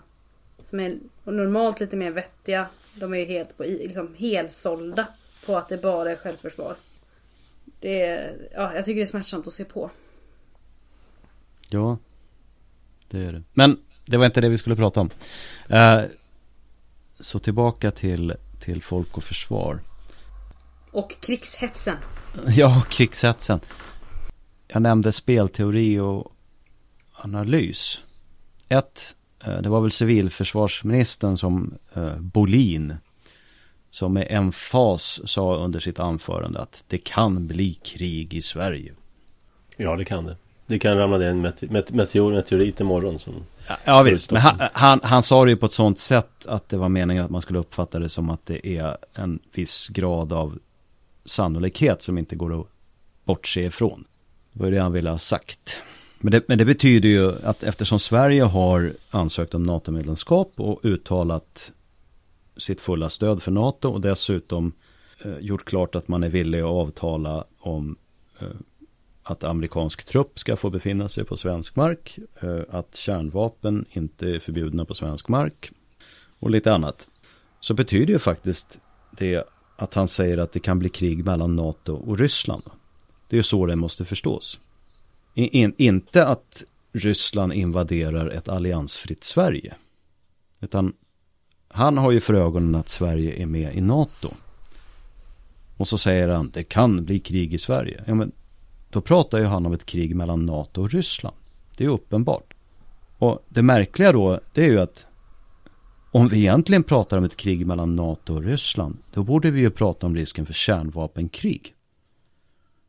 som 0.63 0.79
är 0.79 0.99
normalt 1.23 1.79
lite 1.79 1.95
mer 1.95 2.11
vettiga 2.11 2.67
de 2.99 3.13
är 3.13 3.17
ju 3.17 3.25
helt 3.25 3.57
på, 3.57 3.63
liksom 3.63 4.15
helsålda 4.17 5.07
på 5.45 5.57
att 5.57 5.69
det 5.69 5.77
bara 5.77 6.11
är 6.11 6.15
självförsvar. 6.15 6.75
Det 7.79 8.01
är, 8.01 8.49
ja, 8.53 8.75
jag 8.75 8.85
tycker 8.85 8.95
det 8.95 9.03
är 9.03 9.05
smärtsamt 9.05 9.47
att 9.47 9.53
se 9.53 9.65
på. 9.65 9.91
Ja, 11.69 11.97
det 13.09 13.19
är 13.19 13.33
det. 13.33 13.43
Men 13.53 13.79
det 14.05 14.17
var 14.17 14.25
inte 14.25 14.41
det 14.41 14.49
vi 14.49 14.57
skulle 14.57 14.75
prata 14.75 15.01
om. 15.01 15.09
Eh, 15.69 16.01
så 17.19 17.39
tillbaka 17.39 17.91
till, 17.91 18.33
till 18.59 18.83
folk 18.83 19.17
och 19.17 19.23
försvar. 19.23 19.79
Och 20.95 21.15
krigshetsen. 21.21 21.97
Ja, 22.47 22.83
krigshetsen. 22.89 23.59
Jag 24.67 24.81
nämnde 24.81 25.11
spelteori 25.11 25.99
och 25.99 26.31
analys. 27.13 27.99
Ett 28.69 29.15
Eh, 29.47 29.61
det 29.61 29.69
var 29.69 29.81
väl 29.81 29.91
civilförsvarsministern 29.91 31.37
som 31.37 31.73
eh, 31.93 32.17
Bolin 32.17 32.97
som 33.91 34.13
med 34.13 34.27
emfas 34.29 35.21
sa 35.25 35.55
under 35.55 35.79
sitt 35.79 35.99
anförande 35.99 36.59
att 36.59 36.83
det 36.87 36.97
kan 36.97 37.47
bli 37.47 37.73
krig 37.73 38.33
i 38.33 38.41
Sverige. 38.41 38.93
Ja, 39.77 39.95
det 39.95 40.05
kan 40.05 40.25
det. 40.25 40.37
Det 40.67 40.79
kan 40.79 40.97
ramla 40.97 41.17
ner 41.17 41.29
en 41.29 41.41
meteor, 41.41 42.31
meteorit 42.33 42.79
imorgon 42.79 43.19
som 43.19 43.33
Ja, 43.67 43.75
ja 43.85 44.03
visst, 44.03 44.31
men 44.31 44.41
han, 44.41 44.69
han, 44.73 44.99
han, 45.03 45.23
sa 45.23 45.45
det 45.45 45.51
ju 45.51 45.57
på 45.57 45.65
ett 45.65 45.73
sånt 45.73 45.99
sätt 45.99 46.45
att 46.45 46.69
det 46.69 46.77
var 46.77 46.89
meningen 46.89 47.25
att 47.25 47.31
man 47.31 47.41
skulle 47.41 47.59
uppfatta 47.59 47.99
det 47.99 48.09
som 48.09 48.29
att 48.29 48.45
det 48.45 48.67
är 48.67 48.97
en 49.13 49.39
viss 49.53 49.87
grad 49.87 50.33
av 50.33 50.59
sannolikhet 51.25 52.01
som 52.01 52.17
inte 52.17 52.35
går 52.35 52.61
att 52.61 52.67
bortse 53.23 53.61
ifrån. 53.61 54.05
Det 54.53 54.63
var 54.63 54.71
det 54.71 54.79
han 54.79 54.91
ville 54.91 55.09
ha 55.09 55.17
sagt. 55.17 55.77
Men 56.19 56.31
det, 56.31 56.47
men 56.47 56.57
det 56.57 56.65
betyder 56.65 57.09
ju 57.09 57.33
att 57.43 57.63
eftersom 57.63 57.99
Sverige 57.99 58.43
har 58.43 58.93
ansökt 59.09 59.53
om 59.53 59.63
NATO-medlemskap 59.63 60.51
och 60.55 60.79
uttalat 60.83 61.71
sitt 62.57 62.81
fulla 62.81 63.09
stöd 63.09 63.43
för 63.43 63.51
NATO 63.51 63.89
och 63.89 64.01
dessutom 64.01 64.71
eh, 65.25 65.37
gjort 65.39 65.65
klart 65.65 65.95
att 65.95 66.07
man 66.07 66.23
är 66.23 66.29
villig 66.29 66.59
att 66.59 66.65
avtala 66.65 67.45
om 67.59 67.97
eh, 68.39 68.47
att 69.23 69.43
amerikansk 69.43 70.05
trupp 70.05 70.39
ska 70.39 70.57
få 70.57 70.69
befinna 70.69 71.09
sig 71.09 71.23
på 71.23 71.37
svensk 71.37 71.75
mark, 71.75 72.19
eh, 72.39 72.59
att 72.69 72.95
kärnvapen 72.95 73.85
inte 73.91 74.29
är 74.29 74.39
förbjudna 74.39 74.85
på 74.85 74.93
svensk 74.93 75.27
mark 75.27 75.71
och 76.39 76.49
lite 76.49 76.73
annat. 76.73 77.07
Så 77.59 77.73
betyder 77.73 78.13
ju 78.13 78.19
faktiskt 78.19 78.79
det 79.11 79.43
att 79.75 79.93
han 79.93 80.07
säger 80.07 80.37
att 80.37 80.51
det 80.51 80.59
kan 80.59 80.79
bli 80.79 80.89
krig 80.89 81.25
mellan 81.25 81.55
NATO 81.55 81.93
och 81.93 82.19
Ryssland. 82.19 82.63
Det 83.27 83.35
är 83.35 83.37
ju 83.37 83.43
så 83.43 83.65
det 83.65 83.75
måste 83.75 84.05
förstås. 84.05 84.59
In, 85.33 85.73
inte 85.77 86.27
att 86.27 86.63
Ryssland 86.93 87.53
invaderar 87.53 88.29
ett 88.29 88.49
alliansfritt 88.49 89.23
Sverige. 89.23 89.75
Utan 90.61 90.93
han 91.67 91.97
har 91.97 92.11
ju 92.11 92.19
för 92.19 92.33
ögonen 92.33 92.75
att 92.75 92.89
Sverige 92.89 93.41
är 93.41 93.45
med 93.45 93.75
i 93.75 93.81
NATO. 93.81 94.29
Och 95.77 95.87
så 95.87 95.97
säger 95.97 96.27
han, 96.27 96.51
det 96.53 96.63
kan 96.63 97.05
bli 97.05 97.19
krig 97.19 97.53
i 97.53 97.57
Sverige. 97.57 98.03
Ja, 98.07 98.15
men 98.15 98.31
då 98.89 99.01
pratar 99.01 99.37
ju 99.37 99.45
han 99.45 99.65
om 99.65 99.73
ett 99.73 99.85
krig 99.85 100.15
mellan 100.15 100.45
NATO 100.45 100.81
och 100.81 100.91
Ryssland. 100.91 101.35
Det 101.77 101.85
är 101.85 101.89
uppenbart. 101.89 102.53
Och 103.17 103.45
det 103.49 103.61
märkliga 103.61 104.11
då, 104.11 104.39
det 104.53 104.65
är 104.65 104.69
ju 104.69 104.79
att 104.79 105.05
om 106.15 106.27
vi 106.27 106.37
egentligen 106.37 106.83
pratar 106.83 107.17
om 107.17 107.23
ett 107.23 107.37
krig 107.37 107.67
mellan 107.67 107.95
NATO 107.95 108.35
och 108.35 108.43
Ryssland, 108.43 108.97
då 109.13 109.23
borde 109.23 109.51
vi 109.51 109.61
ju 109.61 109.69
prata 109.69 110.07
om 110.07 110.15
risken 110.15 110.45
för 110.45 110.53
kärnvapenkrig. 110.53 111.75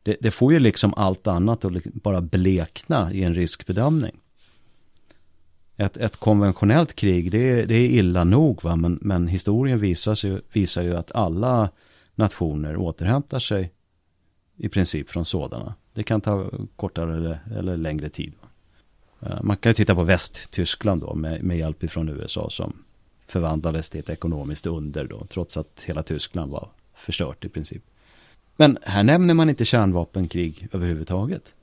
Det, 0.03 0.17
det 0.21 0.31
får 0.31 0.53
ju 0.53 0.59
liksom 0.59 0.93
allt 0.93 1.27
annat 1.27 1.65
att 1.65 1.83
bara 1.83 2.21
blekna 2.21 3.13
i 3.13 3.23
en 3.23 3.35
riskbedömning. 3.35 4.19
Ett, 5.77 5.97
ett 5.97 6.17
konventionellt 6.17 6.95
krig, 6.95 7.31
det 7.31 7.37
är, 7.37 7.65
det 7.65 7.75
är 7.75 7.89
illa 7.89 8.23
nog, 8.23 8.63
va? 8.63 8.75
Men, 8.75 8.99
men 9.01 9.27
historien 9.27 9.79
visar, 9.79 10.25
ju, 10.25 10.41
visar 10.51 10.81
ju 10.81 10.95
att 10.95 11.11
alla 11.11 11.69
nationer 12.15 12.77
återhämtar 12.77 13.39
sig 13.39 13.71
i 14.57 14.69
princip 14.69 15.09
från 15.09 15.25
sådana. 15.25 15.75
Det 15.93 16.03
kan 16.03 16.21
ta 16.21 16.49
kortare 16.75 17.17
eller, 17.17 17.39
eller 17.57 17.77
längre 17.77 18.09
tid. 18.09 18.33
Va? 18.41 18.47
Eh, 19.29 19.43
man 19.43 19.57
kan 19.57 19.69
ju 19.69 19.73
titta 19.73 19.95
på 19.95 20.03
Västtyskland 20.03 21.01
då 21.01 21.15
med, 21.15 21.43
med 21.43 21.57
hjälp 21.57 21.89
från 21.89 22.09
USA 22.09 22.49
som 22.49 22.83
förvandlades 23.27 23.89
till 23.89 23.99
ett 23.99 24.09
ekonomiskt 24.09 24.65
under 24.65 25.03
då, 25.03 25.25
trots 25.29 25.57
att 25.57 25.83
hela 25.87 26.03
Tyskland 26.03 26.51
var 26.51 26.69
förstört 26.93 27.45
i 27.45 27.49
princip. 27.49 27.83
Men 28.55 28.77
här 28.81 29.03
nämner 29.03 29.33
man 29.33 29.49
inte 29.49 29.65
kärnvapenkrig 29.65 30.67
överhuvudtaget. 30.71 31.53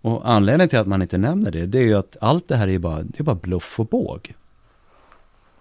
Och 0.00 0.30
anledningen 0.30 0.68
till 0.68 0.78
att 0.78 0.86
man 0.86 1.02
inte 1.02 1.18
nämner 1.18 1.50
det, 1.50 1.66
det 1.66 1.78
är 1.78 1.82
ju 1.82 1.94
att 1.94 2.16
allt 2.20 2.48
det 2.48 2.56
här 2.56 2.68
är 2.68 2.78
bara, 2.78 3.02
det 3.02 3.20
är 3.20 3.24
bara 3.24 3.34
bluff 3.34 3.80
och 3.80 3.86
båg. 3.86 4.34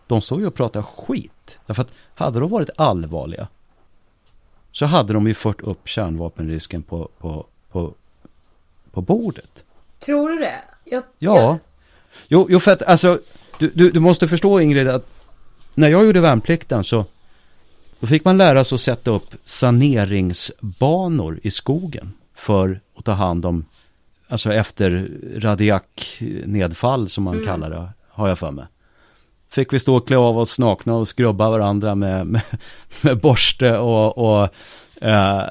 De 0.07 0.22
står 0.22 0.39
ju 0.39 0.47
och 0.47 0.55
pratar 0.55 0.82
skit. 0.82 1.60
Därför 1.66 1.82
att 1.82 1.91
hade 2.16 2.39
de 2.39 2.49
varit 2.49 2.70
allvarliga 2.76 3.47
så 4.72 4.86
hade 4.86 5.14
de 5.14 5.28
ju 5.28 5.34
fört 5.34 5.62
upp 5.62 5.88
kärnvapenrisken 5.88 6.84
på, 6.84 7.10
på, 7.18 7.45
på, 7.72 7.93
på 8.91 9.01
bordet. 9.01 9.66
Tror 9.99 10.30
du 10.30 10.38
det? 10.38 10.62
Jag, 10.84 11.03
ja. 11.20 11.41
Jag... 11.41 11.57
Jo, 12.28 12.47
jo, 12.49 12.60
för 12.60 12.72
att 12.72 12.82
alltså, 12.82 13.20
du, 13.60 13.72
du, 13.76 13.91
du 13.91 13.99
måste 13.99 14.28
förstå 14.28 14.60
Ingrid 14.60 14.88
att 14.88 15.07
när 15.76 15.89
jag 15.89 16.05
gjorde 16.05 16.22
värnplikten 16.22 16.84
så 16.84 17.05
då 17.99 18.07
fick 18.07 18.26
man 18.26 18.38
lära 18.38 18.64
sig 18.64 18.76
att 18.76 18.82
sätta 18.82 19.12
upp 19.12 19.36
saneringsbanor 19.45 21.39
i 21.43 21.51
skogen 21.51 22.14
för 22.36 22.80
att 22.97 23.05
ta 23.05 23.12
hand 23.12 23.45
om, 23.45 23.66
alltså 24.28 24.53
efter 24.53 25.12
radiaknedfall 25.38 27.10
som 27.10 27.24
man 27.24 27.34
mm. 27.34 27.45
kallar 27.45 27.70
det, 27.70 27.89
har 28.10 28.28
jag 28.28 28.39
för 28.39 28.51
mig. 28.51 28.66
Fick 29.49 29.74
vi 29.74 29.80
stå 29.80 29.95
och 29.95 30.07
klä 30.07 30.18
av 30.18 30.38
oss 30.38 30.60
nakna 30.60 30.95
och 30.95 31.07
skrubba 31.07 31.49
varandra 31.49 31.95
med, 31.95 32.28
med, 32.28 32.41
med 33.01 33.20
borste 33.20 33.78
och, 33.78 34.18
och 34.18 34.43
uh, 35.03 35.43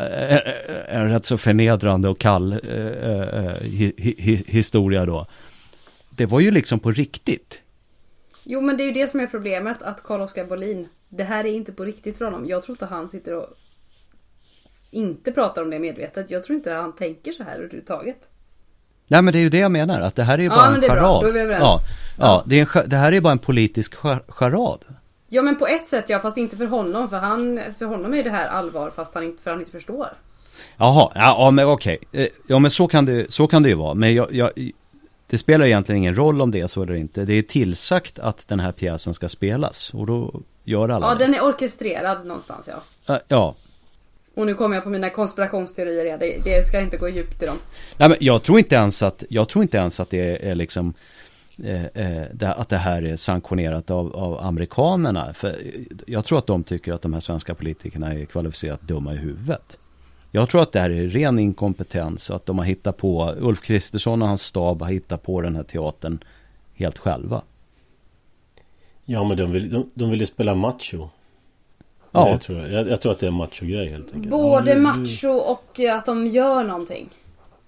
en 0.89 1.11
rätt 1.11 1.25
så 1.25 1.39
förnedrande 1.39 2.09
och 2.09 2.19
kall 2.19 2.53
uh, 2.53 2.61
uh, 2.71 3.61
hi, 3.63 3.93
hi, 4.19 4.45
historia 4.47 5.07
då. 5.07 5.27
Det 6.11 6.27
var 6.27 6.41
ju 6.41 6.51
liksom 6.51 6.81
på 6.81 6.91
riktigt. 6.91 7.61
Jo 8.51 8.61
men 8.61 8.77
det 8.77 8.83
är 8.83 8.87
ju 8.87 8.93
det 8.93 9.09
som 9.09 9.21
är 9.21 9.27
problemet 9.27 9.83
att 9.83 10.03
Carl-Oskar 10.03 10.45
Bolin 10.45 10.89
det 11.09 11.25
här 11.25 11.47
är 11.47 11.53
inte 11.53 11.73
på 11.73 11.85
riktigt 11.85 12.19
för 12.19 12.25
honom. 12.25 12.47
Jag 12.47 12.63
tror 12.63 12.75
inte 12.75 12.87
han 12.87 13.09
sitter 13.09 13.35
och 13.35 13.47
inte 14.91 15.33
pratar 15.33 15.63
om 15.63 15.71
det 15.71 15.79
medvetet. 15.79 16.31
Jag 16.31 16.43
tror 16.43 16.57
inte 16.57 16.73
han 16.73 16.95
tänker 16.95 17.33
så 17.33 17.43
här 17.43 17.57
överhuvudtaget. 17.57 18.31
Nej 19.07 19.23
men 19.23 19.33
det 19.33 19.39
är 19.39 19.41
ju 19.41 19.49
det 19.49 19.59
jag 19.59 19.73
menar, 19.73 20.01
att 20.01 20.17
det 20.17 20.23
här 20.23 20.39
är 20.39 20.43
ju 20.43 20.49
bara 20.49 20.59
ja, 20.59 20.75
en 20.75 20.83
charad. 20.83 20.99
Bra. 20.99 21.21
Då 21.21 21.29
är 21.29 21.33
vi 21.33 21.41
överens. 21.41 21.63
Ja, 21.63 21.81
ja. 22.19 22.25
ja 22.27 22.45
det, 22.47 22.61
är 22.61 22.83
en, 22.83 22.89
det 22.89 22.97
här 22.97 23.13
är 23.13 23.21
bara 23.21 23.33
en 23.33 23.39
politisk 23.39 23.95
charad. 24.29 24.85
Ja 25.29 25.43
men 25.43 25.57
på 25.59 25.67
ett 25.67 25.87
sätt 25.87 26.05
ja, 26.09 26.19
fast 26.19 26.37
inte 26.37 26.57
för 26.57 26.67
honom. 26.67 27.09
För, 27.09 27.17
han, 27.17 27.61
för 27.79 27.87
honom 27.87 28.15
är 28.15 28.25
det 28.25 28.31
här 28.31 28.49
allvar 28.49 28.91
fast 28.91 29.15
han 29.15 29.25
inte, 29.25 29.43
för 29.43 29.51
han 29.51 29.61
inte 29.61 29.73
förstår. 29.73 30.09
Jaha, 30.77 31.13
ja, 31.15 31.37
ja 31.39 31.51
men 31.51 31.67
okej. 31.67 31.99
Eh, 32.13 32.29
ja 32.47 32.59
men 32.59 32.71
så 32.71 32.89
kan 32.89 33.07
det, 33.07 33.33
så 33.33 33.47
kan 33.47 33.63
det 33.63 33.69
ju 33.69 33.75
vara. 33.75 33.95
Men 33.95 34.15
jag, 34.15 34.33
jag, 34.33 34.51
det 35.31 35.39
spelar 35.39 35.67
egentligen 35.67 35.97
ingen 35.99 36.15
roll 36.15 36.41
om 36.41 36.51
det 36.51 36.61
är 36.61 36.67
så 36.67 36.83
eller 36.83 36.95
inte. 36.95 37.25
Det 37.25 37.35
är 37.35 37.43
tillsagt 37.43 38.19
att 38.19 38.49
den 38.49 38.61
här 38.61 38.73
pjäsen 38.73 39.15
ska 39.15 39.29
spelas. 39.29 39.95
Och 39.95 40.07
då 40.07 40.41
gör 40.65 40.89
alla 40.89 41.07
Ja, 41.07 41.15
det. 41.15 41.25
den 41.25 41.35
är 41.35 41.41
orkestrerad 41.41 42.27
någonstans 42.27 42.69
ja. 42.69 43.15
Uh, 43.15 43.21
ja. 43.29 43.55
Och 44.35 44.47
nu 44.47 44.55
kommer 44.55 44.75
jag 44.77 44.85
på 44.85 44.91
mina 44.91 45.11
konspirationsteorier. 45.11 46.19
Det, 46.19 46.41
det, 46.45 46.67
ska 46.67 46.81
inte 46.81 46.97
gå 46.97 47.09
djupt 47.09 47.43
i 47.43 47.47
dem. 47.47 47.57
Nej, 47.97 48.09
men 48.09 48.19
jag 48.21 48.43
tror 48.43 48.59
inte 48.59 48.75
ens 48.75 49.03
att, 49.03 49.25
jag 49.29 49.49
tror 49.49 49.63
inte 49.63 49.77
ens 49.77 50.01
att 50.01 50.11
det 50.11 50.49
är 50.51 50.55
liksom 50.55 50.95
eh, 51.65 51.85
eh, 51.85 52.27
det, 52.33 52.55
att 52.55 52.69
det 52.69 52.77
här 52.77 53.05
är 53.05 53.17
sanktionerat 53.17 53.91
av, 53.91 54.17
av 54.17 54.39
amerikanerna. 54.39 55.35
För 55.35 55.57
jag 56.07 56.25
tror 56.25 56.39
att 56.39 56.47
de 56.47 56.65
tycker 56.65 56.93
att 56.93 57.03
de 57.03 57.13
här 57.13 57.21
svenska 57.21 57.55
politikerna 57.55 58.13
är 58.15 58.25
kvalificerat 58.25 58.81
dumma 58.81 59.15
i 59.15 59.17
huvudet. 59.17 59.78
Jag 60.31 60.49
tror 60.49 60.63
att 60.63 60.73
det 60.73 60.81
här 60.81 60.91
är 60.91 61.09
ren 61.09 61.39
inkompetens 61.39 62.31
och 62.31 62.37
att 62.37 62.47
de 62.47 62.59
har 62.59 62.65
hittat 62.65 62.97
på, 62.97 63.35
Ulf 63.39 63.61
Kristersson 63.61 64.23
och 64.23 64.29
hans 64.29 64.43
stab 64.43 64.83
har 64.83 64.91
hittat 64.91 65.23
på 65.23 65.41
den 65.41 65.57
här 65.57 65.63
teatern 65.63 66.19
helt 66.75 66.99
själva. 66.99 67.43
Ja 69.05 69.25
men 69.25 69.37
de 69.37 69.53
vill, 69.53 69.71
de, 69.71 69.91
de 69.95 70.11
vill 70.11 70.21
ju 70.21 70.27
spela 70.27 70.55
macho. 70.55 71.09
Ja. 72.13 72.33
Det 72.33 72.39
tror 72.39 72.59
jag. 72.59 72.73
Jag, 72.73 72.89
jag 72.89 73.01
tror 73.01 73.13
att 73.13 73.19
det 73.19 73.27
är 73.27 73.29
en 73.29 73.35
macho-grej 73.35 73.89
helt 73.89 74.15
enkelt. 74.15 74.31
Både 74.31 74.71
ja, 74.71 74.79
macho 74.79 75.29
och 75.29 75.81
att 75.93 76.07
de 76.07 76.27
gör 76.27 76.65
någonting. 76.65 77.09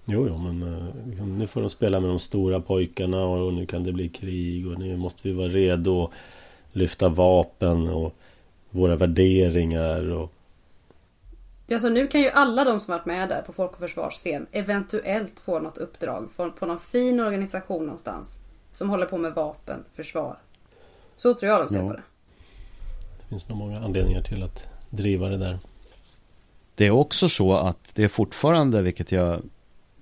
Jo, 0.05 0.27
jo, 0.27 0.37
men 0.37 0.63
uh, 0.63 1.25
nu 1.27 1.47
får 1.47 1.61
de 1.61 1.69
spela 1.69 1.99
med 1.99 2.09
de 2.09 2.19
stora 2.19 2.59
pojkarna 2.59 3.23
och 3.23 3.53
nu 3.53 3.65
kan 3.65 3.83
det 3.83 3.91
bli 3.91 4.09
krig 4.09 4.67
och 4.67 4.79
nu 4.79 4.97
måste 4.97 5.19
vi 5.23 5.33
vara 5.33 5.47
redo 5.47 6.03
att 6.03 6.11
lyfta 6.71 7.09
vapen 7.09 7.89
och 7.89 8.15
våra 8.69 8.95
värderingar 8.95 10.11
och... 10.11 10.31
Alltså 11.75 11.89
nu 11.89 12.07
kan 12.07 12.21
ju 12.21 12.29
alla 12.29 12.63
de 12.63 12.79
som 12.79 12.91
varit 12.91 13.05
med 13.05 13.29
där 13.29 13.41
på 13.41 13.53
Folk 13.53 13.71
och 13.71 13.79
Försvars 13.79 14.13
scen 14.13 14.47
eventuellt 14.51 15.39
få 15.39 15.59
något 15.59 15.77
uppdrag 15.77 16.29
på 16.59 16.65
någon 16.65 16.79
fin 16.79 17.19
organisation 17.19 17.85
någonstans. 17.85 18.39
Som 18.71 18.89
håller 18.89 19.05
på 19.05 19.17
med 19.17 19.33
vapen, 19.33 19.83
försvar, 19.93 20.37
så 21.15 21.33
tror 21.33 21.51
jag 21.51 21.59
de 21.61 21.69
ser 21.69 21.77
ja. 21.77 21.87
på 21.87 21.93
det. 21.93 22.03
Det 23.21 23.27
finns 23.29 23.49
nog 23.49 23.57
många 23.57 23.79
anledningar 23.79 24.21
till 24.21 24.43
att 24.43 24.67
driva 24.89 25.29
det 25.29 25.37
där. 25.37 25.59
Det 26.75 26.87
är 26.87 26.91
också 26.91 27.29
så 27.29 27.53
att 27.53 27.95
det 27.95 28.03
är 28.03 28.07
fortfarande, 28.07 28.81
vilket 28.81 29.11
jag 29.11 29.33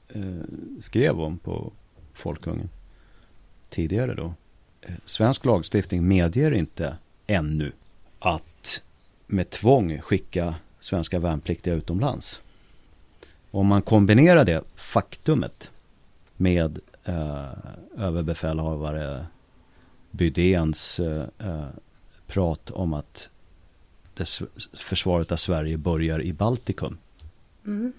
eh, 0.07 0.22
skrev 0.80 1.22
om 1.22 1.38
på 1.38 1.72
Folkungen 2.13 2.70
tidigare 3.70 4.13
då. 4.13 4.34
Eh, 4.82 4.93
svensk 5.05 5.45
lagstiftning 5.45 6.07
medger 6.07 6.51
inte 6.51 6.97
ännu 7.28 7.72
att 8.20 8.82
med 9.28 9.49
tvång 9.49 10.01
skicka 10.01 10.55
svenska 10.80 11.19
värnpliktiga 11.19 11.73
utomlands. 11.73 12.41
Om 13.51 13.67
man 13.67 13.82
kombinerar 13.82 14.45
det 14.45 14.63
faktumet 14.75 15.71
med 16.36 16.80
eh, 17.03 17.49
överbefälhavare 17.97 19.25
Bydéns 20.11 20.99
eh, 20.99 21.25
eh, 21.39 21.67
prat 22.27 22.71
om 22.71 22.93
att 22.93 23.30
det, 24.13 24.41
försvaret 24.73 25.32
av 25.32 25.36
Sverige 25.36 25.77
börjar 25.77 26.21
i 26.21 26.34
Baltikum. 26.34 26.97
Mm. 27.65 27.93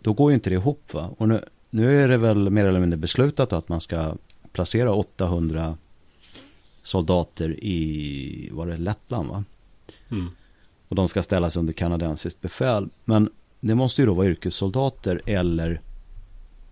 Då 0.00 0.12
går 0.12 0.30
ju 0.30 0.34
inte 0.34 0.50
det 0.50 0.54
ihop 0.54 0.94
va? 0.94 1.10
Och 1.18 1.28
nu, 1.28 1.44
nu 1.70 2.02
är 2.02 2.08
det 2.08 2.16
väl 2.16 2.50
mer 2.50 2.64
eller 2.64 2.80
mindre 2.80 2.96
beslutat 2.96 3.52
att 3.52 3.68
man 3.68 3.80
ska 3.80 4.14
placera 4.52 4.92
800 4.92 5.76
soldater 6.82 7.64
i, 7.64 8.48
var 8.52 8.66
det 8.66 8.76
Lettland 8.76 9.28
va? 9.28 9.44
Mm. 10.10 10.30
Och 10.92 10.96
de 10.96 11.08
ska 11.08 11.22
ställas 11.22 11.56
under 11.56 11.72
kanadensiskt 11.72 12.40
befäl. 12.40 12.88
Men 13.04 13.30
det 13.60 13.74
måste 13.74 14.02
ju 14.02 14.06
då 14.06 14.14
vara 14.14 14.26
yrkessoldater 14.26 15.20
eller 15.26 15.80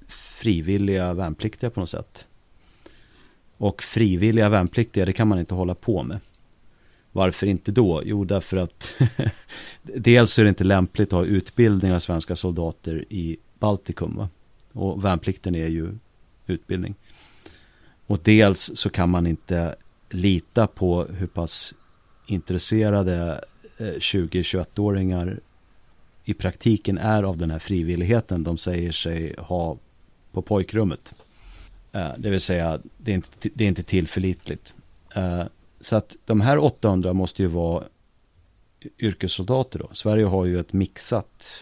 frivilliga 0.09 1.15
värnpliktiga 1.15 1.71
på 1.71 1.81
något 1.81 1.91
sätt. 1.91 2.27
Och 3.57 3.83
frivilliga 3.83 4.49
värnpliktiga, 4.49 5.05
det 5.05 5.13
kan 5.13 5.29
man 5.29 5.39
inte 5.39 5.55
hålla 5.55 5.75
på 5.75 6.03
med. 6.03 6.21
Varför 7.13 7.47
inte 7.47 7.73
då? 7.73 8.03
Jo, 8.05 8.25
därför 8.25 8.57
att 8.57 8.95
dels 9.83 10.39
är 10.39 10.43
det 10.43 10.49
inte 10.49 10.65
lämpligt 10.65 11.13
att 11.13 11.19
ha 11.19 11.25
utbildning 11.25 11.93
av 11.93 11.99
svenska 11.99 12.37
soldater 12.37 13.05
i 13.09 13.37
Baltikum. 13.59 14.17
Va? 14.17 14.29
Och 14.73 15.05
värnplikten 15.05 15.55
är 15.55 15.69
ju 15.69 15.93
utbildning. 16.47 16.95
Och 18.07 18.19
dels 18.23 18.71
så 18.75 18.91
kan 18.91 19.11
man 19.11 19.27
inte 19.27 19.75
lita 20.11 20.67
på 20.67 21.05
hur 21.05 21.27
pass 21.27 21.75
intresserade 22.27 23.45
Eh, 23.81 23.95
20-21-åringar 23.95 25.41
i 26.25 26.35
praktiken 26.35 26.99
är 26.99 27.23
av 27.23 27.37
den 27.37 27.51
här 27.51 27.59
frivilligheten 27.59 28.45
de 28.45 28.59
säger 28.59 28.93
sig 28.93 29.35
ha 29.39 29.77
på 30.33 30.43
pojkrummet. 30.43 31.15
Eh, 31.93 32.13
det 32.19 32.31
vill 32.31 32.41
säga, 32.41 32.81
det 32.97 33.11
är 33.11 33.15
inte, 33.15 33.49
det 33.55 33.65
är 33.65 33.69
inte 33.69 33.83
tillförlitligt. 33.83 34.75
Eh, 35.15 35.43
så 35.81 35.97
att 35.97 36.17
de 36.25 36.41
här 36.41 36.59
800 36.59 37.13
måste 37.13 37.43
ju 37.43 37.49
vara 37.49 37.85
yrkessoldater 38.99 39.79
då. 39.79 39.89
Sverige 39.93 40.25
har 40.25 40.45
ju 40.45 40.61
ett 40.61 40.73
mixat 40.73 41.55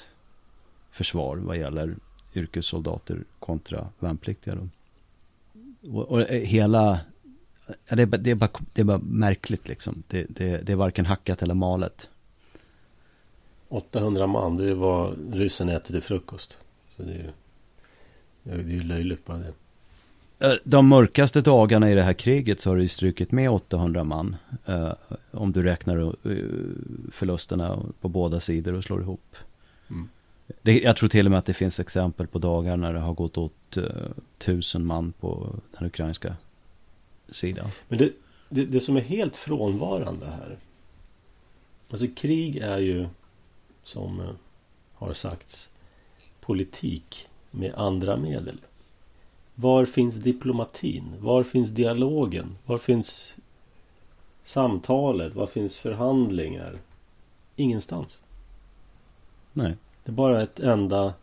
försvar 0.91 1.37
vad 1.37 1.59
gäller 1.59 1.97
yrkessoldater 2.35 3.25
kontra 3.39 3.89
värnpliktiga 3.99 4.55
då. 4.55 4.69
och, 5.91 6.09
och 6.09 6.23
hela, 6.29 7.01
ja, 7.87 7.97
det, 7.97 8.03
är, 8.03 8.07
bara- 8.07 8.17
det, 8.19 8.31
är 8.31 8.35
bara, 8.35 8.51
det 8.73 8.81
är 8.81 8.85
bara 8.85 8.99
märkligt 8.99 9.69
liksom. 9.69 10.03
Det, 10.09 10.27
det, 10.29 10.59
det 10.59 10.73
är 10.73 10.77
varken 10.77 11.07
hackat 11.07 11.43
eller 11.43 11.55
malet. 11.55 12.09
800 13.69 14.27
man, 14.27 14.57
det 14.57 14.65
är 14.71 14.75
vad 14.75 15.35
ryssen 15.35 15.69
äter 15.69 15.93
till 15.93 16.03
frukost. 16.03 16.59
Så 16.97 17.03
det 17.03 17.13
är 17.13 17.17
ju, 17.17 17.31
det 18.43 18.51
är 18.51 18.59
ju 18.59 18.83
löjligt 18.83 19.27
bara 19.27 19.39
det. 19.39 19.53
Eh, 20.47 20.53
De 20.65 20.89
mörkaste 20.89 21.41
dagarna 21.41 21.91
i 21.91 21.95
det 21.95 22.03
här 22.03 22.13
kriget 22.13 22.61
så 22.61 22.71
har 22.71 22.77
det 22.77 22.83
ju 22.83 22.89
strukit 22.89 23.33
med 23.33 23.51
800 23.51 24.05
man. 24.05 24.37
eh, 24.67 24.93
om 25.31 25.53
du 25.53 25.63
räknar 25.63 25.99
eh, 25.99 26.37
förlusterna 27.13 27.79
på 28.01 28.09
båda 28.09 28.41
sidor 28.41 28.75
och 28.75 28.85
slår 28.85 29.01
ihop. 29.01 29.37
Mm. 29.91 30.09
Det, 30.63 30.81
jag 30.81 30.97
tror 30.97 31.09
till 31.09 31.27
och 31.27 31.31
med 31.31 31.39
att 31.39 31.47
det 31.47 31.55
finns 31.55 31.81
exempel 31.81 32.27
på 32.27 32.39
dagar 32.39 32.77
när 32.77 32.93
det 32.93 32.99
har 32.99 33.15
gått 33.15 33.39
åt 33.39 33.77
uh, 33.77 33.85
tusen 34.39 34.85
man 34.85 35.13
på 35.13 35.55
den 35.79 35.87
ukrainska 35.87 36.37
sidan. 37.31 37.71
Men 37.89 37.99
det, 37.99 38.13
det, 38.49 38.65
det 38.65 38.81
som 38.81 38.97
är 38.97 39.01
helt 39.01 39.37
frånvarande 39.37 40.27
här. 40.27 40.59
Alltså 41.91 42.07
krig 42.17 42.57
är 42.57 42.79
ju 42.79 43.09
som 43.83 44.21
eh, 44.21 44.31
har 44.95 45.13
sagts 45.13 45.69
politik 46.41 47.29
med 47.51 47.75
andra 47.75 48.17
medel. 48.17 48.61
Var 49.55 49.85
finns 49.85 50.15
diplomatin? 50.15 51.15
Var 51.21 51.43
finns 51.43 51.71
dialogen? 51.71 52.59
Var 52.67 52.79
finns 52.79 53.37
samtalet? 54.45 55.35
Var 55.35 55.47
finns 55.47 55.77
förhandlingar? 55.77 56.79
Ingenstans. 57.57 58.23
Nej. 59.53 59.77
Det 60.05 60.11
är 60.11 60.15
bara 60.15 60.43
ett 60.43 60.61
enda 60.61 61.15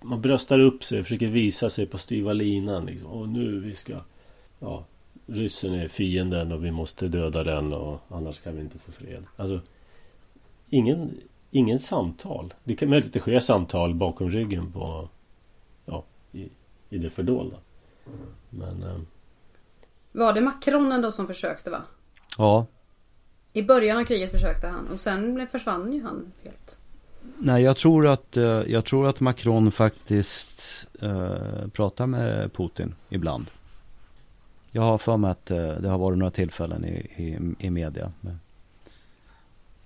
Man 0.00 0.20
bröstar 0.20 0.58
upp 0.58 0.84
sig 0.84 0.98
och 0.98 1.04
försöker 1.04 1.26
visa 1.26 1.70
sig 1.70 1.86
på 1.86 1.98
styva 1.98 2.32
linan 2.32 2.86
liksom. 2.86 3.10
Och 3.10 3.28
nu 3.28 3.60
vi 3.60 3.74
ska 3.74 4.00
Ja 4.58 4.84
Ryssen 5.26 5.74
är 5.74 5.88
fienden 5.88 6.52
och 6.52 6.64
vi 6.64 6.70
måste 6.70 7.08
döda 7.08 7.44
den 7.44 7.72
och 7.72 8.00
annars 8.08 8.40
kan 8.40 8.56
vi 8.56 8.60
inte 8.60 8.78
få 8.78 8.92
fred. 8.92 9.24
Alltså 9.36 9.60
Ingen 10.70 11.20
Ingen 11.50 11.80
samtal. 11.80 12.54
Det 12.64 12.76
kan 12.76 12.88
möjligt 12.88 13.06
att 13.06 13.12
det 13.12 13.20
sker 13.20 13.40
samtal 13.40 13.94
bakom 13.94 14.30
ryggen 14.30 14.72
på 14.72 15.08
Ja 15.84 16.04
I, 16.32 16.48
i 16.90 16.98
det 16.98 17.10
fördolda. 17.10 17.56
Men 18.50 18.82
eh, 18.82 19.00
Var 20.12 20.32
det 20.32 20.40
Macron 20.40 20.92
ändå 20.92 21.12
som 21.12 21.26
försökte 21.26 21.70
va? 21.70 21.82
Ja, 22.38 22.66
I 23.52 23.62
början 23.62 23.98
av 23.98 24.04
kriget 24.04 24.30
försökte 24.30 24.66
han 24.66 24.88
och 24.88 25.00
sen 25.00 25.46
försvann 25.46 25.92
ju 25.92 26.02
han 26.02 26.32
helt. 26.44 26.78
nej 27.38 27.62
jag 27.62 27.76
tror 27.76 28.06
att, 28.06 28.36
eh, 28.36 28.44
jag 28.44 28.84
tror 28.84 29.06
att 29.06 29.20
Macron 29.20 29.72
faktiskt 29.72 30.86
eh, 31.00 31.68
pratar 31.72 32.06
med 32.06 32.52
Putin 32.52 32.94
ibland. 33.08 33.46
Jag 34.76 34.82
har 34.82 34.98
för 34.98 35.16
mig 35.16 35.30
att 35.30 35.50
eh, 35.50 35.56
det 35.56 35.88
har 35.88 35.98
varit 35.98 36.18
några 36.18 36.30
tillfällen 36.30 36.84
i, 36.84 36.94
i, 37.16 37.38
i 37.66 37.70
media. 37.70 38.12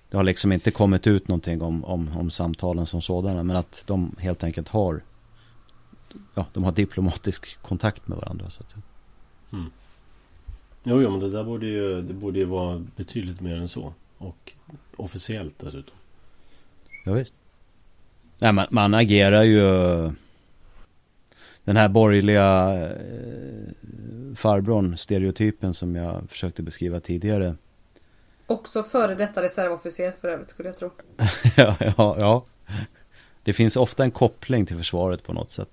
Det 0.09 0.17
har 0.17 0.25
liksom 0.25 0.53
inte 0.53 0.71
kommit 0.71 1.07
ut 1.07 1.29
någonting 1.29 1.63
om, 1.63 1.85
om, 1.85 2.17
om 2.17 2.31
samtalen 2.31 2.87
som 2.87 3.03
sådana. 3.03 3.43
Men 3.43 3.57
att 3.57 3.85
de 3.87 4.17
helt 4.19 4.45
enkelt 4.45 4.69
har, 4.69 5.03
ja, 6.35 6.47
de 6.53 6.65
har 6.65 6.73
diplomatisk 6.73 7.63
kontakt 7.63 8.09
med 8.09 8.19
varandra. 8.19 8.51
Så 8.51 8.63
att, 8.63 8.75
Jo, 10.83 11.03
jo 11.03 11.11
men 11.11 11.21
det 11.21 11.31
där 11.31 11.45
borde 11.45 11.67
ju 11.67 12.03
Det 12.03 12.15
borde 12.15 12.39
ju 12.39 12.45
vara 12.45 12.85
betydligt 12.97 13.41
mer 13.41 13.57
än 13.57 13.69
så. 13.69 13.95
Och 14.19 14.53
officiellt 14.97 15.55
dessutom. 15.59 15.95
ja, 17.05 17.13
visst. 17.13 17.35
Nej, 18.41 18.53
man, 18.53 18.67
man 18.71 18.95
agerar 18.95 19.43
ju 19.43 19.61
den 21.71 21.77
här 21.77 21.89
borgerliga 21.89 22.73
eh, 22.83 23.69
farbrorn, 24.37 24.97
stereotypen 24.97 25.75
som 25.75 25.97
jag 25.97 26.31
försökte 26.31 26.63
beskriva 26.63 27.01
tidigare. 27.01 27.57
Också 28.47 28.83
före 28.83 29.15
detta 29.15 29.43
reservofficer 29.43 30.15
för 30.21 30.29
övrigt 30.29 30.51
skulle 30.51 30.69
jag 30.69 30.77
tro. 30.79 30.91
ja, 31.57 31.77
ja, 31.81 32.17
ja. 32.19 32.45
Det 33.43 33.53
finns 33.53 33.77
ofta 33.77 34.05
en 34.05 34.11
koppling 34.11 34.67
till 34.67 34.77
försvaret 34.77 35.25
på 35.25 35.33
något 35.33 35.51
sätt. 35.51 35.69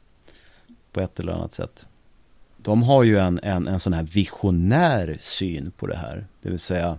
På 0.91 1.01
ett 1.01 1.19
eller 1.19 1.33
annat 1.33 1.53
sätt. 1.53 1.85
De 2.57 2.83
har 2.83 3.03
ju 3.03 3.19
en, 3.19 3.39
en, 3.43 3.67
en 3.67 3.79
sån 3.79 3.93
här 3.93 4.03
visionär 4.03 5.17
syn 5.21 5.71
på 5.77 5.87
det 5.87 5.97
här. 5.97 6.27
Det 6.41 6.49
vill 6.49 6.59
säga 6.59 6.97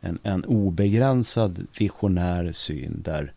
en, 0.00 0.18
en 0.22 0.44
obegränsad 0.44 1.66
visionär 1.78 2.52
syn 2.52 3.02
där 3.04 3.32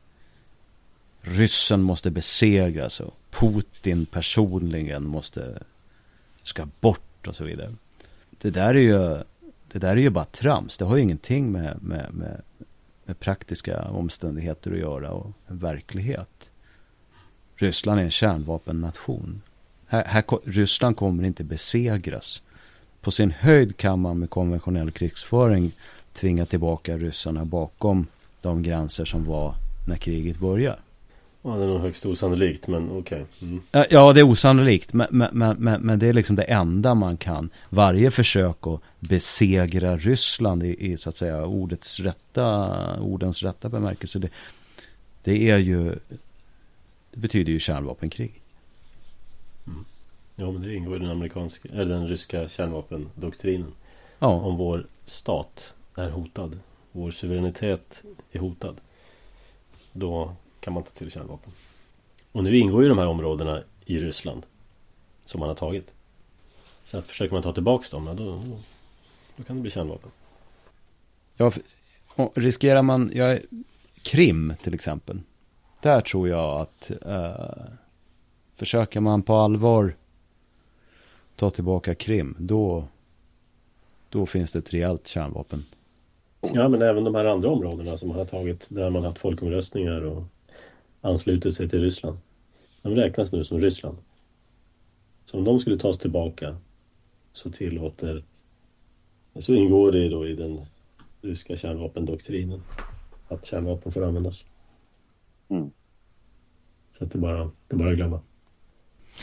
ryssen 1.29 1.81
måste 1.81 2.11
besegras 2.11 2.99
och 2.99 3.13
Putin 3.31 4.05
personligen 4.05 5.03
måste 5.03 5.63
ska 6.43 6.67
bort 6.79 7.27
och 7.27 7.35
så 7.35 7.43
vidare. 7.43 7.73
Det 8.31 8.49
där 8.49 8.73
är 8.73 8.79
ju, 8.79 9.23
det 9.71 9.79
där 9.79 9.89
är 9.89 9.95
ju 9.95 10.09
bara 10.09 10.25
trams. 10.25 10.77
Det 10.77 10.85
har 10.85 10.95
ju 10.95 11.01
ingenting 11.01 11.51
med, 11.51 11.83
med, 11.83 12.13
med, 12.13 12.41
med 13.05 13.19
praktiska 13.19 13.83
omständigheter 13.83 14.71
att 14.71 14.79
göra 14.79 15.11
och 15.11 15.31
verklighet. 15.47 16.49
Ryssland 17.55 17.99
är 17.99 18.03
en 18.03 18.11
kärnvapennation. 18.11 19.41
Här, 19.87 20.05
här, 20.05 20.23
Ryssland 20.45 20.97
kommer 20.97 21.23
inte 21.23 21.43
besegras. 21.43 22.41
På 23.01 23.11
sin 23.11 23.31
höjd 23.31 23.77
kan 23.77 23.99
man 23.99 24.19
med 24.19 24.29
konventionell 24.29 24.91
krigsföring 24.91 25.71
tvinga 26.13 26.45
tillbaka 26.45 26.97
ryssarna 26.97 27.45
bakom 27.45 28.07
de 28.41 28.63
gränser 28.63 29.05
som 29.05 29.25
var 29.25 29.55
när 29.87 29.95
kriget 29.95 30.39
började. 30.39 30.77
Ja, 31.47 31.55
det 31.55 31.63
är 31.63 31.67
nog 31.67 31.79
högst 31.79 32.05
osannolikt 32.05 32.67
men 32.67 32.91
okej. 32.91 33.25
Mm. 33.41 33.61
Ja, 33.89 34.13
det 34.13 34.19
är 34.19 34.23
osannolikt, 34.23 34.93
men, 34.93 35.07
men, 35.11 35.57
men, 35.57 35.81
men, 35.81 35.99
det 35.99 36.07
är 36.07 36.13
liksom 36.13 36.35
det 36.35 36.43
enda 36.43 36.95
man 36.95 37.17
kan. 37.17 37.49
Varje 37.69 38.11
försök 38.11 38.67
att 38.67 38.81
besegra 38.99 39.97
Ryssland 39.97 40.63
i, 40.63 40.91
i 40.91 40.97
så 40.97 41.09
att 41.09 41.15
säga 41.15 41.45
ordets 41.45 41.99
rätta, 41.99 42.99
ordens 42.99 43.43
rätta 43.43 43.69
bemärkelse, 43.69 44.19
det, 44.19 44.29
det 45.23 45.49
är 45.49 45.57
ju, 45.57 45.95
det 47.11 47.19
betyder 47.19 47.51
ju 47.51 47.59
kärnvapenkrig. 47.59 48.41
Ja 50.35 50.51
men 50.51 50.61
det 50.61 50.75
ingår 50.75 50.95
i 50.95 50.99
den 50.99 51.11
amerikanska, 51.11 51.69
eller 51.73 51.95
den 51.95 52.07
ryska 52.07 52.49
kärnvapendoktrinen. 52.49 53.71
Ja, 54.19 54.27
Om 54.27 54.57
vår 54.57 54.85
stat 55.05 55.75
är 55.95 56.09
hotad. 56.09 56.59
Vår 56.91 57.11
suveränitet 57.11 58.03
är 58.31 58.39
hotad. 58.39 58.75
Då 59.93 60.35
kan 60.67 60.73
man 60.73 60.83
ta 60.83 60.89
till 60.89 61.11
kärnvapen. 61.11 61.51
Och 62.31 62.43
nu 62.43 62.57
ingår 62.57 62.83
ju 62.83 62.89
de 62.89 62.97
här 62.97 63.07
områdena 63.07 63.63
i 63.85 63.99
Ryssland. 63.99 64.45
Som 65.25 65.39
man 65.39 65.49
har 65.49 65.55
tagit. 65.55 65.93
Så 66.83 66.97
att 66.97 67.07
försöker 67.07 67.33
man 67.33 67.43
ta 67.43 67.53
tillbaks 67.53 67.89
dem, 67.89 68.05
då, 68.05 68.43
då, 69.37 69.43
kan 69.43 69.55
det 69.55 69.61
bli 69.61 69.71
kärnvapen. 69.71 70.11
ja 71.37 71.51
riskerar 72.35 72.81
man, 72.81 73.11
ja, 73.13 73.37
Krim 74.01 74.53
till 74.61 74.73
exempel. 74.73 75.19
Där 75.81 76.01
tror 76.01 76.29
jag 76.29 76.61
att 76.61 76.91
eh, 77.05 77.65
försöker 78.55 78.99
man 78.99 79.23
på 79.23 79.35
allvar 79.35 79.95
ta 81.35 81.49
tillbaka 81.49 81.95
Krim, 81.95 82.35
då, 82.39 82.83
då 84.09 84.25
finns 84.25 84.51
det 84.51 84.59
ett 84.59 84.73
rejält 84.73 85.07
kärnvapen. 85.07 85.65
Ja 86.41 86.69
men 86.69 86.81
även 86.81 87.03
de 87.03 87.15
här 87.15 87.25
andra 87.25 87.49
områdena 87.49 87.97
som 87.97 88.09
man 88.09 88.17
har 88.17 88.25
tagit 88.25 88.65
där 88.69 88.89
man 88.89 89.01
har 89.01 89.09
haft 89.09 89.21
folkomröstningar 89.21 90.01
och 90.01 90.23
anslutit 91.07 91.55
sig 91.55 91.69
till 91.69 91.81
Ryssland. 91.81 92.17
De 92.81 92.95
räknas 92.95 93.31
nu 93.31 93.43
som 93.43 93.61
Ryssland. 93.61 93.97
Så 95.25 95.37
om 95.37 95.43
de 95.43 95.59
skulle 95.59 95.77
tas 95.77 95.97
tillbaka 95.97 96.57
så 97.33 97.51
tillåter 97.51 98.23
så 99.39 99.53
ingår 99.53 99.91
det 99.91 100.09
då 100.09 100.27
i 100.27 100.33
den 100.33 100.59
ryska 101.21 101.57
kärnvapendoktrinen 101.57 102.63
att 103.27 103.45
kärnvapen 103.45 103.91
får 103.91 104.03
användas. 104.03 104.45
Mm. 105.49 105.71
Så 106.91 107.03
att 107.03 107.11
det 107.11 107.17
bara, 107.17 107.51
det 107.67 107.75
bara 107.75 107.89
att 107.89 107.95
glömma. 107.95 108.21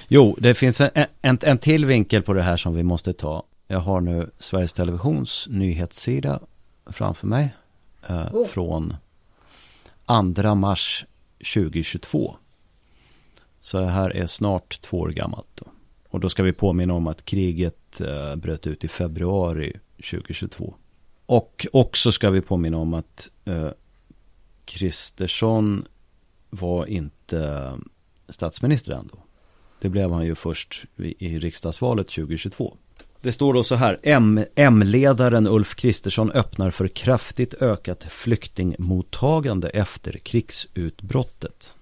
Jo, 0.08 0.36
det 0.38 0.54
finns 0.54 0.80
en, 0.80 0.90
en, 1.22 1.38
en 1.42 1.58
till 1.58 1.84
vinkel 1.84 2.22
på 2.22 2.32
det 2.32 2.42
här 2.42 2.56
som 2.56 2.74
vi 2.74 2.82
måste 2.82 3.12
ta. 3.12 3.42
Jag 3.66 3.78
har 3.78 4.00
nu 4.00 4.30
Sveriges 4.38 4.72
Televisions 4.72 5.48
nyhetssida 5.50 6.40
framför 6.86 7.26
mig. 7.26 7.54
Eh, 8.08 8.34
Oh. 8.34 8.46
Från 8.46 8.96
2 10.34 10.54
mars 10.54 11.06
2022. 11.54 12.36
Så 13.60 13.80
det 13.80 13.86
här 13.86 14.16
är 14.16 14.26
snart 14.26 14.80
två 14.82 14.98
år 14.98 15.08
gammalt. 15.08 15.48
Då. 15.54 15.66
Och 16.08 16.20
då 16.20 16.28
ska 16.28 16.42
vi 16.42 16.52
påminna 16.52 16.94
om 16.94 17.06
att 17.06 17.24
kriget 17.24 18.00
eh, 18.00 18.36
bröt 18.36 18.66
ut 18.66 18.84
i 18.84 18.88
februari 18.88 19.72
2022. 19.96 20.74
Och 21.26 21.66
också 21.72 22.12
ska 22.12 22.30
vi 22.30 22.40
påminna 22.40 22.76
om 22.76 22.94
att 22.94 23.30
eh, 23.44 23.68
Kristersson 24.64 25.86
var 26.50 26.86
inte 26.86 27.38
eh, 27.38 27.76
statsminister 28.28 28.92
ändå. 28.92 29.18
Det 29.80 29.88
blev 29.88 30.10
han 30.12 30.24
ju 30.24 30.34
först 30.34 30.84
i 30.96 31.38
riksdagsvalet 31.38 32.08
2022. 32.08 32.76
Det 33.24 33.32
står 33.32 33.54
då 33.54 33.62
så 33.62 33.74
här. 33.74 34.00
M-ledaren 34.54 35.46
Ulf 35.46 35.74
Kristersson 35.74 36.30
öppnar 36.30 36.70
för 36.70 36.88
kraftigt 36.88 37.54
ökat 37.54 38.04
flyktingmottagande 38.04 39.68
efter 39.68 40.12
krigsutbrottet. 40.12 41.74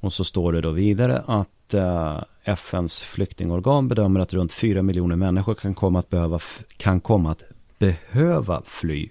Och 0.00 0.12
så 0.12 0.24
står 0.24 0.52
det 0.52 0.60
då 0.60 0.70
vidare 0.70 1.22
att 1.26 1.74
eh, 1.74 2.22
FNs 2.44 3.02
flyktingorgan 3.02 3.88
bedömer 3.88 4.20
att 4.20 4.32
runt 4.32 4.52
4 4.52 4.82
miljoner 4.82 5.16
människor 5.16 5.54
kan 5.54 5.74
komma 5.74 5.98
att 5.98 6.10
behöva, 6.10 6.40
kan 6.76 7.00
komma 7.00 7.30
att 7.30 7.42
behöva 7.78 8.62
fly 8.64 9.08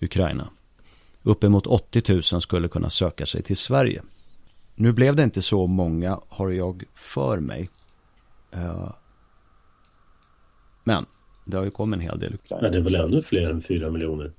Ukraina. 0.00 0.48
Uppemot 1.22 1.66
80 1.66 2.12
000 2.12 2.22
skulle 2.22 2.68
kunna 2.68 2.90
söka 2.90 3.26
sig 3.26 3.42
till 3.42 3.56
Sverige. 3.56 4.02
Nu 4.74 4.92
blev 4.92 5.16
det 5.16 5.22
inte 5.22 5.42
så 5.42 5.66
många, 5.66 6.20
har 6.28 6.50
jag 6.50 6.84
för 6.94 7.38
mig. 7.40 7.70
Eh, 8.50 8.90
men 10.84 11.06
det 11.44 11.56
har 11.56 11.64
ju 11.64 11.70
kommit 11.70 11.98
en 11.98 12.00
hel 12.00 12.18
del 12.18 12.34
Ukraina. 12.34 12.62
Men 12.62 12.72
det 12.72 12.78
är 12.78 12.82
väl 12.82 12.94
ännu 12.94 13.22
fler 13.22 13.50
än 13.50 13.60
4 13.60 13.90
miljoner? 13.90 14.32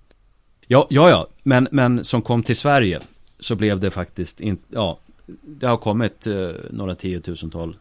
Ja, 0.67 0.87
ja, 0.89 1.09
ja. 1.09 1.27
Men, 1.43 1.67
men 1.71 2.03
som 2.03 2.21
kom 2.21 2.43
till 2.43 2.55
Sverige 2.55 3.01
så 3.39 3.55
blev 3.55 3.79
det 3.79 3.91
faktiskt 3.91 4.39
inte, 4.41 4.63
ja, 4.69 4.99
det 5.41 5.67
har 5.67 5.77
kommit 5.77 6.27
eh, 6.27 6.49
några 6.69 6.95
tiotusental 6.95 7.77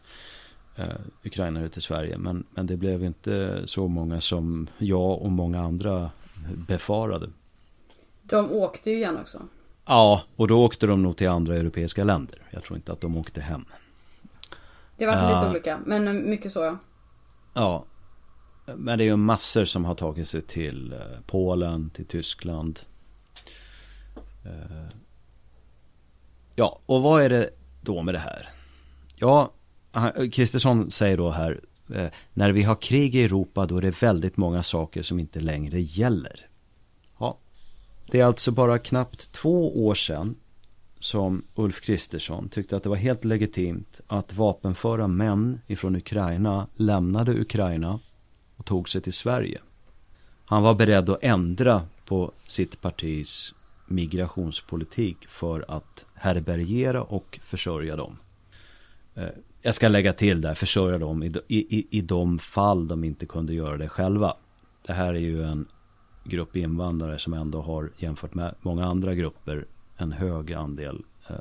eh, 0.75 0.85
ukrainare 1.23 1.69
till 1.69 1.81
Sverige. 1.81 2.17
Men, 2.17 2.43
men 2.49 2.67
det 2.67 2.77
blev 2.77 3.03
inte 3.03 3.61
så 3.65 3.87
många 3.87 4.21
som 4.21 4.67
jag 4.77 5.21
och 5.21 5.31
många 5.31 5.61
andra 5.61 6.09
befarade. 6.67 7.29
De 8.21 8.51
åkte 8.51 8.91
ju 8.91 8.97
igen 8.97 9.17
också. 9.17 9.41
Ja, 9.85 10.23
och 10.35 10.47
då 10.47 10.65
åkte 10.65 10.87
de 10.87 11.03
nog 11.03 11.17
till 11.17 11.29
andra 11.29 11.55
europeiska 11.55 12.03
länder. 12.03 12.39
Jag 12.49 12.63
tror 12.63 12.77
inte 12.77 12.91
att 12.91 13.01
de 13.01 13.17
åkte 13.17 13.41
hem. 13.41 13.65
Det 14.97 15.05
var 15.05 15.15
uh, 15.15 15.33
lite 15.33 15.49
olika, 15.49 15.79
men 15.85 16.29
mycket 16.29 16.51
så 16.51 16.59
ja. 16.59 16.77
Ja. 17.53 17.85
Men 18.65 18.97
det 18.97 19.03
är 19.03 19.05
ju 19.05 19.15
massor 19.15 19.65
som 19.65 19.85
har 19.85 19.95
tagit 19.95 20.27
sig 20.27 20.41
till 20.41 20.93
eh, 20.93 20.99
Polen, 21.25 21.89
till 21.89 22.05
Tyskland. 22.05 22.79
Eh, 24.45 24.87
ja, 26.55 26.79
och 26.85 27.01
vad 27.01 27.23
är 27.23 27.29
det 27.29 27.49
då 27.81 28.01
med 28.01 28.13
det 28.13 28.19
här? 28.19 28.49
Ja, 29.15 29.51
eh, 29.95 30.29
Kristersson 30.29 30.91
säger 30.91 31.17
då 31.17 31.31
här. 31.31 31.61
När 32.33 32.51
vi 32.51 32.63
har 32.63 32.75
krig 32.75 33.15
i 33.15 33.23
Europa 33.23 33.65
då 33.65 33.77
är 33.77 33.81
det 33.81 34.01
väldigt 34.01 34.37
många 34.37 34.63
saker 34.63 35.03
som 35.03 35.19
inte 35.19 35.39
längre 35.39 35.81
gäller. 35.81 36.47
Ja, 37.19 37.37
Det 38.11 38.19
är 38.19 38.25
alltså 38.25 38.51
bara 38.51 38.79
knappt 38.79 39.31
två 39.31 39.85
år 39.87 39.95
sedan 39.95 40.35
som 40.99 41.43
Ulf 41.55 41.81
Kristersson 41.81 42.49
tyckte 42.49 42.77
att 42.77 42.83
det 42.83 42.89
var 42.89 42.95
helt 42.95 43.25
legitimt 43.25 44.01
att 44.07 44.33
vapenföra 44.33 45.07
män 45.07 45.59
ifrån 45.67 45.95
Ukraina 45.95 46.67
lämnade 46.75 47.41
Ukraina 47.41 47.99
och 48.57 48.65
tog 48.65 48.89
sig 48.89 49.01
till 49.01 49.13
Sverige. 49.13 49.61
Han 50.45 50.63
var 50.63 50.75
beredd 50.75 51.09
att 51.09 51.23
ändra 51.23 51.81
på 52.05 52.31
sitt 52.45 52.81
partis 52.81 53.53
migrationspolitik 53.85 55.27
för 55.27 55.65
att 55.67 56.05
härbärgera 56.13 57.03
och 57.03 57.39
försörja 57.43 57.95
dem. 57.95 58.17
Eh, 59.15 59.29
jag 59.61 59.75
ska 59.75 59.87
lägga 59.87 60.13
till 60.13 60.41
där, 60.41 60.55
försörja 60.55 60.97
dem 60.97 61.23
i, 61.23 61.33
i, 61.47 61.87
i 61.97 62.01
de 62.01 62.39
fall 62.39 62.87
de 62.87 63.03
inte 63.03 63.25
kunde 63.25 63.53
göra 63.53 63.77
det 63.77 63.89
själva. 63.89 64.33
Det 64.85 64.93
här 64.93 65.13
är 65.13 65.19
ju 65.19 65.43
en 65.43 65.65
grupp 66.23 66.55
invandrare 66.55 67.19
som 67.19 67.33
ändå 67.33 67.61
har 67.61 67.91
jämfört 67.97 68.33
med 68.33 68.55
många 68.61 68.85
andra 68.85 69.15
grupper 69.15 69.65
en 69.97 70.11
hög 70.11 70.53
andel, 70.53 71.03
eh, 71.29 71.35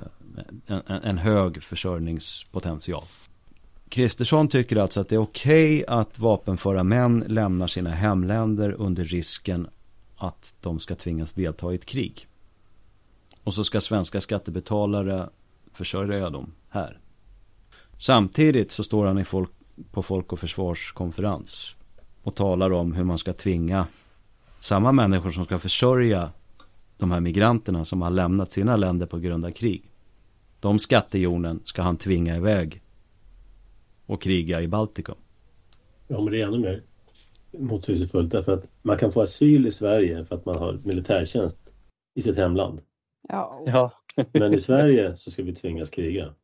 en, 0.66 0.82
en 0.86 1.18
hög 1.18 1.62
försörjningspotential. 1.62 3.04
Kristersson 3.94 4.48
tycker 4.48 4.76
alltså 4.76 5.00
att 5.00 5.08
det 5.08 5.14
är 5.14 5.22
okej 5.22 5.82
okay 5.82 5.98
att 5.98 6.18
vapenföra 6.18 6.84
män 6.84 7.24
lämnar 7.26 7.66
sina 7.66 7.90
hemländer 7.90 8.72
under 8.72 9.04
risken 9.04 9.68
att 10.16 10.54
de 10.60 10.78
ska 10.78 10.94
tvingas 10.94 11.32
delta 11.32 11.72
i 11.72 11.74
ett 11.74 11.86
krig. 11.86 12.26
Och 13.44 13.54
så 13.54 13.64
ska 13.64 13.80
svenska 13.80 14.20
skattebetalare 14.20 15.28
försörja 15.72 16.30
dem 16.30 16.52
här. 16.68 16.98
Samtidigt 17.98 18.70
så 18.70 18.84
står 18.84 19.06
han 19.06 19.18
i 19.18 19.24
folk, 19.24 19.50
på 19.90 20.02
Folk 20.02 20.32
och 20.32 20.40
Försvarskonferens 20.40 21.74
och 22.22 22.34
talar 22.34 22.72
om 22.72 22.92
hur 22.92 23.04
man 23.04 23.18
ska 23.18 23.32
tvinga 23.32 23.86
samma 24.60 24.92
människor 24.92 25.30
som 25.30 25.44
ska 25.44 25.58
försörja 25.58 26.30
de 26.96 27.10
här 27.10 27.20
migranterna 27.20 27.84
som 27.84 28.02
har 28.02 28.10
lämnat 28.10 28.52
sina 28.52 28.76
länder 28.76 29.06
på 29.06 29.18
grund 29.18 29.44
av 29.44 29.50
krig. 29.50 29.90
De 30.60 30.78
skattehjonen 30.78 31.60
ska 31.64 31.82
han 31.82 31.96
tvinga 31.96 32.36
iväg 32.36 32.80
och 34.06 34.22
kriga 34.22 34.60
i 34.60 34.68
Baltikum. 34.68 35.18
Ja, 36.08 36.20
men 36.20 36.32
det 36.32 36.40
är 36.40 36.46
ännu 36.46 36.58
mer 36.58 36.82
motsägelsefullt 37.58 38.30
därför 38.30 38.52
att 38.52 38.68
man 38.82 38.98
kan 38.98 39.12
få 39.12 39.22
asyl 39.22 39.66
i 39.66 39.70
Sverige 39.70 40.24
för 40.24 40.34
att 40.34 40.46
man 40.46 40.58
har 40.58 40.80
militärtjänst 40.84 41.74
i 42.14 42.22
sitt 42.22 42.36
hemland. 42.36 42.80
Ja. 43.28 43.62
ja. 43.66 43.92
men 44.32 44.54
i 44.54 44.60
Sverige 44.60 45.16
så 45.16 45.30
ska 45.30 45.42
vi 45.42 45.54
tvingas 45.54 45.90
kriga. 45.90 46.34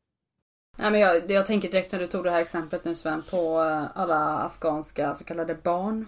Nej, 0.78 0.90
men 0.90 1.00
jag, 1.00 1.30
jag 1.30 1.46
tänker 1.46 1.70
direkt 1.70 1.92
när 1.92 1.98
du 1.98 2.06
tog 2.06 2.24
det 2.24 2.30
här 2.30 2.40
exemplet 2.40 2.84
nu 2.84 2.94
Sven 2.94 3.22
på 3.30 3.62
eh, 3.62 3.98
alla 3.98 4.38
afghanska 4.38 5.14
så 5.14 5.24
kallade 5.24 5.54
barn. 5.54 6.06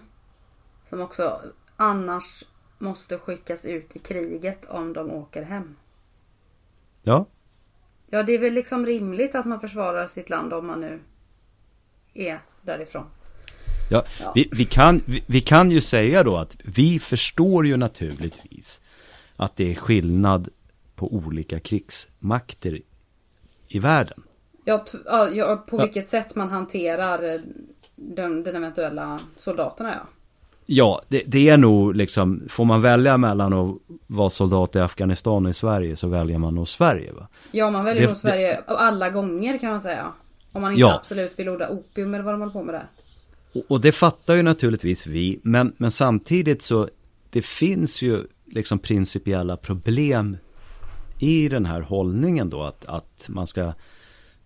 Som 0.89 1.01
också 1.01 1.41
annars 1.75 2.43
måste 2.77 3.17
skickas 3.17 3.65
ut 3.65 3.95
i 3.95 3.99
kriget 3.99 4.65
om 4.65 4.93
de 4.93 5.11
åker 5.11 5.41
hem. 5.41 5.75
Ja. 7.01 7.25
Ja, 8.09 8.23
det 8.23 8.33
är 8.33 8.39
väl 8.39 8.53
liksom 8.53 8.85
rimligt 8.85 9.35
att 9.35 9.45
man 9.45 9.59
försvarar 9.59 10.07
sitt 10.07 10.29
land 10.29 10.53
om 10.53 10.67
man 10.67 10.81
nu 10.81 10.99
är 12.13 12.39
därifrån. 12.61 13.05
Ja, 13.89 14.03
ja. 14.19 14.31
Vi, 14.35 14.49
vi, 14.51 14.65
kan, 14.65 15.01
vi, 15.05 15.23
vi, 15.27 15.41
kan 15.41 15.71
ju 15.71 15.81
säga 15.81 16.23
då 16.23 16.37
att 16.37 16.57
vi 16.63 16.99
förstår 16.99 17.67
ju 17.67 17.77
naturligtvis 17.77 18.81
att 19.35 19.55
det 19.55 19.71
är 19.71 19.75
skillnad 19.75 20.49
på 20.95 21.13
olika 21.13 21.59
krigsmakter 21.59 22.81
i 23.67 23.79
världen. 23.79 24.23
Ja, 24.65 24.85
ja 25.33 25.63
på 25.67 25.77
vilket 25.77 26.09
sätt 26.09 26.35
man 26.35 26.49
hanterar 26.49 27.41
den, 27.95 28.43
den 28.43 28.55
eventuella 28.55 29.19
soldaterna 29.37 29.93
ja. 29.93 30.07
Ja, 30.65 31.01
det, 31.07 31.23
det, 31.27 31.49
är 31.49 31.57
nog 31.57 31.95
liksom, 31.95 32.43
får 32.49 32.65
man 32.65 32.81
välja 32.81 33.17
mellan 33.17 33.53
att 33.53 33.77
vara 34.07 34.29
soldat 34.29 34.75
i 34.75 34.79
Afghanistan 34.79 35.45
och 35.45 35.49
i 35.49 35.53
Sverige 35.53 35.95
så 35.95 36.07
väljer 36.07 36.37
man 36.37 36.55
nog 36.55 36.67
Sverige 36.67 37.11
va? 37.11 37.27
Ja, 37.51 37.69
man 37.69 37.85
väljer 37.85 38.07
nog 38.07 38.17
Sverige 38.17 38.61
alla 38.67 39.09
gånger 39.09 39.57
kan 39.57 39.69
man 39.69 39.81
säga. 39.81 40.11
Om 40.53 40.61
man 40.61 40.71
inte 40.71 40.81
ja. 40.81 40.95
absolut 40.95 41.39
vill 41.39 41.49
odla 41.49 41.69
opium 41.69 42.13
eller 42.13 42.23
vad 42.23 42.33
de 42.33 42.39
håller 42.39 42.53
på 42.53 42.63
med 42.63 42.75
där. 42.75 42.87
Och, 43.53 43.71
och, 43.71 43.81
det 43.81 43.91
fattar 43.91 44.33
ju 44.33 44.43
naturligtvis 44.43 45.07
vi, 45.07 45.39
men, 45.43 45.73
men 45.77 45.91
samtidigt 45.91 46.61
så 46.61 46.89
det 47.29 47.41
finns 47.41 48.01
ju 48.01 48.23
liksom 48.45 48.79
principiella 48.79 49.57
problem 49.57 50.37
i 51.19 51.49
den 51.49 51.65
här 51.65 51.81
hållningen 51.81 52.49
då 52.49 52.63
att, 52.63 52.85
att 52.85 53.25
man 53.27 53.47
ska 53.47 53.73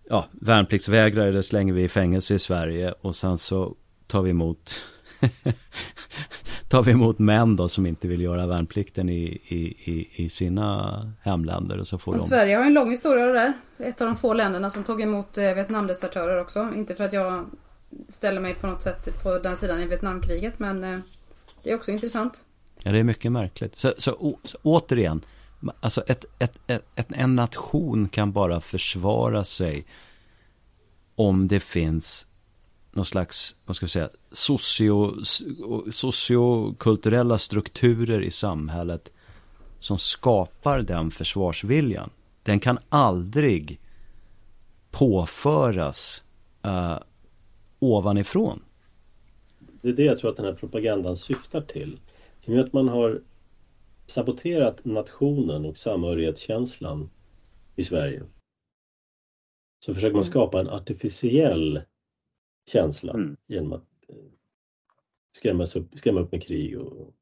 ja, 0.08 0.26
värnpliktsvägrare 0.32 1.30
det 1.30 1.42
slänger 1.42 1.72
vi 1.72 1.82
i 1.82 1.88
fängelse 1.88 2.34
i 2.34 2.38
Sverige 2.38 2.94
och 3.00 3.16
sen 3.16 3.38
så 3.38 3.76
tar 4.06 4.22
vi 4.22 4.30
emot 4.30 4.74
tar 6.68 6.82
vi 6.82 6.92
emot 6.92 7.18
män 7.18 7.56
då 7.56 7.68
som 7.68 7.86
inte 7.86 8.08
vill 8.08 8.20
göra 8.20 8.46
värnplikten 8.46 9.08
i, 9.08 9.40
i, 9.48 9.56
i, 9.92 10.08
i 10.24 10.28
sina 10.28 11.12
hemländer. 11.22 11.78
Och 11.78 11.86
så 11.86 11.98
får 11.98 12.12
och 12.12 12.18
de... 12.18 12.24
Sverige 12.24 12.56
har 12.56 12.64
en 12.64 12.74
lång 12.74 12.90
historia 12.90 13.26
av 13.26 13.34
det 13.34 13.40
där. 13.40 13.52
Ett 13.78 14.00
av 14.00 14.06
de 14.06 14.16
få 14.16 14.34
länderna 14.34 14.70
som 14.70 14.84
tog 14.84 15.02
emot 15.02 15.38
eh, 15.38 15.54
Vietnamdesertörer 15.54 16.40
också. 16.40 16.72
Inte 16.76 16.94
för 16.94 17.04
att 17.04 17.12
jag 17.12 17.46
ställer 18.08 18.40
mig 18.40 18.54
på 18.54 18.66
något 18.66 18.80
sätt 18.80 19.22
på 19.22 19.38
den 19.38 19.56
sidan 19.56 19.80
i 19.80 19.86
Vietnamkriget 19.86 20.58
men 20.58 20.84
eh, 20.84 20.98
det 21.62 21.70
är 21.70 21.76
också 21.76 21.90
intressant. 21.90 22.44
Ja 22.82 22.92
det 22.92 22.98
är 22.98 23.04
mycket 23.04 23.32
märkligt. 23.32 23.76
Så, 23.76 23.94
så, 23.98 24.38
så 24.44 24.58
återigen, 24.62 25.24
alltså 25.80 26.02
ett, 26.06 26.24
ett, 26.38 26.54
ett, 26.66 27.06
en 27.08 27.36
nation 27.36 28.08
kan 28.08 28.32
bara 28.32 28.60
försvara 28.60 29.44
sig 29.44 29.84
om 31.14 31.48
det 31.48 31.60
finns 31.60 32.26
någon 32.98 33.06
slags, 33.06 33.56
vad 33.66 33.76
ska 33.76 33.86
vi 33.86 33.90
säga, 33.90 34.08
socio, 34.32 35.14
sociokulturella 35.90 37.38
strukturer 37.38 38.20
i 38.20 38.30
samhället 38.30 39.12
som 39.78 39.98
skapar 39.98 40.82
den 40.82 41.10
försvarsviljan. 41.10 42.10
Den 42.42 42.60
kan 42.60 42.78
aldrig 42.88 43.80
påföras 44.90 46.22
uh, 46.66 46.98
ovanifrån. 47.78 48.62
Det 49.82 49.88
är 49.88 49.92
det 49.92 50.04
jag 50.04 50.18
tror 50.18 50.30
att 50.30 50.36
den 50.36 50.46
här 50.46 50.52
propagandan 50.52 51.16
syftar 51.16 51.60
till. 51.60 51.98
I 52.42 52.50
och 52.50 52.54
med 52.54 52.64
att 52.64 52.72
man 52.72 52.88
har 52.88 53.20
saboterat 54.06 54.84
nationen 54.84 55.64
och 55.64 55.78
samhörighetskänslan 55.78 57.10
i 57.76 57.84
Sverige 57.84 58.22
så 59.84 59.94
försöker 59.94 60.14
man 60.14 60.24
skapa 60.24 60.60
en 60.60 60.68
artificiell 60.68 61.80
känsla 62.68 63.12
mm. 63.12 63.36
genom 63.46 63.72
att 63.72 63.84
eh, 64.08 64.14
skrämmas 65.36 65.76
upp, 65.76 65.98
skrämma 65.98 66.20
upp 66.20 66.32
med 66.32 66.42
krig 66.42 66.78
och, 66.78 67.14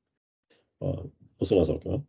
och, 0.79 1.11
och 1.39 1.47
sådana 1.47 1.65
saker. 1.65 1.91
Va? 1.91 2.03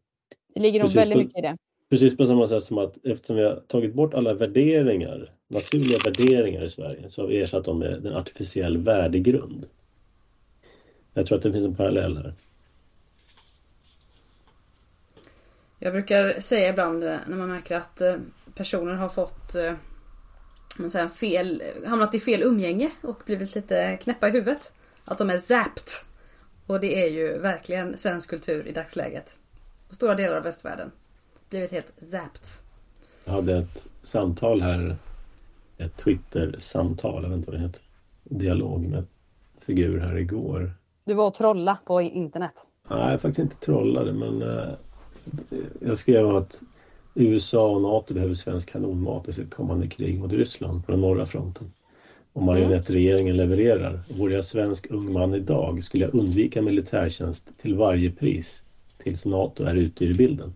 Det 0.53 0.59
ligger 0.59 0.79
nog 0.79 0.93
väldigt 0.93 1.15
på, 1.15 1.23
mycket 1.23 1.37
i 1.37 1.41
det. 1.41 1.57
Precis 1.89 2.17
på 2.17 2.25
samma 2.25 2.47
sätt 2.47 2.63
som 2.63 2.77
att 2.77 3.05
eftersom 3.05 3.35
vi 3.35 3.43
har 3.43 3.55
tagit 3.67 3.93
bort 3.93 4.13
alla 4.13 4.33
värderingar, 4.33 5.33
naturliga 5.47 5.97
värderingar 6.05 6.63
i 6.63 6.69
Sverige, 6.69 7.09
så 7.09 7.21
har 7.21 7.27
vi 7.27 7.41
ersatt 7.41 7.65
dem 7.65 7.79
med 7.79 8.05
en 8.05 8.13
artificiell 8.13 8.77
värdegrund. 8.77 9.65
Jag 11.13 11.25
tror 11.25 11.37
att 11.37 11.43
det 11.43 11.53
finns 11.53 11.65
en 11.65 11.75
parallell 11.75 12.17
här. 12.17 12.33
Jag 15.79 15.93
brukar 15.93 16.39
säga 16.39 16.69
ibland 16.69 17.03
eh, 17.03 17.17
när 17.27 17.37
man 17.37 17.49
märker 17.49 17.77
att 17.77 18.01
eh, 18.01 18.15
personer 18.55 18.93
har 18.93 19.09
fått 19.09 19.55
så 20.89 21.09
fel, 21.09 21.63
hamnat 21.85 22.15
i 22.15 22.19
fel 22.19 22.43
umgänge 22.43 22.91
och 23.03 23.21
blivit 23.25 23.55
lite 23.55 23.97
knäppa 23.97 24.27
i 24.27 24.31
huvudet. 24.31 24.73
Att 25.05 25.17
de 25.17 25.29
är 25.29 25.37
zapped. 25.37 25.83
Och 26.67 26.79
det 26.79 27.03
är 27.03 27.09
ju 27.09 27.37
verkligen 27.37 27.97
svensk 27.97 28.29
kultur 28.29 28.67
i 28.67 28.71
dagsläget. 28.71 29.39
På 29.89 29.95
stora 29.95 30.15
delar 30.15 30.37
av 30.37 30.43
västvärlden. 30.43 30.91
Blivit 31.49 31.71
helt 31.71 31.93
zapped. 32.01 32.41
Jag 33.25 33.33
hade 33.33 33.57
ett 33.57 33.87
samtal 34.01 34.61
här. 34.61 34.97
Ett 35.77 35.97
Twitter-samtal, 35.97 37.23
jag 37.23 37.29
vet 37.29 37.37
inte 37.37 37.51
vad 37.51 37.59
det 37.59 37.65
heter. 37.65 37.81
Dialog 38.23 38.81
med 38.81 39.05
figur 39.65 39.99
här 39.99 40.17
igår. 40.17 40.73
Du 41.05 41.13
var 41.13 41.27
och 41.27 41.33
trolla 41.33 41.77
på 41.85 42.01
internet? 42.01 42.53
Nej, 42.89 43.17
faktiskt 43.17 43.39
inte 43.39 43.55
trollade 43.55 44.13
men 44.13 44.41
eh, 44.41 44.73
jag 45.79 45.97
skrev 45.97 46.27
att 46.27 46.61
USA 47.19 47.67
och 47.67 47.81
NATO 47.81 48.13
behöver 48.13 48.33
svensk 48.33 48.69
kanonmat 48.69 49.27
i 49.27 49.33
sitt 49.33 49.53
kommande 49.53 49.87
krig 49.87 50.19
mot 50.19 50.33
Ryssland 50.33 50.85
på 50.85 50.91
den 50.91 51.01
norra 51.01 51.25
fronten. 51.25 51.71
Om 52.33 52.45
marionettregeringen 52.45 53.37
levererar. 53.37 54.01
Vore 54.17 54.33
jag 54.33 54.45
svensk 54.45 54.87
ung 54.91 55.13
man 55.13 55.33
idag 55.33 55.83
skulle 55.83 56.05
jag 56.05 56.15
undvika 56.15 56.61
militärtjänst 56.61 57.57
till 57.57 57.75
varje 57.75 58.11
pris 58.11 58.63
tills 58.97 59.25
NATO 59.25 59.63
är 59.63 59.75
ute 59.75 60.05
ur 60.05 60.13
bilden. 60.13 60.53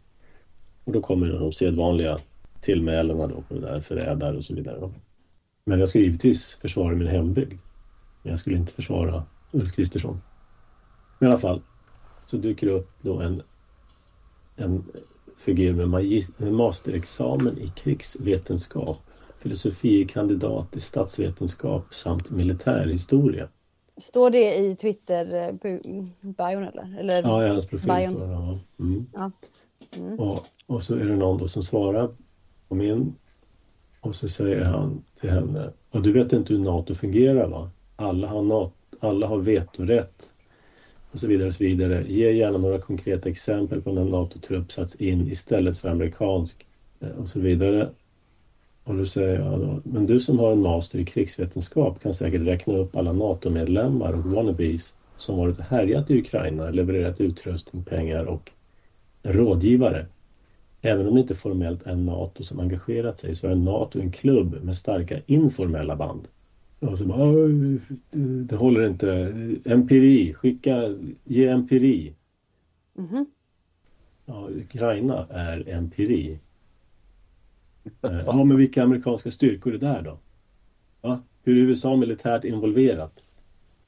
Och 0.84 0.92
då 0.92 1.02
kommer 1.02 1.28
de 1.28 1.52
sedvanliga 1.52 2.20
tillmälena 2.62 3.28
då 3.28 3.44
på 3.48 3.54
det 3.54 3.60
där, 3.60 3.80
förrädare 3.80 4.38
och 4.38 4.44
så 4.44 4.56
vidare. 4.56 4.92
Men 5.66 5.80
jag 5.80 5.90
skulle 5.90 6.04
givetvis 6.04 6.58
försvara 6.62 6.96
min 6.96 7.08
hembygd. 7.08 7.60
Men 8.24 8.32
jag 8.32 8.40
skulle 8.40 8.58
inte 8.58 8.74
försvara 8.74 9.24
Ulf 9.52 9.72
Kristersson. 9.72 10.22
Men 11.20 11.30
i 11.30 11.32
alla 11.32 11.40
fall 11.40 11.62
så 12.26 12.38
dyker 12.38 12.68
det 12.68 12.74
upp 12.74 12.90
då 13.02 13.20
en, 13.20 13.42
en 14.56 14.84
figur 15.42 15.74
med, 15.74 16.54
masterexamen 16.54 17.58
i 17.58 17.68
krigsvetenskap, 17.68 18.98
filosofie 19.40 20.06
kandidat 20.08 20.76
i 20.76 20.80
statsvetenskap 20.80 21.94
samt 21.94 22.30
militärhistoria. 22.30 23.48
Står 23.98 24.30
det 24.30 24.56
i 24.56 24.76
Twitter-bion 24.76 26.14
eller? 26.64 27.00
eller? 27.00 27.24
Ja, 27.24 27.46
i 27.46 27.50
hans 27.50 27.68
profil 27.68 28.12
står 28.12 28.28
det. 28.28 28.34
Ja. 28.34 28.60
Mm. 28.80 29.06
Ja. 29.14 29.32
Mm. 29.98 30.20
Och, 30.20 30.40
och 30.68 30.84
så 30.84 30.96
är 30.96 31.06
det 31.06 31.16
någon 31.16 31.50
som 31.50 31.64
svarar 31.64 32.10
på 32.68 32.76
min 32.76 33.16
och 34.02 34.16
så 34.16 34.28
säger 34.28 34.66
han 34.66 35.04
till 35.20 35.30
henne 35.30 35.72
och 35.92 36.02
du 36.02 36.12
vet 36.12 36.34
inte 36.34 36.54
hur 36.54 36.60
NATO 36.60 36.94
fungerar 36.94 37.48
va? 37.48 37.70
Alla 37.96 38.28
har, 38.28 38.42
NATO, 38.42 38.72
alla 39.00 39.28
har 39.28 39.38
vetorätt 39.38 40.31
och 41.12 41.20
så 41.20 41.28
vidare. 41.28 41.48
Och 41.48 41.54
så 41.54 41.64
vidare. 41.64 42.04
Ge 42.08 42.32
gärna 42.32 42.58
några 42.58 42.80
konkreta 42.80 43.30
exempel 43.30 43.82
på 43.82 43.92
när 43.92 44.06
NATO-trupp 44.06 44.72
satts 44.72 44.96
in 44.96 45.32
istället 45.32 45.78
för 45.78 45.90
amerikansk 45.90 46.66
eh, 47.00 47.10
och 47.10 47.28
så 47.28 47.40
vidare. 47.40 47.90
Och 48.84 48.96
då 48.96 49.06
säger 49.06 49.40
jag 49.40 49.60
då, 49.60 49.82
men 49.84 50.06
du 50.06 50.20
som 50.20 50.40
har 50.40 50.52
en 50.52 50.62
master 50.62 51.00
i 51.00 51.06
krigsvetenskap 51.06 52.02
kan 52.02 52.14
säkert 52.14 52.42
räkna 52.42 52.74
upp 52.74 52.96
alla 52.96 53.14
NATO-medlemmar 53.14 54.14
och 54.14 54.26
wannabes 54.26 54.96
som 55.18 55.38
varit 55.38 55.60
och 55.60 55.66
härjat 55.66 56.12
i 56.12 56.20
Ukraina, 56.20 56.70
levererat 56.70 57.22
utrustning, 57.22 57.84
pengar 57.84 58.26
och 58.26 58.52
rådgivare. 59.24 60.06
Även 60.82 61.08
om 61.08 61.16
det 61.16 61.22
inte 61.22 61.36
formellt 61.36 61.88
är 61.88 61.96
NATO 61.96 62.44
som 62.44 62.60
engagerat 62.60 63.20
sig 63.20 63.36
så 63.36 63.48
är 63.48 63.56
NATO 63.56 64.00
en 64.00 64.12
klubb 64.12 64.64
med 64.64 64.78
starka 64.78 65.20
informella 65.26 65.96
band. 65.96 66.28
Och 66.82 66.98
så 66.98 67.06
bara, 67.06 67.32
det 68.46 68.56
håller 68.56 68.88
inte. 68.88 69.34
Empiri, 69.66 70.34
skicka, 70.34 70.96
ge 71.24 71.48
empiri. 71.48 72.16
Mm 72.98 73.10
-hmm. 73.10 73.26
Ja, 74.26 74.50
Ukraina 74.50 75.28
är 75.30 75.70
empiri. 75.70 76.40
Eh, 78.02 78.22
ja, 78.26 78.44
men 78.44 78.58
vilka 78.58 78.84
amerikanska 78.84 79.32
styrkor 79.32 79.74
är 79.74 79.78
det 79.78 79.88
där 79.88 80.02
då? 80.02 80.20
Ja, 81.02 81.20
hur 81.44 81.58
är 81.58 81.62
USA 81.62 81.96
militärt 81.96 82.44
involverat? 82.44 83.24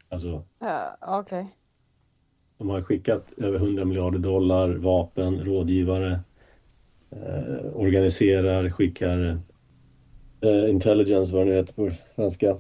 Alltså, 0.10 0.28
uh, 0.30 0.44
okej. 1.02 1.20
Okay. 1.20 1.46
De 2.58 2.70
har 2.70 2.82
skickat 2.82 3.32
över 3.38 3.58
100 3.58 3.86
miljarder 3.86 4.20
dollar, 4.20 4.70
vapen, 4.70 5.40
rådgivare, 5.46 6.20
eh, 7.10 7.76
organiserar, 7.76 8.70
skickar 8.70 9.40
eh, 10.42 10.70
intelligence, 10.70 11.36
vad 11.36 11.46
det 11.46 11.50
nu 11.50 11.56
heter 11.56 11.74
på 11.74 11.92
svenska. 12.16 12.58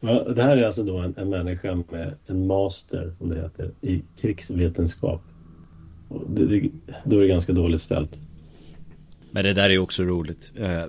Det 0.00 0.42
här 0.42 0.56
är 0.56 0.66
alltså 0.66 0.82
då 0.82 0.98
en, 0.98 1.14
en 1.16 1.28
människa 1.28 1.74
med 1.90 2.14
en 2.26 2.46
master, 2.46 3.14
som 3.18 3.28
det 3.28 3.36
heter, 3.36 3.70
i 3.80 4.02
krigsvetenskap. 4.20 5.22
Det, 6.28 6.46
det, 6.46 6.70
då 7.04 7.16
är 7.16 7.20
det 7.20 7.28
ganska 7.28 7.52
dåligt 7.52 7.82
ställt. 7.82 8.16
Men 9.30 9.44
det 9.44 9.52
där 9.52 9.70
är 9.70 9.78
också 9.78 10.02
roligt. 10.02 10.52
Eh, 10.54 10.84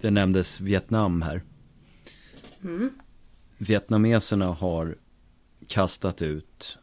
det 0.00 0.10
nämndes 0.10 0.60
Vietnam 0.60 1.22
här. 1.22 1.42
Mm. 2.64 2.90
Vietnameserna 3.58 4.46
har 4.46 4.96
kastat 5.68 6.22
ut 6.22 6.78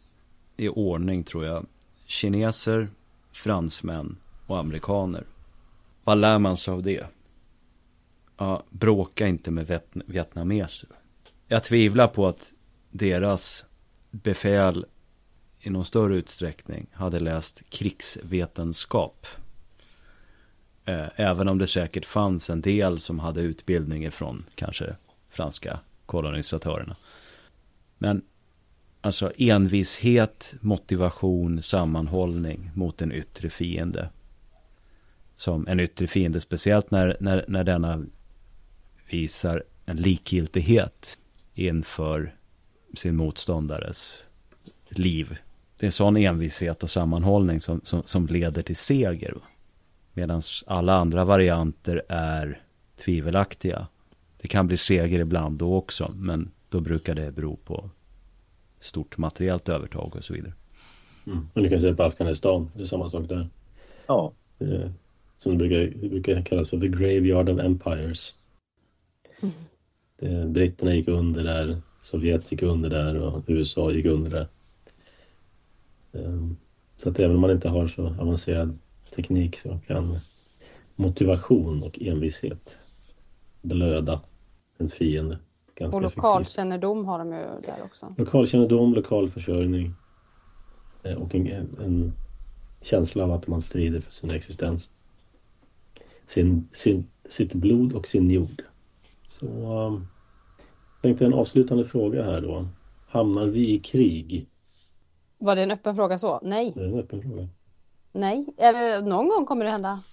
i 0.58 0.70
ordning 0.70 1.24
tror 1.24 1.46
jag 1.46 1.66
kineser, 2.06 2.90
fransmän 3.32 4.18
och 4.48 4.60
amerikaner. 4.60 5.24
Vad 6.04 6.18
lär 6.18 6.40
man 6.40 6.58
sig 6.58 6.74
av 6.74 6.84
det? 6.84 7.06
Ja, 8.38 8.64
bråka 8.70 9.28
inte 9.28 9.52
med 9.52 9.82
vietnameser 10.06 10.90
jag 11.52 11.64
tvivlar 11.64 12.08
på 12.08 12.28
att 12.28 12.54
deras 12.90 13.66
befäl 14.12 14.86
i 15.60 15.70
någon 15.70 15.86
större 15.86 16.16
utsträckning 16.16 16.88
hade 16.94 17.20
läst 17.20 17.70
krigsvetenskap. 17.70 19.28
Eh, 20.86 21.08
även 21.16 21.48
om 21.48 21.58
det 21.58 21.68
säkert 21.68 22.06
fanns 22.06 22.50
en 22.50 22.62
del 22.62 23.00
som 23.00 23.20
hade 23.20 23.42
utbildning 23.42 24.06
ifrån 24.06 24.46
kanske 24.56 24.96
franska 25.30 25.80
kolonisatörerna. 26.06 26.96
Men 27.98 28.22
alltså 29.02 29.32
envishet, 29.38 30.54
motivation, 30.62 31.62
sammanhållning 31.62 32.72
mot 32.76 33.02
en 33.02 33.12
yttre 33.12 33.50
fiende. 33.50 34.10
Som 35.36 35.68
en 35.68 35.80
yttre 35.80 36.08
fiende, 36.08 36.42
speciellt 36.42 36.92
när, 36.92 37.18
när, 37.20 37.46
när 37.48 37.64
denna 37.64 38.06
visar 39.10 39.64
en 39.86 39.98
likgiltighet 39.98 41.18
inför 41.68 42.36
sin 42.94 43.16
motståndares 43.16 44.24
liv. 44.90 45.38
Det 45.80 45.86
är 45.86 45.92
sån 45.92 46.18
envishet 46.18 46.84
och 46.84 46.90
sammanhållning 46.90 47.62
som, 47.62 47.82
som, 47.84 48.04
som 48.06 48.28
leder 48.28 48.62
till 48.62 48.76
seger. 48.76 49.34
Medan 50.14 50.42
alla 50.68 50.94
andra 50.94 51.26
varianter 51.26 52.04
är 52.10 52.62
tvivelaktiga. 53.06 53.88
Det 54.38 54.48
kan 54.48 54.68
bli 54.68 54.78
seger 54.78 55.20
ibland 55.20 55.58
då 55.58 55.76
också, 55.76 56.12
men 56.16 56.52
då 56.70 56.80
brukar 56.80 57.16
det 57.16 57.32
bero 57.32 57.56
på 57.56 57.90
stort 58.80 59.18
materiellt 59.18 59.70
övertag 59.70 60.16
och 60.16 60.24
så 60.24 60.34
vidare. 60.34 60.54
Mm. 61.28 61.48
Och 61.54 61.64
du 61.64 61.70
kan 61.70 61.82
se 61.82 61.94
på 61.94 62.04
Afghanistan, 62.04 62.72
det 62.76 62.82
är 62.82 62.86
samma 62.86 63.10
sak 63.10 63.30
där. 63.30 63.50
Ja. 64.08 64.34
Det, 64.58 64.94
som 65.36 65.52
det 65.52 65.58
brukar, 65.58 66.02
det 66.02 66.10
brukar 66.10 66.42
kallas 66.42 66.70
för 66.70 66.80
the 66.80 66.88
graveyard 66.88 67.50
of 67.50 67.60
empires. 67.60 68.36
Mm. 69.42 69.54
Det, 70.22 70.48
britterna 70.48 70.96
gick 70.96 71.08
under 71.08 71.44
där, 71.44 71.82
Sovjet 72.02 72.52
gick 72.52 72.62
under 72.62 72.90
där 72.90 73.22
och 73.22 73.44
USA 73.48 73.92
gick 73.92 74.06
under 74.06 74.32
där. 74.32 74.48
Ehm, 76.14 76.58
så 76.96 77.10
att 77.10 77.20
även 77.20 77.36
om 77.36 77.42
man 77.42 77.52
inte 77.52 77.70
har 77.70 77.88
så 77.88 78.08
avancerad 78.08 78.78
teknik 79.16 79.58
så 79.58 79.80
kan 79.88 80.20
motivation 80.96 81.84
och 81.84 82.02
envishet 82.02 82.78
blöda 83.62 84.22
en 84.78 84.90
fiende. 84.90 85.40
Ganska 85.76 85.98
och 85.98 86.04
lokalkännedom 86.04 87.06
har 87.06 87.20
de 87.20 87.28
ju 87.34 87.44
där 87.64 87.84
också. 87.84 88.16
Lokalkännedom, 88.18 88.94
lokal 88.94 89.30
försörjning 89.30 89.94
eh, 91.04 91.16
och 91.16 91.36
en, 91.36 91.48
en, 91.80 92.14
känsla 92.82 93.24
av 93.24 93.32
att 93.32 93.48
man 93.48 93.62
strider 93.62 94.00
för 94.00 94.12
sin 94.12 94.32
existens. 94.32 94.90
Sin, 96.26 96.68
sin, 96.72 97.08
sitt 97.30 97.54
blod 97.54 97.94
och 97.94 98.08
sin 98.08 98.32
jord. 98.32 98.64
Så 99.28 99.46
um, 99.88 100.08
tänkte 101.02 101.26
en 101.26 101.34
avslutande 101.34 101.86
fråga 101.86 102.24
här 102.24 102.42
då. 102.42 102.68
Hamnar 103.08 103.46
vi 103.46 103.74
i 103.74 103.80
krig? 103.80 104.48
Var 105.38 105.56
det 105.56 105.64
en 105.64 105.72
öppen 105.72 105.96
fråga 105.96 106.20
så? 106.20 106.40
Nej. 106.44 106.72
Det 106.76 106.82
är 106.82 106.88
en 106.88 107.00
öppen 107.00 107.22
fråga. 107.22 107.48
Nej, 108.12 108.46
eller 108.58 109.02
någon 109.02 109.30
gång 109.30 109.46
kommer 109.46 109.66
det 109.66 109.72
hända. 109.72 110.04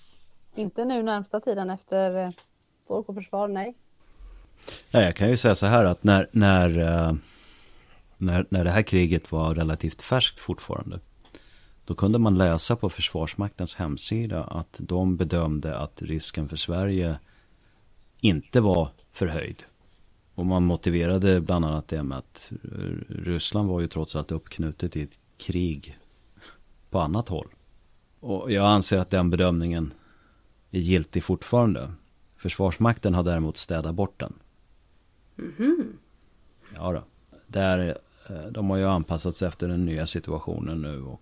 Inte 0.55 0.85
nu 0.85 1.03
närmsta 1.03 1.41
tiden 1.41 1.71
efter 1.71 2.25
eh, 2.25 2.31
Folk 2.89 3.09
och 3.09 3.15
Försvar, 3.15 3.49
nej. 3.49 3.75
Nej, 4.91 5.05
jag 5.05 5.17
kan 5.17 5.31
ju 5.31 5.37
säga 5.37 5.55
så 5.55 5.67
här 5.67 5.85
att 5.85 6.05
när, 6.05 6.29
när, 6.33 6.79
eh, 6.79 7.15
när, 8.17 8.47
när 8.49 8.65
det 8.65 8.71
här 8.71 8.83
kriget 8.83 9.33
var 9.33 9.55
relativt 9.55 10.03
färskt 10.03 10.41
fortfarande. 10.41 11.01
Då 11.85 11.95
kunde 11.95 12.19
man 12.19 12.39
läsa 12.39 12.77
på 12.77 12.91
Försvarsmaktens 12.91 13.75
hemsida 13.75 14.45
att 14.45 14.77
de 14.79 15.17
bedömde 15.17 15.79
att 15.79 16.03
risken 16.03 16.49
för 16.49 16.57
Sverige 16.57 17.19
inte 18.21 18.61
var 18.61 18.89
förhöjd. 19.13 19.65
Och 20.39 20.47
man 20.47 20.65
motiverade 20.65 21.41
bland 21.41 21.65
annat 21.65 21.89
det 21.89 22.03
med 22.03 22.19
att 22.19 22.53
Ryssland 23.09 23.69
var 23.69 23.81
ju 23.81 23.87
trots 23.87 24.17
allt 24.17 24.33
uppknutet 24.33 24.97
i 24.97 25.03
ett 25.03 25.19
krig 25.37 25.99
på 26.91 26.99
annat 26.99 27.29
håll. 27.29 27.49
Och 28.21 28.53
jag 28.53 28.67
anser 28.67 28.99
att 28.99 29.11
den 29.11 29.31
bedömningen 29.31 29.93
är 30.71 30.81
giltig 30.81 31.25
fortfarande. 31.25 31.93
Försvarsmakten 32.37 33.15
har 33.15 33.23
däremot 33.23 33.57
städat 33.57 33.95
bort 33.95 34.21
den. 34.21 34.35
Mhm. 35.37 35.99
Ja 36.75 36.93
då. 36.93 37.03
Där, 37.47 37.99
eh, 38.29 38.47
de 38.51 38.71
har 38.71 38.77
ju 38.77 38.85
anpassat 38.85 39.35
sig 39.35 39.49
efter 39.49 39.69
den 39.69 39.85
nya 39.85 40.07
situationen 40.07 40.83
nu. 40.83 41.03
Och, 41.03 41.21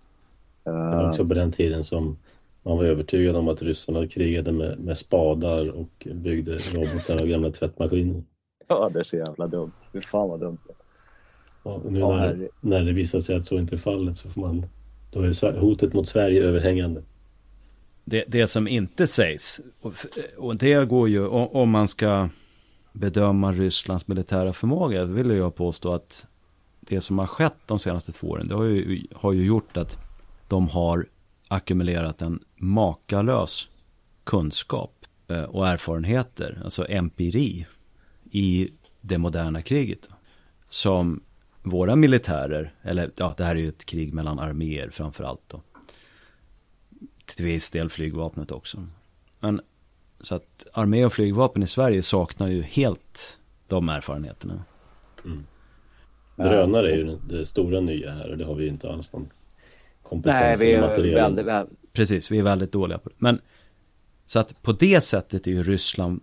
Det 0.63 0.71
var 0.71 1.09
också 1.09 1.27
på 1.27 1.33
den 1.33 1.51
tiden 1.51 1.83
som 1.83 2.17
man 2.63 2.77
var 2.77 2.83
övertygad 2.83 3.35
om 3.35 3.47
att 3.47 3.61
ryssarna 3.61 4.07
krigade 4.07 4.51
med, 4.51 4.79
med 4.79 4.97
spadar 4.97 5.69
och 5.69 6.07
byggde 6.13 6.51
robotar 6.51 7.21
och 7.21 7.27
gamla 7.27 7.51
tvättmaskiner. 7.51 8.23
Ja, 8.79 8.89
det 8.93 8.99
är 8.99 9.03
så 9.03 9.15
jävla 9.17 9.47
dumt. 9.47 9.71
Fy 9.93 10.01
fan 10.01 10.29
vad 10.29 10.39
dumt. 10.39 10.57
Och 11.63 11.91
nu 11.91 11.99
Ja, 11.99 12.15
när, 12.17 12.49
när 12.61 12.83
det 12.83 12.93
visar 12.93 13.19
sig 13.19 13.35
att 13.35 13.45
så 13.45 13.57
inte 13.59 13.75
är 13.75 13.77
fallet 13.77 14.17
så 14.17 14.29
får 14.29 14.41
man 14.41 14.65
då 15.11 15.21
är 15.21 15.59
hotet 15.59 15.93
mot 15.93 16.07
Sverige 16.07 16.43
överhängande. 16.43 17.03
det, 18.05 18.23
det 18.27 18.47
som 18.47 18.67
inte 18.67 19.07
sägs, 19.07 19.61
och, 19.81 19.93
och 20.37 20.55
det 20.55 20.85
går 20.89 21.09
ju, 21.09 21.27
o- 21.27 21.49
om 21.53 21.69
man 21.69 21.87
ska 21.87 22.29
bedöma 22.93 23.51
Rysslands 23.51 24.07
militära 24.07 24.53
förmåga, 24.53 25.05
vill 25.05 25.29
jag 25.31 25.55
påstå 25.55 25.93
att 25.93 26.27
det 26.79 27.01
som 27.01 27.19
har 27.19 27.25
skett 27.27 27.57
de 27.65 27.79
senaste 27.79 28.11
två 28.11 28.27
åren, 28.27 28.47
det 28.47 28.55
har 28.55 28.63
ju, 28.63 29.03
har 29.15 29.33
ju 29.33 29.45
gjort 29.45 29.77
att 29.77 29.97
de 30.47 30.69
har 30.69 31.05
ackumulerat 31.47 32.21
en 32.21 32.39
makalös 32.55 33.67
kunskap 34.23 34.93
eh, 35.27 35.43
och 35.43 35.67
erfarenheter, 35.67 36.61
alltså 36.63 36.85
empiri, 36.89 37.65
i 38.37 38.69
det 39.01 39.17
moderna 39.17 39.61
kriget. 39.61 40.09
Som 40.69 41.23
våra 41.63 41.95
militärer, 41.95 42.73
eller 42.81 43.11
ja, 43.17 43.33
det 43.37 43.43
här 43.43 43.55
är 43.55 43.59
ju 43.59 43.69
ett 43.69 43.85
krig 43.85 44.13
mellan 44.13 44.39
arméer 44.39 44.89
framför 44.89 45.23
allt 45.23 45.41
då 45.47 45.61
till 47.35 47.45
viss 47.45 47.71
del 47.71 47.89
flygvapnet 47.89 48.51
också. 48.51 48.87
Men 49.39 49.61
så 50.19 50.35
att 50.35 50.67
armé 50.73 51.05
och 51.05 51.13
flygvapen 51.13 51.63
i 51.63 51.67
Sverige 51.67 52.03
saknar 52.03 52.47
ju 52.47 52.61
helt 52.61 53.39
de 53.67 53.89
erfarenheterna. 53.89 54.63
Drönare 56.35 56.91
är 56.91 56.95
ju 56.95 57.17
det, 57.29 57.45
stora 57.45 57.79
nya 57.79 58.11
här 58.11 58.31
och 58.31 58.37
det 58.37 58.45
har 58.45 58.55
vi 58.55 58.63
ju 58.63 58.69
inte 58.69 58.89
alls 58.89 59.13
någon 59.13 59.29
kompetens 60.03 60.59
Nej, 60.59 60.67
vi 60.67 60.73
är 60.75 60.81
material. 60.81 61.15
väldigt, 61.15 61.45
väldigt... 61.45 61.93
Precis, 61.93 62.31
vi 62.31 62.39
är 62.39 62.43
väldigt 62.43 62.71
dåliga 62.71 62.97
på 62.97 63.09
det. 63.09 63.15
Men 63.17 63.41
så 64.25 64.39
att 64.39 64.61
på 64.61 64.71
det 64.71 65.01
sättet 65.01 65.47
är 65.47 65.51
ju 65.51 65.63
Ryssland 65.63 66.21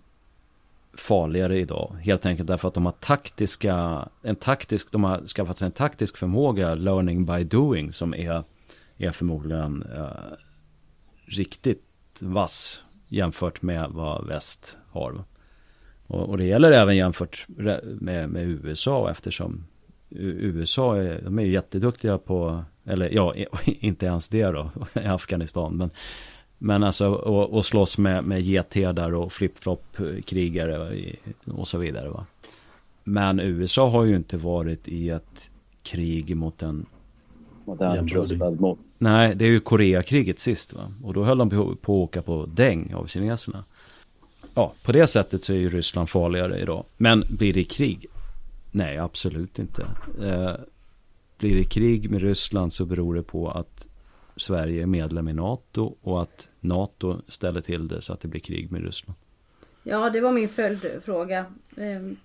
farligare 0.97 1.59
idag. 1.59 1.97
Helt 2.03 2.27
enkelt 2.27 2.47
därför 2.47 2.69
att 2.69 2.75
de 2.75 2.87
har 2.87 2.93
taktiska, 2.93 4.09
en 4.23 4.37
taktisk, 4.37 4.93
de 4.93 5.05
har 5.05 5.27
skaffat 5.27 5.59
sig 5.59 5.67
en 5.67 5.73
taktisk 5.73 6.17
förmåga, 6.17 6.75
learning 6.75 7.25
by 7.25 7.45
doing, 7.45 7.93
som 7.93 8.15
är, 8.15 8.45
är 8.97 9.11
förmodligen 9.11 9.83
eh, 9.97 10.09
riktigt 11.27 11.83
vass 12.19 12.83
jämfört 13.09 13.63
med 13.63 13.91
vad 13.91 14.27
väst 14.27 14.77
har. 14.91 15.25
Och, 16.07 16.29
och 16.29 16.39
det 16.39 16.45
gäller 16.45 16.73
även 16.73 16.97
jämfört 16.97 17.45
med, 17.49 18.29
med 18.29 18.43
USA 18.43 19.11
eftersom 19.11 19.67
USA 20.11 20.97
är, 20.97 21.23
de 21.23 21.39
är 21.39 21.43
jätteduktiga 21.43 22.19
på, 22.19 22.65
eller 22.85 23.11
ja, 23.11 23.35
inte 23.65 24.07
ens 24.07 24.29
det 24.29 24.47
då, 24.47 24.71
i 24.95 25.07
Afghanistan. 25.07 25.77
Men, 25.77 25.91
men 26.59 26.83
alltså 26.83 27.09
och, 27.09 27.51
och 27.51 27.65
slåss 27.65 27.99
med, 27.99 28.25
med 28.25 28.43
getherdar 28.43 29.15
och 29.15 29.33
flip-flop-krigare 29.33 31.03
och 31.45 31.69
så 31.69 31.79
vidare. 31.79 32.09
Va? 32.09 32.27
Men 33.05 33.41
USA 33.41 33.89
har 33.89 34.05
ju 34.05 34.17
inte 34.17 34.37
varit 34.37 34.89
i 34.89 35.11
ett 35.11 35.51
krig 35.83 36.37
mot 36.37 36.63
en 36.63 36.87
Modern 37.65 38.09
rustad 38.09 38.51
mot. 38.51 38.79
Nej, 38.99 39.35
det 39.35 39.45
är 39.45 39.51
ju 39.51 39.61
Koreakriget 39.61 40.39
sist 40.39 40.73
va. 40.73 40.93
Och 41.03 41.15
då 41.15 41.25
höll 41.25 41.39
de 41.39 41.51
på 41.51 41.57
på 41.57 42.03
att 42.03 42.09
åka 42.09 42.23
på 42.23 42.47
däng 42.47 42.95
av 42.95 43.07
kineserna. 43.07 43.65
Ja, 44.55 44.73
på 44.83 44.93
det 44.93 45.07
sättet 45.07 45.45
så 45.45 45.53
är 45.53 45.57
ju 45.57 45.69
Ryssland 45.69 46.09
farligare 46.09 46.61
idag. 46.61 46.85
Men 46.97 47.25
blir 47.29 47.53
det 47.53 47.65
krig? 47.65 48.07
Nej, 48.71 48.99
absolut 48.99 49.59
inte. 49.59 49.83
Eh, 50.23 50.53
blir 51.39 51.55
det 51.55 51.65
krig 51.65 52.11
med 52.11 52.23
Ryssland 52.23 52.73
så 52.73 52.85
beror 52.85 53.15
det 53.15 53.23
på 53.23 53.51
att 53.51 53.87
Sverige 54.37 54.83
är 54.83 54.87
medlem 54.87 55.29
i 55.29 55.33
NATO 55.33 55.97
och 56.03 56.23
att 56.23 56.49
NATO 56.61 57.21
ställer 57.29 57.61
till 57.61 57.89
det 57.89 58.01
så 58.01 58.13
att 58.13 58.21
det 58.21 58.29
blir 58.29 58.41
krig 58.41 58.73
med 58.73 58.85
Ryssland. 58.85 59.19
Ja, 59.83 60.11
det 60.11 60.21
var 60.21 60.33
min 60.33 60.49
följdfråga. 60.49 61.47
Ehm, 61.77 62.17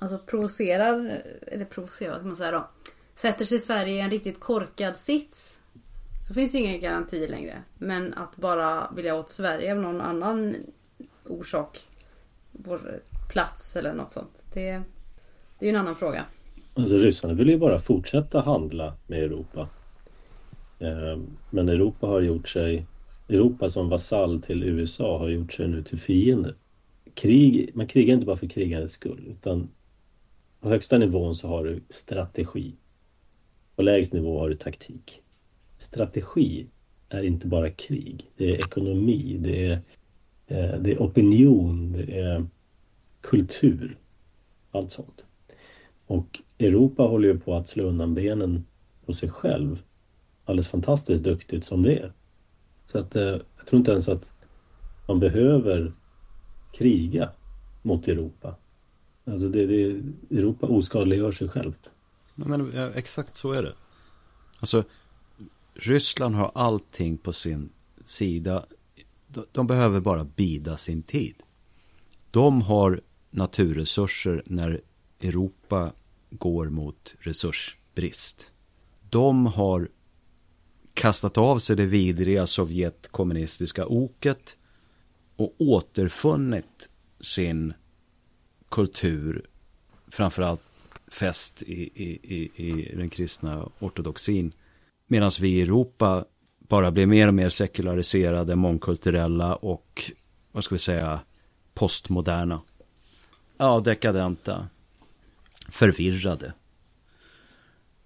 Alltså 0.00 0.18
provocerar, 0.18 1.22
eller 1.46 1.64
provocerar, 1.64 2.10
vad 2.10 2.18
ska 2.20 2.26
man 2.26 2.36
säga 2.36 2.50
då? 2.50 2.68
Sätter 3.14 3.44
sig 3.44 3.58
Sverige 3.58 3.94
i 3.94 4.00
en 4.00 4.10
riktigt 4.10 4.40
korkad 4.40 4.96
sits 4.96 5.62
så 6.28 6.34
finns 6.34 6.52
det 6.52 6.58
ingen 6.58 6.80
garanti 6.80 7.28
längre. 7.28 7.62
Men 7.78 8.14
att 8.14 8.36
bara 8.36 8.90
vilja 8.96 9.14
åt 9.14 9.30
Sverige 9.30 9.72
av 9.72 9.78
någon 9.78 10.00
annan 10.00 10.56
orsak, 11.28 11.78
vår 12.52 13.00
plats 13.32 13.76
eller 13.76 13.94
något 13.94 14.10
sånt. 14.10 14.46
Det, 14.54 14.60
det 15.58 15.66
är 15.66 15.70
ju 15.70 15.70
en 15.70 15.76
annan 15.76 15.96
fråga. 15.96 16.24
Alltså 16.74 16.94
ryssarna 16.94 17.34
vill 17.34 17.48
ju 17.48 17.58
bara 17.58 17.78
fortsätta 17.78 18.40
handla 18.40 18.94
med 19.06 19.18
Europa. 19.18 19.68
Eh, 20.80 21.18
men 21.50 21.68
Europa 21.68 22.06
har 22.06 22.20
gjort 22.20 22.48
sig 22.48 22.86
Europa 23.28 23.70
som 23.70 23.88
vasall 23.88 24.42
till 24.42 24.62
USA 24.62 25.18
har 25.18 25.28
gjort 25.28 25.52
sig 25.52 25.68
nu 25.68 25.82
till 25.82 25.98
fiender. 25.98 26.54
Krig, 27.14 27.70
man 27.74 27.86
krigar 27.86 28.14
inte 28.14 28.26
bara 28.26 28.36
för 28.36 28.46
krigandets 28.46 28.94
skull 28.94 29.24
utan 29.28 29.68
på 30.60 30.68
högsta 30.68 30.98
nivån 30.98 31.36
så 31.36 31.48
har 31.48 31.64
du 31.64 31.80
strategi. 31.88 32.74
På 33.76 33.82
lägst 33.82 34.12
nivå 34.12 34.40
har 34.40 34.48
du 34.48 34.54
taktik. 34.54 35.22
Strategi 35.78 36.66
är 37.08 37.22
inte 37.22 37.46
bara 37.46 37.70
krig. 37.70 38.30
Det 38.36 38.50
är 38.50 38.54
ekonomi, 38.54 39.36
det 39.40 39.66
är, 39.66 39.72
eh, 40.46 40.80
det 40.80 40.92
är 40.92 40.98
opinion, 40.98 41.92
det 41.92 42.18
är 42.18 42.46
kultur. 43.20 43.98
Allt 44.70 44.90
sånt. 44.90 45.26
Och 46.06 46.40
Europa 46.58 47.02
håller 47.02 47.28
ju 47.28 47.38
på 47.38 47.54
att 47.54 47.68
slå 47.68 47.84
undan 47.84 48.14
benen 48.14 48.64
på 49.06 49.12
sig 49.12 49.28
själv. 49.28 49.82
Alldeles 50.50 50.68
fantastiskt 50.68 51.24
duktigt 51.24 51.64
som 51.64 51.82
det 51.82 51.98
är. 51.98 52.12
Så 52.86 52.98
att 52.98 53.16
eh, 53.16 53.22
jag 53.56 53.66
tror 53.66 53.78
inte 53.78 53.90
ens 53.90 54.08
att 54.08 54.32
man 55.08 55.20
behöver 55.20 55.92
kriga 56.72 57.30
mot 57.82 58.08
Europa. 58.08 58.56
Alltså 59.24 59.48
det, 59.48 59.66
det, 59.66 60.02
Europa 60.38 60.66
oskadliggör 60.66 61.32
sig 61.32 61.48
självt. 61.48 61.90
Men 62.34 62.72
ja, 62.74 62.90
exakt 62.90 63.36
så 63.36 63.52
är 63.52 63.62
det. 63.62 63.74
Alltså, 64.60 64.84
Ryssland 65.74 66.34
har 66.34 66.50
allting 66.54 67.18
på 67.18 67.32
sin 67.32 67.70
sida. 68.04 68.64
De, 69.26 69.44
de 69.52 69.66
behöver 69.66 70.00
bara 70.00 70.24
bida 70.24 70.76
sin 70.76 71.02
tid. 71.02 71.34
De 72.30 72.62
har 72.62 73.00
naturresurser 73.30 74.42
när 74.46 74.80
Europa 75.20 75.92
går 76.30 76.68
mot 76.68 77.14
resursbrist. 77.18 78.50
De 79.10 79.46
har 79.46 79.88
kastat 80.94 81.38
av 81.38 81.58
sig 81.58 81.76
det 81.76 81.86
vidriga 81.86 82.46
sovjetkommunistiska 82.46 83.86
oket 83.86 84.56
och 85.36 85.54
återfunnit 85.58 86.88
sin 87.20 87.72
kultur, 88.68 89.46
framförallt 90.08 90.62
fäst 91.08 91.62
i, 91.62 91.82
i, 91.82 92.20
i, 92.22 92.50
i 92.56 92.96
den 92.96 93.10
kristna 93.10 93.68
ortodoxin. 93.78 94.52
Medan 95.06 95.30
vi 95.40 95.48
i 95.48 95.62
Europa 95.62 96.24
bara 96.58 96.90
blir 96.90 97.06
mer 97.06 97.28
och 97.28 97.34
mer 97.34 97.48
sekulariserade, 97.48 98.56
mångkulturella 98.56 99.54
och, 99.54 100.10
vad 100.52 100.64
ska 100.64 100.74
vi 100.74 100.78
säga, 100.78 101.20
postmoderna. 101.74 102.62
Ja, 103.56 103.80
dekadenta. 103.80 104.68
Förvirrade. 105.68 106.52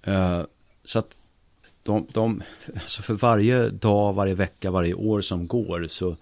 Uh, 0.08 0.44
så 0.84 0.98
att 0.98 1.16
de, 1.84 2.06
de, 2.12 2.42
alltså 2.74 3.02
för 3.02 3.14
varje 3.14 3.68
dag, 3.70 4.12
varje 4.12 4.34
vecka, 4.34 4.70
varje 4.70 4.94
år 4.94 5.20
som 5.20 5.46
går 5.46 5.86
så, 5.86 6.16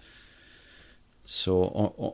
så 1.23 1.65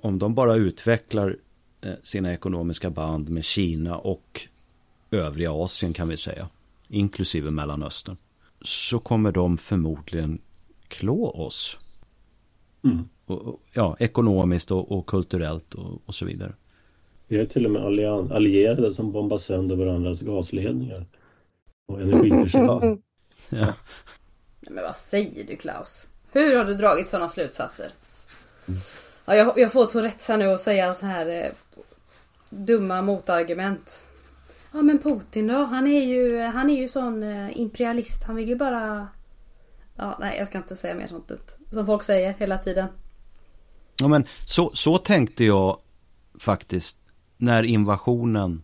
om 0.04 0.20
de 0.20 0.36
bara 0.36 0.56
utvecklar 0.56 1.38
eh, 1.82 1.94
sina 2.04 2.34
ekonomiska 2.34 2.90
band 2.90 3.30
med 3.30 3.44
Kina 3.44 3.98
och 3.98 4.48
övriga 5.12 5.52
Asien 5.52 5.94
kan 5.94 6.08
vi 6.08 6.18
säga, 6.18 6.50
inklusive 6.88 7.52
Mellanöstern, 7.52 8.18
så 8.62 9.00
kommer 9.00 9.32
de 9.32 9.58
förmodligen 9.58 10.42
klå 10.88 11.30
oss. 11.30 11.78
Mm. 12.84 13.10
Och, 13.26 13.42
och, 13.42 13.62
ja, 13.74 13.96
ekonomiskt 14.00 14.72
och, 14.72 14.92
och 14.92 15.06
kulturellt 15.06 15.74
och, 16.06 16.16
så 16.16 16.26
vidare. 16.26 16.54
Vi 17.28 17.40
är 17.40 17.46
till 17.46 17.66
och 17.66 17.72
med 17.72 17.82
allierade 18.32 18.92
som 18.92 19.12
bombar 19.12 19.38
sönder 19.38 19.76
varandras 19.76 20.22
gasledningar 20.22 21.06
och 21.88 22.02
energiförsörjning. 22.02 23.02
Ja. 23.50 23.74
Men 24.60 24.84
vad 24.84 24.96
säger 24.96 25.44
du 25.44 25.56
Klaus? 25.56 26.08
Hur 26.32 26.56
har 26.56 26.66
du 26.66 26.74
dragit 26.74 27.10
sådana 27.10 27.30
slutsatser? 27.30 27.92
Ja, 29.26 29.36
jag, 29.36 29.54
jag 29.56 29.72
får 29.72 30.02
rätt 30.02 30.28
här 30.28 30.38
nu 30.38 30.48
att 30.48 30.62
säga 30.62 30.94
så 30.94 31.06
här 31.06 31.44
eh, 31.44 31.52
dumma 32.50 33.02
motargument. 33.02 34.08
Ja 34.72 34.82
men 34.82 35.00
Putin 35.00 35.48
då? 35.48 35.64
Han 35.64 35.88
är 35.88 36.06
ju, 36.06 36.40
han 36.42 36.70
är 36.70 36.78
ju 36.78 36.88
sån 36.88 37.24
eh, 37.24 37.60
imperialist. 37.60 38.24
Han 38.24 38.36
vill 38.36 38.50
ju 38.50 38.56
bara... 38.56 39.08
Ja, 39.96 40.18
nej 40.20 40.38
jag 40.38 40.48
ska 40.48 40.58
inte 40.58 40.76
säga 40.76 40.96
mer 40.96 41.08
sånt 41.08 41.28
dumt. 41.28 41.48
Som 41.72 41.86
folk 41.86 42.04
säger 42.04 42.34
hela 42.34 42.58
tiden. 42.58 42.88
Ja, 44.00 44.08
men 44.08 44.26
så, 44.46 44.72
så 44.74 44.98
tänkte 44.98 45.46
jag 45.46 45.80
faktiskt 46.40 46.98
när 47.38 47.64
invasionen 47.64 48.64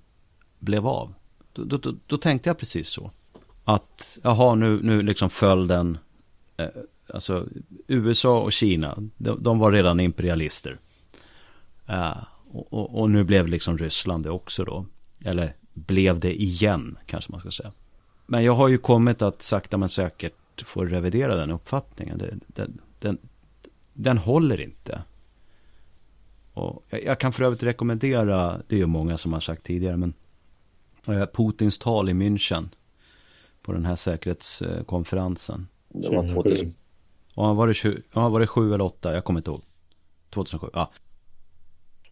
blev 0.60 0.88
av. 0.88 1.14
Då, 1.54 1.64
då, 1.64 1.78
då, 1.78 1.96
då 2.08 2.18
tänkte 2.18 2.50
jag 2.50 2.58
precis 2.58 2.90
så. 2.90 3.12
Att, 3.68 4.20
jaha, 4.24 4.56
nu, 4.56 4.80
nu 4.84 5.02
liksom 5.02 5.30
föll 5.30 5.68
den, 5.68 5.98
eh, 6.58 6.68
alltså 7.14 7.48
USA 7.88 8.40
och 8.40 8.52
Kina, 8.52 8.98
de, 9.18 9.44
de 9.44 9.60
var 9.60 9.72
redan 9.72 10.00
imperialister. 10.00 10.80
Eh, 11.86 12.18
och, 12.52 12.74
och, 12.74 13.00
och, 13.00 13.10
nu 13.10 13.24
blev 13.24 13.48
liksom 13.48 13.78
Ryssland 13.78 14.24
det 14.24 14.30
också 14.30 14.64
då. 14.64 14.86
Eller 15.20 15.56
blev 15.74 16.20
det 16.20 16.42
igen, 16.42 16.98
kanske 17.06 17.32
man 17.32 17.40
ska 17.40 17.52
säga. 17.52 17.72
Men 18.26 18.44
jag 18.44 18.56
har 18.56 18.68
ju 18.68 18.78
kommit 18.78 19.22
att 19.22 19.42
sakta 19.42 19.78
men 19.78 19.90
säkert 19.90 20.64
få 20.66 20.86
revidera 20.86 21.36
den 21.36 21.52
uppfattningen. 21.52 22.18
Den, 22.18 22.42
den, 22.48 22.82
den, 23.00 23.18
den 23.94 24.18
håller 24.18 24.62
inte. 24.62 25.02
Och 26.54 26.86
jag, 26.90 27.04
jag 27.04 27.20
kan 27.20 27.34
för 27.34 27.44
övrigt 27.44 27.64
rekommendera, 27.64 28.62
det 28.68 28.76
är 28.76 28.80
ju 28.80 28.86
många 28.86 29.18
som 29.18 29.34
har 29.34 29.40
sagt 29.40 29.64
tidigare, 29.64 29.98
men 29.98 30.14
eh, 31.08 31.26
Putins 31.26 31.78
tal 31.78 32.10
i 32.10 32.14
München 32.14 32.70
på 33.66 33.74
den 33.74 33.86
här 33.86 33.96
säkerhetskonferensen. 33.96 35.68
Det 35.90 36.10
var 36.10 36.28
2000. 36.28 36.74
Ja, 37.36 37.54
var 37.54 37.68
det, 37.68 37.74
20, 37.74 38.02
ja, 38.14 38.30
var 38.30 38.40
det 38.40 38.48
7 38.48 38.74
eller 38.74 38.86
8? 38.86 39.14
Jag 39.14 39.24
kommer 39.24 39.40
inte 39.40 39.50
ihåg. 39.50 39.62
2007, 40.30 40.68
ja. 40.74 40.92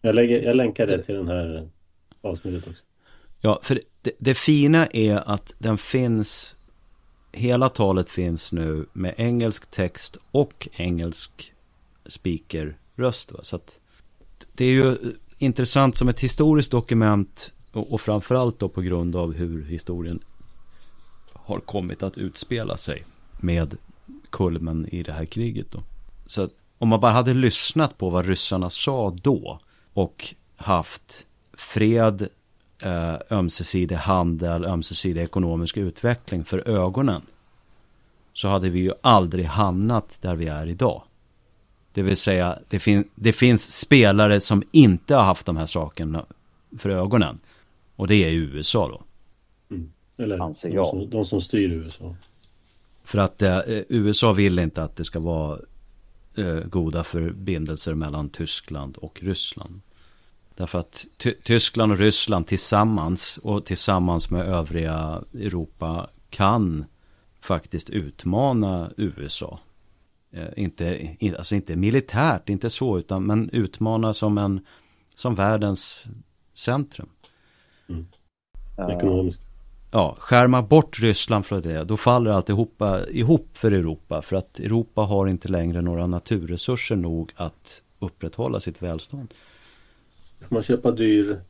Jag, 0.00 0.14
lägger, 0.14 0.42
jag 0.42 0.56
länkar 0.56 0.86
det 0.86 1.02
till 1.02 1.14
den 1.14 1.28
här 1.28 1.68
avsnittet 2.20 2.68
också. 2.68 2.82
Ja, 3.40 3.60
för 3.62 3.80
det, 4.02 4.12
det 4.18 4.34
fina 4.34 4.86
är 4.86 5.28
att 5.30 5.54
den 5.58 5.78
finns 5.78 6.56
Hela 7.32 7.68
talet 7.68 8.10
finns 8.10 8.52
nu 8.52 8.86
med 8.92 9.14
engelsk 9.16 9.70
text 9.70 10.16
och 10.30 10.68
engelsk 10.72 11.54
speakerröst. 12.06 13.32
Va? 13.32 13.38
Så 13.42 13.56
att 13.56 13.78
det 14.52 14.64
är 14.64 14.70
ju 14.70 14.96
intressant 15.38 15.96
som 15.96 16.08
ett 16.08 16.20
historiskt 16.20 16.70
dokument 16.70 17.52
och, 17.72 17.92
och 17.92 18.00
framförallt 18.00 18.58
då 18.58 18.68
på 18.68 18.82
grund 18.82 19.16
av 19.16 19.34
hur 19.34 19.64
historien 19.64 20.20
har 21.44 21.60
kommit 21.60 22.02
att 22.02 22.18
utspela 22.18 22.76
sig 22.76 23.04
med 23.40 23.76
kulmen 24.30 24.88
i 24.88 25.02
det 25.02 25.12
här 25.12 25.24
kriget 25.24 25.66
då. 25.70 25.82
Så 26.26 26.42
att 26.42 26.50
om 26.78 26.88
man 26.88 27.00
bara 27.00 27.12
hade 27.12 27.34
lyssnat 27.34 27.98
på 27.98 28.10
vad 28.10 28.26
ryssarna 28.26 28.70
sa 28.70 29.10
då 29.10 29.60
och 29.92 30.34
haft 30.56 31.26
fred, 31.52 32.28
eh, 32.82 33.16
ömsesidig 33.30 33.96
handel, 33.96 34.64
ömsesidig 34.64 35.22
ekonomisk 35.22 35.76
utveckling 35.76 36.44
för 36.44 36.68
ögonen 36.68 37.22
så 38.32 38.48
hade 38.48 38.70
vi 38.70 38.78
ju 38.78 38.92
aldrig 39.00 39.46
hamnat 39.46 40.18
där 40.20 40.34
vi 40.34 40.46
är 40.46 40.66
idag. 40.66 41.02
Det 41.92 42.02
vill 42.02 42.16
säga, 42.16 42.58
det, 42.68 42.78
fin 42.78 43.04
det 43.14 43.32
finns 43.32 43.78
spelare 43.78 44.40
som 44.40 44.62
inte 44.72 45.14
har 45.16 45.22
haft 45.22 45.46
de 45.46 45.56
här 45.56 45.66
sakerna 45.66 46.24
för 46.78 46.90
ögonen. 46.90 47.38
Och 47.96 48.06
det 48.06 48.14
är 48.14 48.30
USA 48.30 48.88
då. 48.88 49.02
Eller 50.16 50.38
de 50.38 50.54
som, 50.54 51.10
de 51.10 51.24
som, 51.24 51.40
styr 51.40 51.72
USA. 51.72 52.16
För 53.04 53.18
att 53.18 53.42
eh, 53.42 53.60
USA 53.88 54.32
vill 54.32 54.58
inte 54.58 54.82
att 54.82 54.96
det 54.96 55.04
ska 55.04 55.20
vara 55.20 55.58
eh, 56.36 56.60
goda 56.60 57.04
förbindelser 57.04 57.94
mellan 57.94 58.28
Tyskland 58.28 58.96
och 58.96 59.22
Ryssland. 59.22 59.80
Därför 60.54 60.78
att 60.78 61.06
Ty 61.16 61.34
Tyskland 61.34 61.92
och 61.92 61.98
Ryssland 61.98 62.46
tillsammans 62.46 63.38
och 63.42 63.64
tillsammans 63.64 64.30
med 64.30 64.46
övriga 64.46 65.22
Europa 65.34 66.10
kan 66.30 66.84
faktiskt 67.40 67.90
utmana 67.90 68.90
USA. 68.96 69.58
Eh, 70.30 70.48
inte, 70.56 71.16
alltså 71.38 71.54
inte 71.54 71.76
militärt, 71.76 72.48
inte 72.48 72.70
så, 72.70 72.98
utan 72.98 73.26
men 73.26 73.50
utmana 73.50 74.14
som 74.14 74.38
en 74.38 74.66
som 75.14 75.34
världens 75.34 76.04
centrum. 76.54 77.08
Mm. 77.88 78.06
Ekonomiskt. 78.90 79.53
Ja, 79.94 80.16
skärma 80.18 80.62
bort 80.62 81.00
Ryssland 81.00 81.46
från 81.46 81.62
det, 81.62 81.84
då 81.84 81.96
faller 81.96 82.30
alltihopa 82.30 83.06
ihop 83.08 83.56
för 83.56 83.72
Europa. 83.72 84.22
För 84.22 84.36
att 84.36 84.60
Europa 84.60 85.00
har 85.00 85.26
inte 85.26 85.48
längre 85.48 85.82
några 85.82 86.06
naturresurser 86.06 86.96
nog 86.96 87.32
att 87.36 87.82
upprätthålla 87.98 88.60
sitt 88.60 88.82
välstånd. 88.82 89.34
Får 90.40 90.54
man 90.54 90.62
köpa 90.62 90.90
dyr 90.90 91.40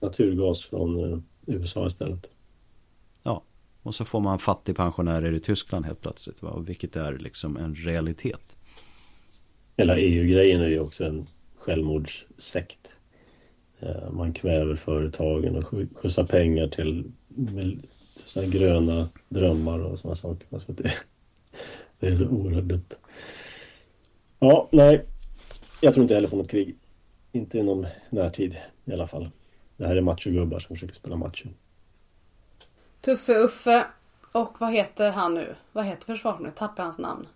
naturgas 0.00 0.64
från 0.64 1.12
eh, 1.12 1.18
USA 1.46 1.86
istället? 1.86 2.30
Och 3.82 3.94
så 3.94 4.04
får 4.04 4.20
man 4.20 4.38
fattigpensionärer 4.38 5.32
i 5.32 5.40
Tyskland 5.40 5.86
helt 5.86 6.00
plötsligt. 6.00 6.42
Va? 6.42 6.58
Vilket 6.58 6.96
är 6.96 7.18
liksom 7.18 7.56
en 7.56 7.74
realitet. 7.74 8.56
Hela 9.76 9.98
EU-grejen 9.98 10.60
är 10.60 10.68
ju 10.68 10.80
också 10.80 11.04
en 11.04 11.26
självmordssekt. 11.58 12.92
Eh, 13.80 14.10
man 14.12 14.32
kväver 14.32 14.74
företagen 14.74 15.56
och 15.56 15.66
skjutsar 15.66 16.24
pengar 16.24 16.68
till 16.68 17.12
såna 18.24 18.46
gröna 18.46 19.08
drömmar 19.28 19.78
och 19.78 19.98
sådana 19.98 20.14
saker. 20.14 20.46
Alltså 20.50 20.72
det, 20.72 20.92
det 22.00 22.06
är 22.06 22.16
så 22.16 22.26
oerhört 22.26 22.64
dumt. 22.64 22.94
Ja, 24.38 24.68
nej. 24.72 25.04
Jag 25.80 25.94
tror 25.94 26.02
inte 26.02 26.14
heller 26.14 26.28
på 26.28 26.36
något 26.36 26.50
krig. 26.50 26.76
Inte 27.32 27.58
inom 27.58 27.86
närtid 28.10 28.56
i 28.84 28.92
alla 28.92 29.06
fall. 29.06 29.30
Det 29.76 29.86
här 29.86 29.96
är 29.96 30.00
machogubbar 30.00 30.58
som 30.58 30.76
försöker 30.76 30.94
spela 30.94 31.16
macho. 31.16 31.48
Tuffe 33.00 33.34
Uffe 33.34 33.86
och 34.32 34.60
vad 34.60 34.72
heter 34.72 35.10
han 35.10 35.34
nu? 35.34 35.54
Vad 35.72 35.84
heter 35.84 36.06
försvarsministern? 36.06 36.68
Tappar 36.68 36.82
hans 36.82 36.98
namn. 36.98 37.26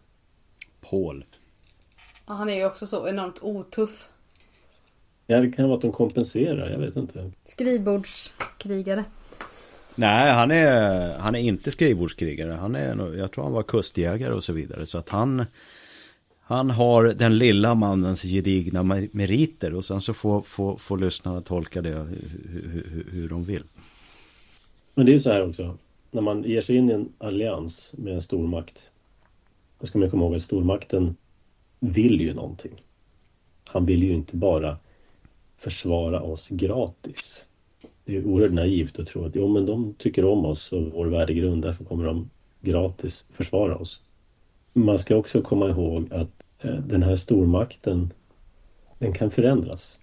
Paul. 0.80 1.24
Ja, 2.26 2.34
han 2.34 2.48
är 2.48 2.54
ju 2.54 2.66
också 2.66 2.86
så 2.86 3.08
enormt 3.08 3.38
otuff. 3.42 4.08
Ja, 5.26 5.40
det 5.40 5.52
kan 5.52 5.64
vara 5.64 5.76
att 5.76 5.82
de 5.82 5.92
kompenserar. 5.92 6.70
Jag 6.70 6.78
vet 6.78 6.96
inte. 6.96 7.30
Skrivbordskrigare. 7.44 9.04
Nej, 9.96 10.32
han 10.32 10.50
är, 10.50 11.18
han 11.18 11.34
är 11.34 11.38
inte 11.38 11.70
skrivbordskrigare. 11.70 12.52
Han 12.52 12.74
är, 12.74 13.16
jag 13.16 13.32
tror 13.32 13.44
han 13.44 13.52
var 13.52 13.62
kustjägare 13.62 14.32
och 14.32 14.44
så 14.44 14.52
vidare. 14.52 14.86
Så 14.86 14.98
att 14.98 15.08
han, 15.08 15.44
han 16.40 16.70
har 16.70 17.04
den 17.04 17.38
lilla 17.38 17.74
mannens 17.74 18.22
gedigna 18.22 18.82
meriter. 19.12 19.74
Och 19.74 19.84
sen 19.84 20.00
så 20.00 20.14
får, 20.14 20.42
får, 20.42 20.76
får 20.76 20.98
lyssnarna 20.98 21.40
tolka 21.40 21.82
det 21.82 21.90
hur, 21.90 22.84
hur, 22.92 23.06
hur 23.12 23.28
de 23.28 23.44
vill. 23.44 23.62
Men 24.94 25.06
det 25.06 25.12
är 25.12 25.14
ju 25.14 25.20
så 25.20 25.32
här 25.32 25.48
också. 25.48 25.78
När 26.10 26.22
man 26.22 26.42
ger 26.42 26.60
sig 26.60 26.76
in 26.76 26.90
i 26.90 26.92
en 26.92 27.08
allians 27.18 27.94
med 27.96 28.14
en 28.14 28.22
stormakt. 28.22 28.90
Då 29.80 29.86
ska 29.86 29.98
man 29.98 30.10
komma 30.10 30.24
ihåg 30.24 30.34
att 30.34 30.42
stormakten 30.42 31.16
vill 31.80 32.20
ju 32.20 32.34
någonting. 32.34 32.82
Han 33.68 33.86
vill 33.86 34.02
ju 34.02 34.12
inte 34.12 34.36
bara 34.36 34.76
försvara 35.56 36.20
oss 36.20 36.48
gratis. 36.48 37.44
Det 38.04 38.16
är 38.16 38.26
oerhört 38.26 38.52
naivt 38.52 38.98
att 38.98 39.06
tro 39.06 39.24
att 39.24 39.34
jo, 39.34 39.48
men 39.48 39.66
de 39.66 39.94
tycker 39.94 40.24
om 40.24 40.44
oss 40.44 40.72
och 40.72 40.82
vår 40.92 41.06
värdegrund, 41.06 41.62
därför 41.62 41.84
kommer 41.84 42.04
de 42.04 42.30
gratis 42.60 43.24
försvara 43.30 43.76
oss. 43.76 44.00
Man 44.72 44.98
ska 44.98 45.16
också 45.16 45.42
komma 45.42 45.68
ihåg 45.68 46.12
att 46.12 46.44
eh, 46.58 46.74
den 46.74 47.02
här 47.02 47.16
stormakten, 47.16 48.12
den 48.98 49.12
kan 49.12 49.30
förändras 49.30 49.98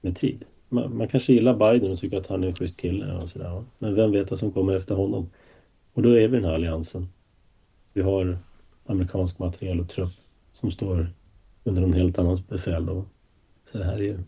med 0.00 0.16
tid 0.16 0.44
man, 0.70 0.96
man, 0.96 1.08
kanske 1.08 1.32
gillar 1.32 1.54
Biden 1.54 1.90
och 1.90 1.98
tycker 1.98 2.16
att 2.16 2.26
han 2.26 2.44
är 2.44 2.48
en 2.48 2.54
schysst 2.54 2.76
kille 2.76 3.12
och 3.12 3.28
sådär. 3.28 3.64
Men 3.78 3.94
vem 3.94 4.12
vet 4.12 4.30
vad 4.30 4.38
som 4.38 4.52
kommer 4.52 4.72
efter 4.72 4.94
honom? 4.94 5.30
Och 5.92 6.02
då 6.02 6.08
är 6.08 6.28
vi 6.28 6.36
den 6.36 6.44
här 6.44 6.54
alliansen. 6.54 7.08
Vi 7.92 8.02
har 8.02 8.38
amerikansk 8.86 9.38
materiel 9.38 9.80
och 9.80 9.88
trupp 9.88 10.12
som 10.52 10.70
står 10.70 11.12
under 11.64 11.82
någon 11.82 11.92
helt 11.92 12.18
annans 12.18 12.48
befäl 12.48 12.86
då. 12.86 13.04
Så 13.62 13.78
det 13.78 13.84
här 13.84 13.94
är 13.94 14.02
ju 14.02 14.18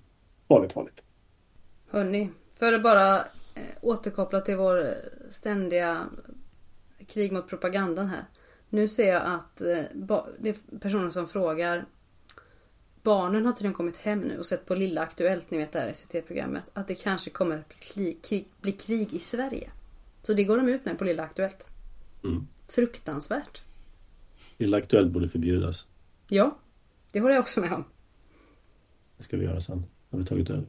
farligt, 0.49 0.73
farligt. 0.73 1.03
Hörni, 1.91 2.29
för 2.53 2.73
att 2.73 2.83
bara 2.83 3.19
eh, 3.55 3.63
återkoppla 3.81 4.41
till 4.41 4.57
vår 4.57 4.95
ständiga 5.31 6.07
krig 7.07 7.33
mot 7.33 7.49
propagandan 7.49 8.07
här. 8.07 8.25
Nu 8.69 8.89
ser 8.89 9.13
jag 9.13 9.23
att 9.25 9.61
eh, 9.61 10.25
det 10.39 10.49
är 10.49 10.79
personer 10.79 11.11
som 11.11 11.29
frågar 11.29 11.87
Barnen 13.03 13.47
har 13.47 13.53
tydligen 13.53 13.75
kommit 13.75 13.97
hem 13.97 14.21
nu 14.21 14.39
och 14.39 14.47
sett 14.47 14.67
på 14.67 14.75
Lilla 14.75 15.03
Aktuellt, 15.03 15.51
ni 15.51 15.59
vet 15.59 15.73
det 15.73 15.81
här 15.81 15.93
SVT-programmet, 15.93 16.71
att 16.73 16.89
det 16.89 16.95
kanske 16.95 17.31
kommer 17.31 17.59
att 17.59 17.95
bli 17.95 18.19
krig, 18.23 18.47
bli 18.61 18.73
krig 18.73 19.13
i 19.13 19.19
Sverige. 19.19 19.71
Så 20.23 20.33
det 20.33 20.45
går 20.45 20.57
de 20.57 20.69
ut 20.69 20.85
med 20.85 20.99
på 20.99 21.05
Lilla 21.05 21.23
Aktuellt. 21.23 21.67
Mm. 22.25 22.47
Fruktansvärt. 22.69 23.63
Lilla 24.57 24.77
Aktuellt 24.77 25.11
borde 25.11 25.29
förbjudas. 25.29 25.87
Ja, 26.29 26.59
det 27.13 27.21
håller 27.21 27.35
jag 27.35 27.43
också 27.43 27.61
med 27.61 27.73
om. 27.73 27.85
Det 29.17 29.23
ska 29.23 29.37
vi 29.37 29.45
göra 29.45 29.61
sen. 29.61 29.85
Har 30.11 30.19
vi 30.19 30.25
tagit 30.25 30.51
över? 30.51 30.67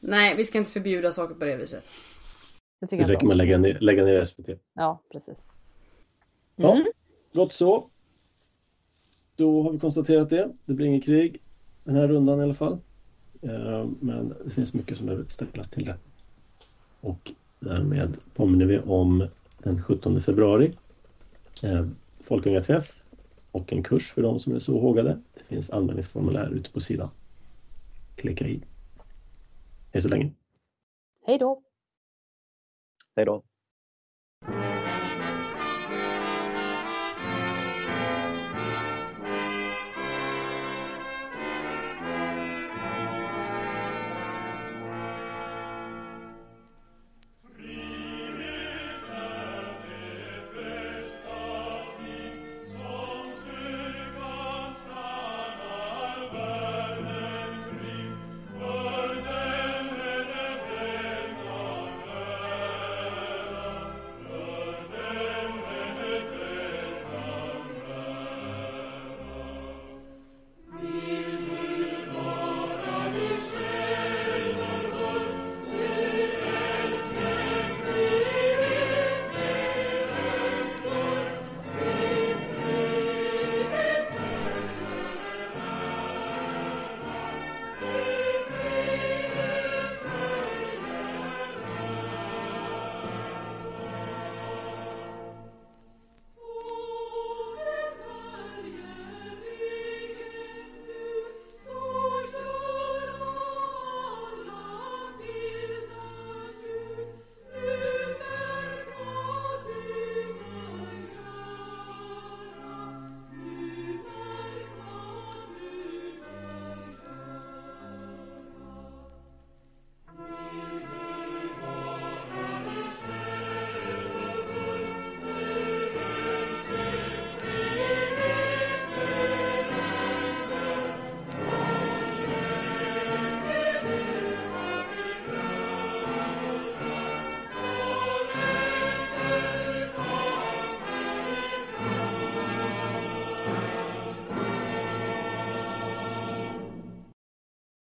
Nej, 0.00 0.36
vi 0.36 0.44
ska 0.44 0.58
inte 0.58 0.70
förbjuda 0.70 1.12
saker 1.12 1.34
på 1.34 1.44
det 1.44 1.56
viset. 1.56 1.84
Det, 2.80 2.96
det 2.96 3.04
räcker 3.04 3.26
med 3.26 3.34
att 3.34 3.38
lägga 3.38 3.58
ner, 3.58 3.78
lägga 3.80 4.04
ner 4.04 4.24
SVT. 4.24 4.48
Ja, 4.74 5.02
precis. 5.12 5.36
Mm. 6.56 6.70
Ja, 6.70 6.84
gott 7.32 7.52
så. 7.52 7.90
Då 9.36 9.62
har 9.62 9.72
vi 9.72 9.78
konstaterat 9.78 10.30
det. 10.30 10.52
Det 10.64 10.74
blir 10.74 10.86
inget 10.86 11.04
krig 11.04 11.40
den 11.84 11.96
här 11.96 12.08
rundan 12.08 12.40
i 12.40 12.42
alla 12.42 12.54
fall. 12.54 12.78
Eh, 13.42 13.86
men 14.00 14.34
det 14.44 14.50
finns 14.50 14.74
mycket 14.74 14.96
som 14.96 15.06
behöver 15.06 15.24
ställas 15.28 15.68
till 15.68 15.84
det. 15.84 15.96
Och 17.00 17.32
därmed 17.60 18.16
påminner 18.34 18.66
vi 18.66 18.78
om 18.78 19.28
den 19.62 19.82
17 19.82 20.20
februari. 20.20 20.72
Eh, 21.62 21.86
Folkungaträff 22.20 23.02
och 23.50 23.72
en 23.72 23.82
kurs 23.82 24.10
för 24.10 24.22
de 24.22 24.40
som 24.40 24.54
är 24.54 24.58
så 24.58 24.80
hågade. 24.80 25.18
Det 25.34 25.44
finns 25.44 25.70
anmälningsformulär 25.70 26.50
ute 26.50 26.70
på 26.70 26.80
sidan. 26.80 27.10
klicka 28.16 28.48
i. 28.48 28.60
Hej 29.92 30.02
så 30.02 30.08
länge. 30.08 30.32
Hej 31.26 31.38
då! 31.38 31.62
Hej 33.16 33.24
då. 33.24 33.42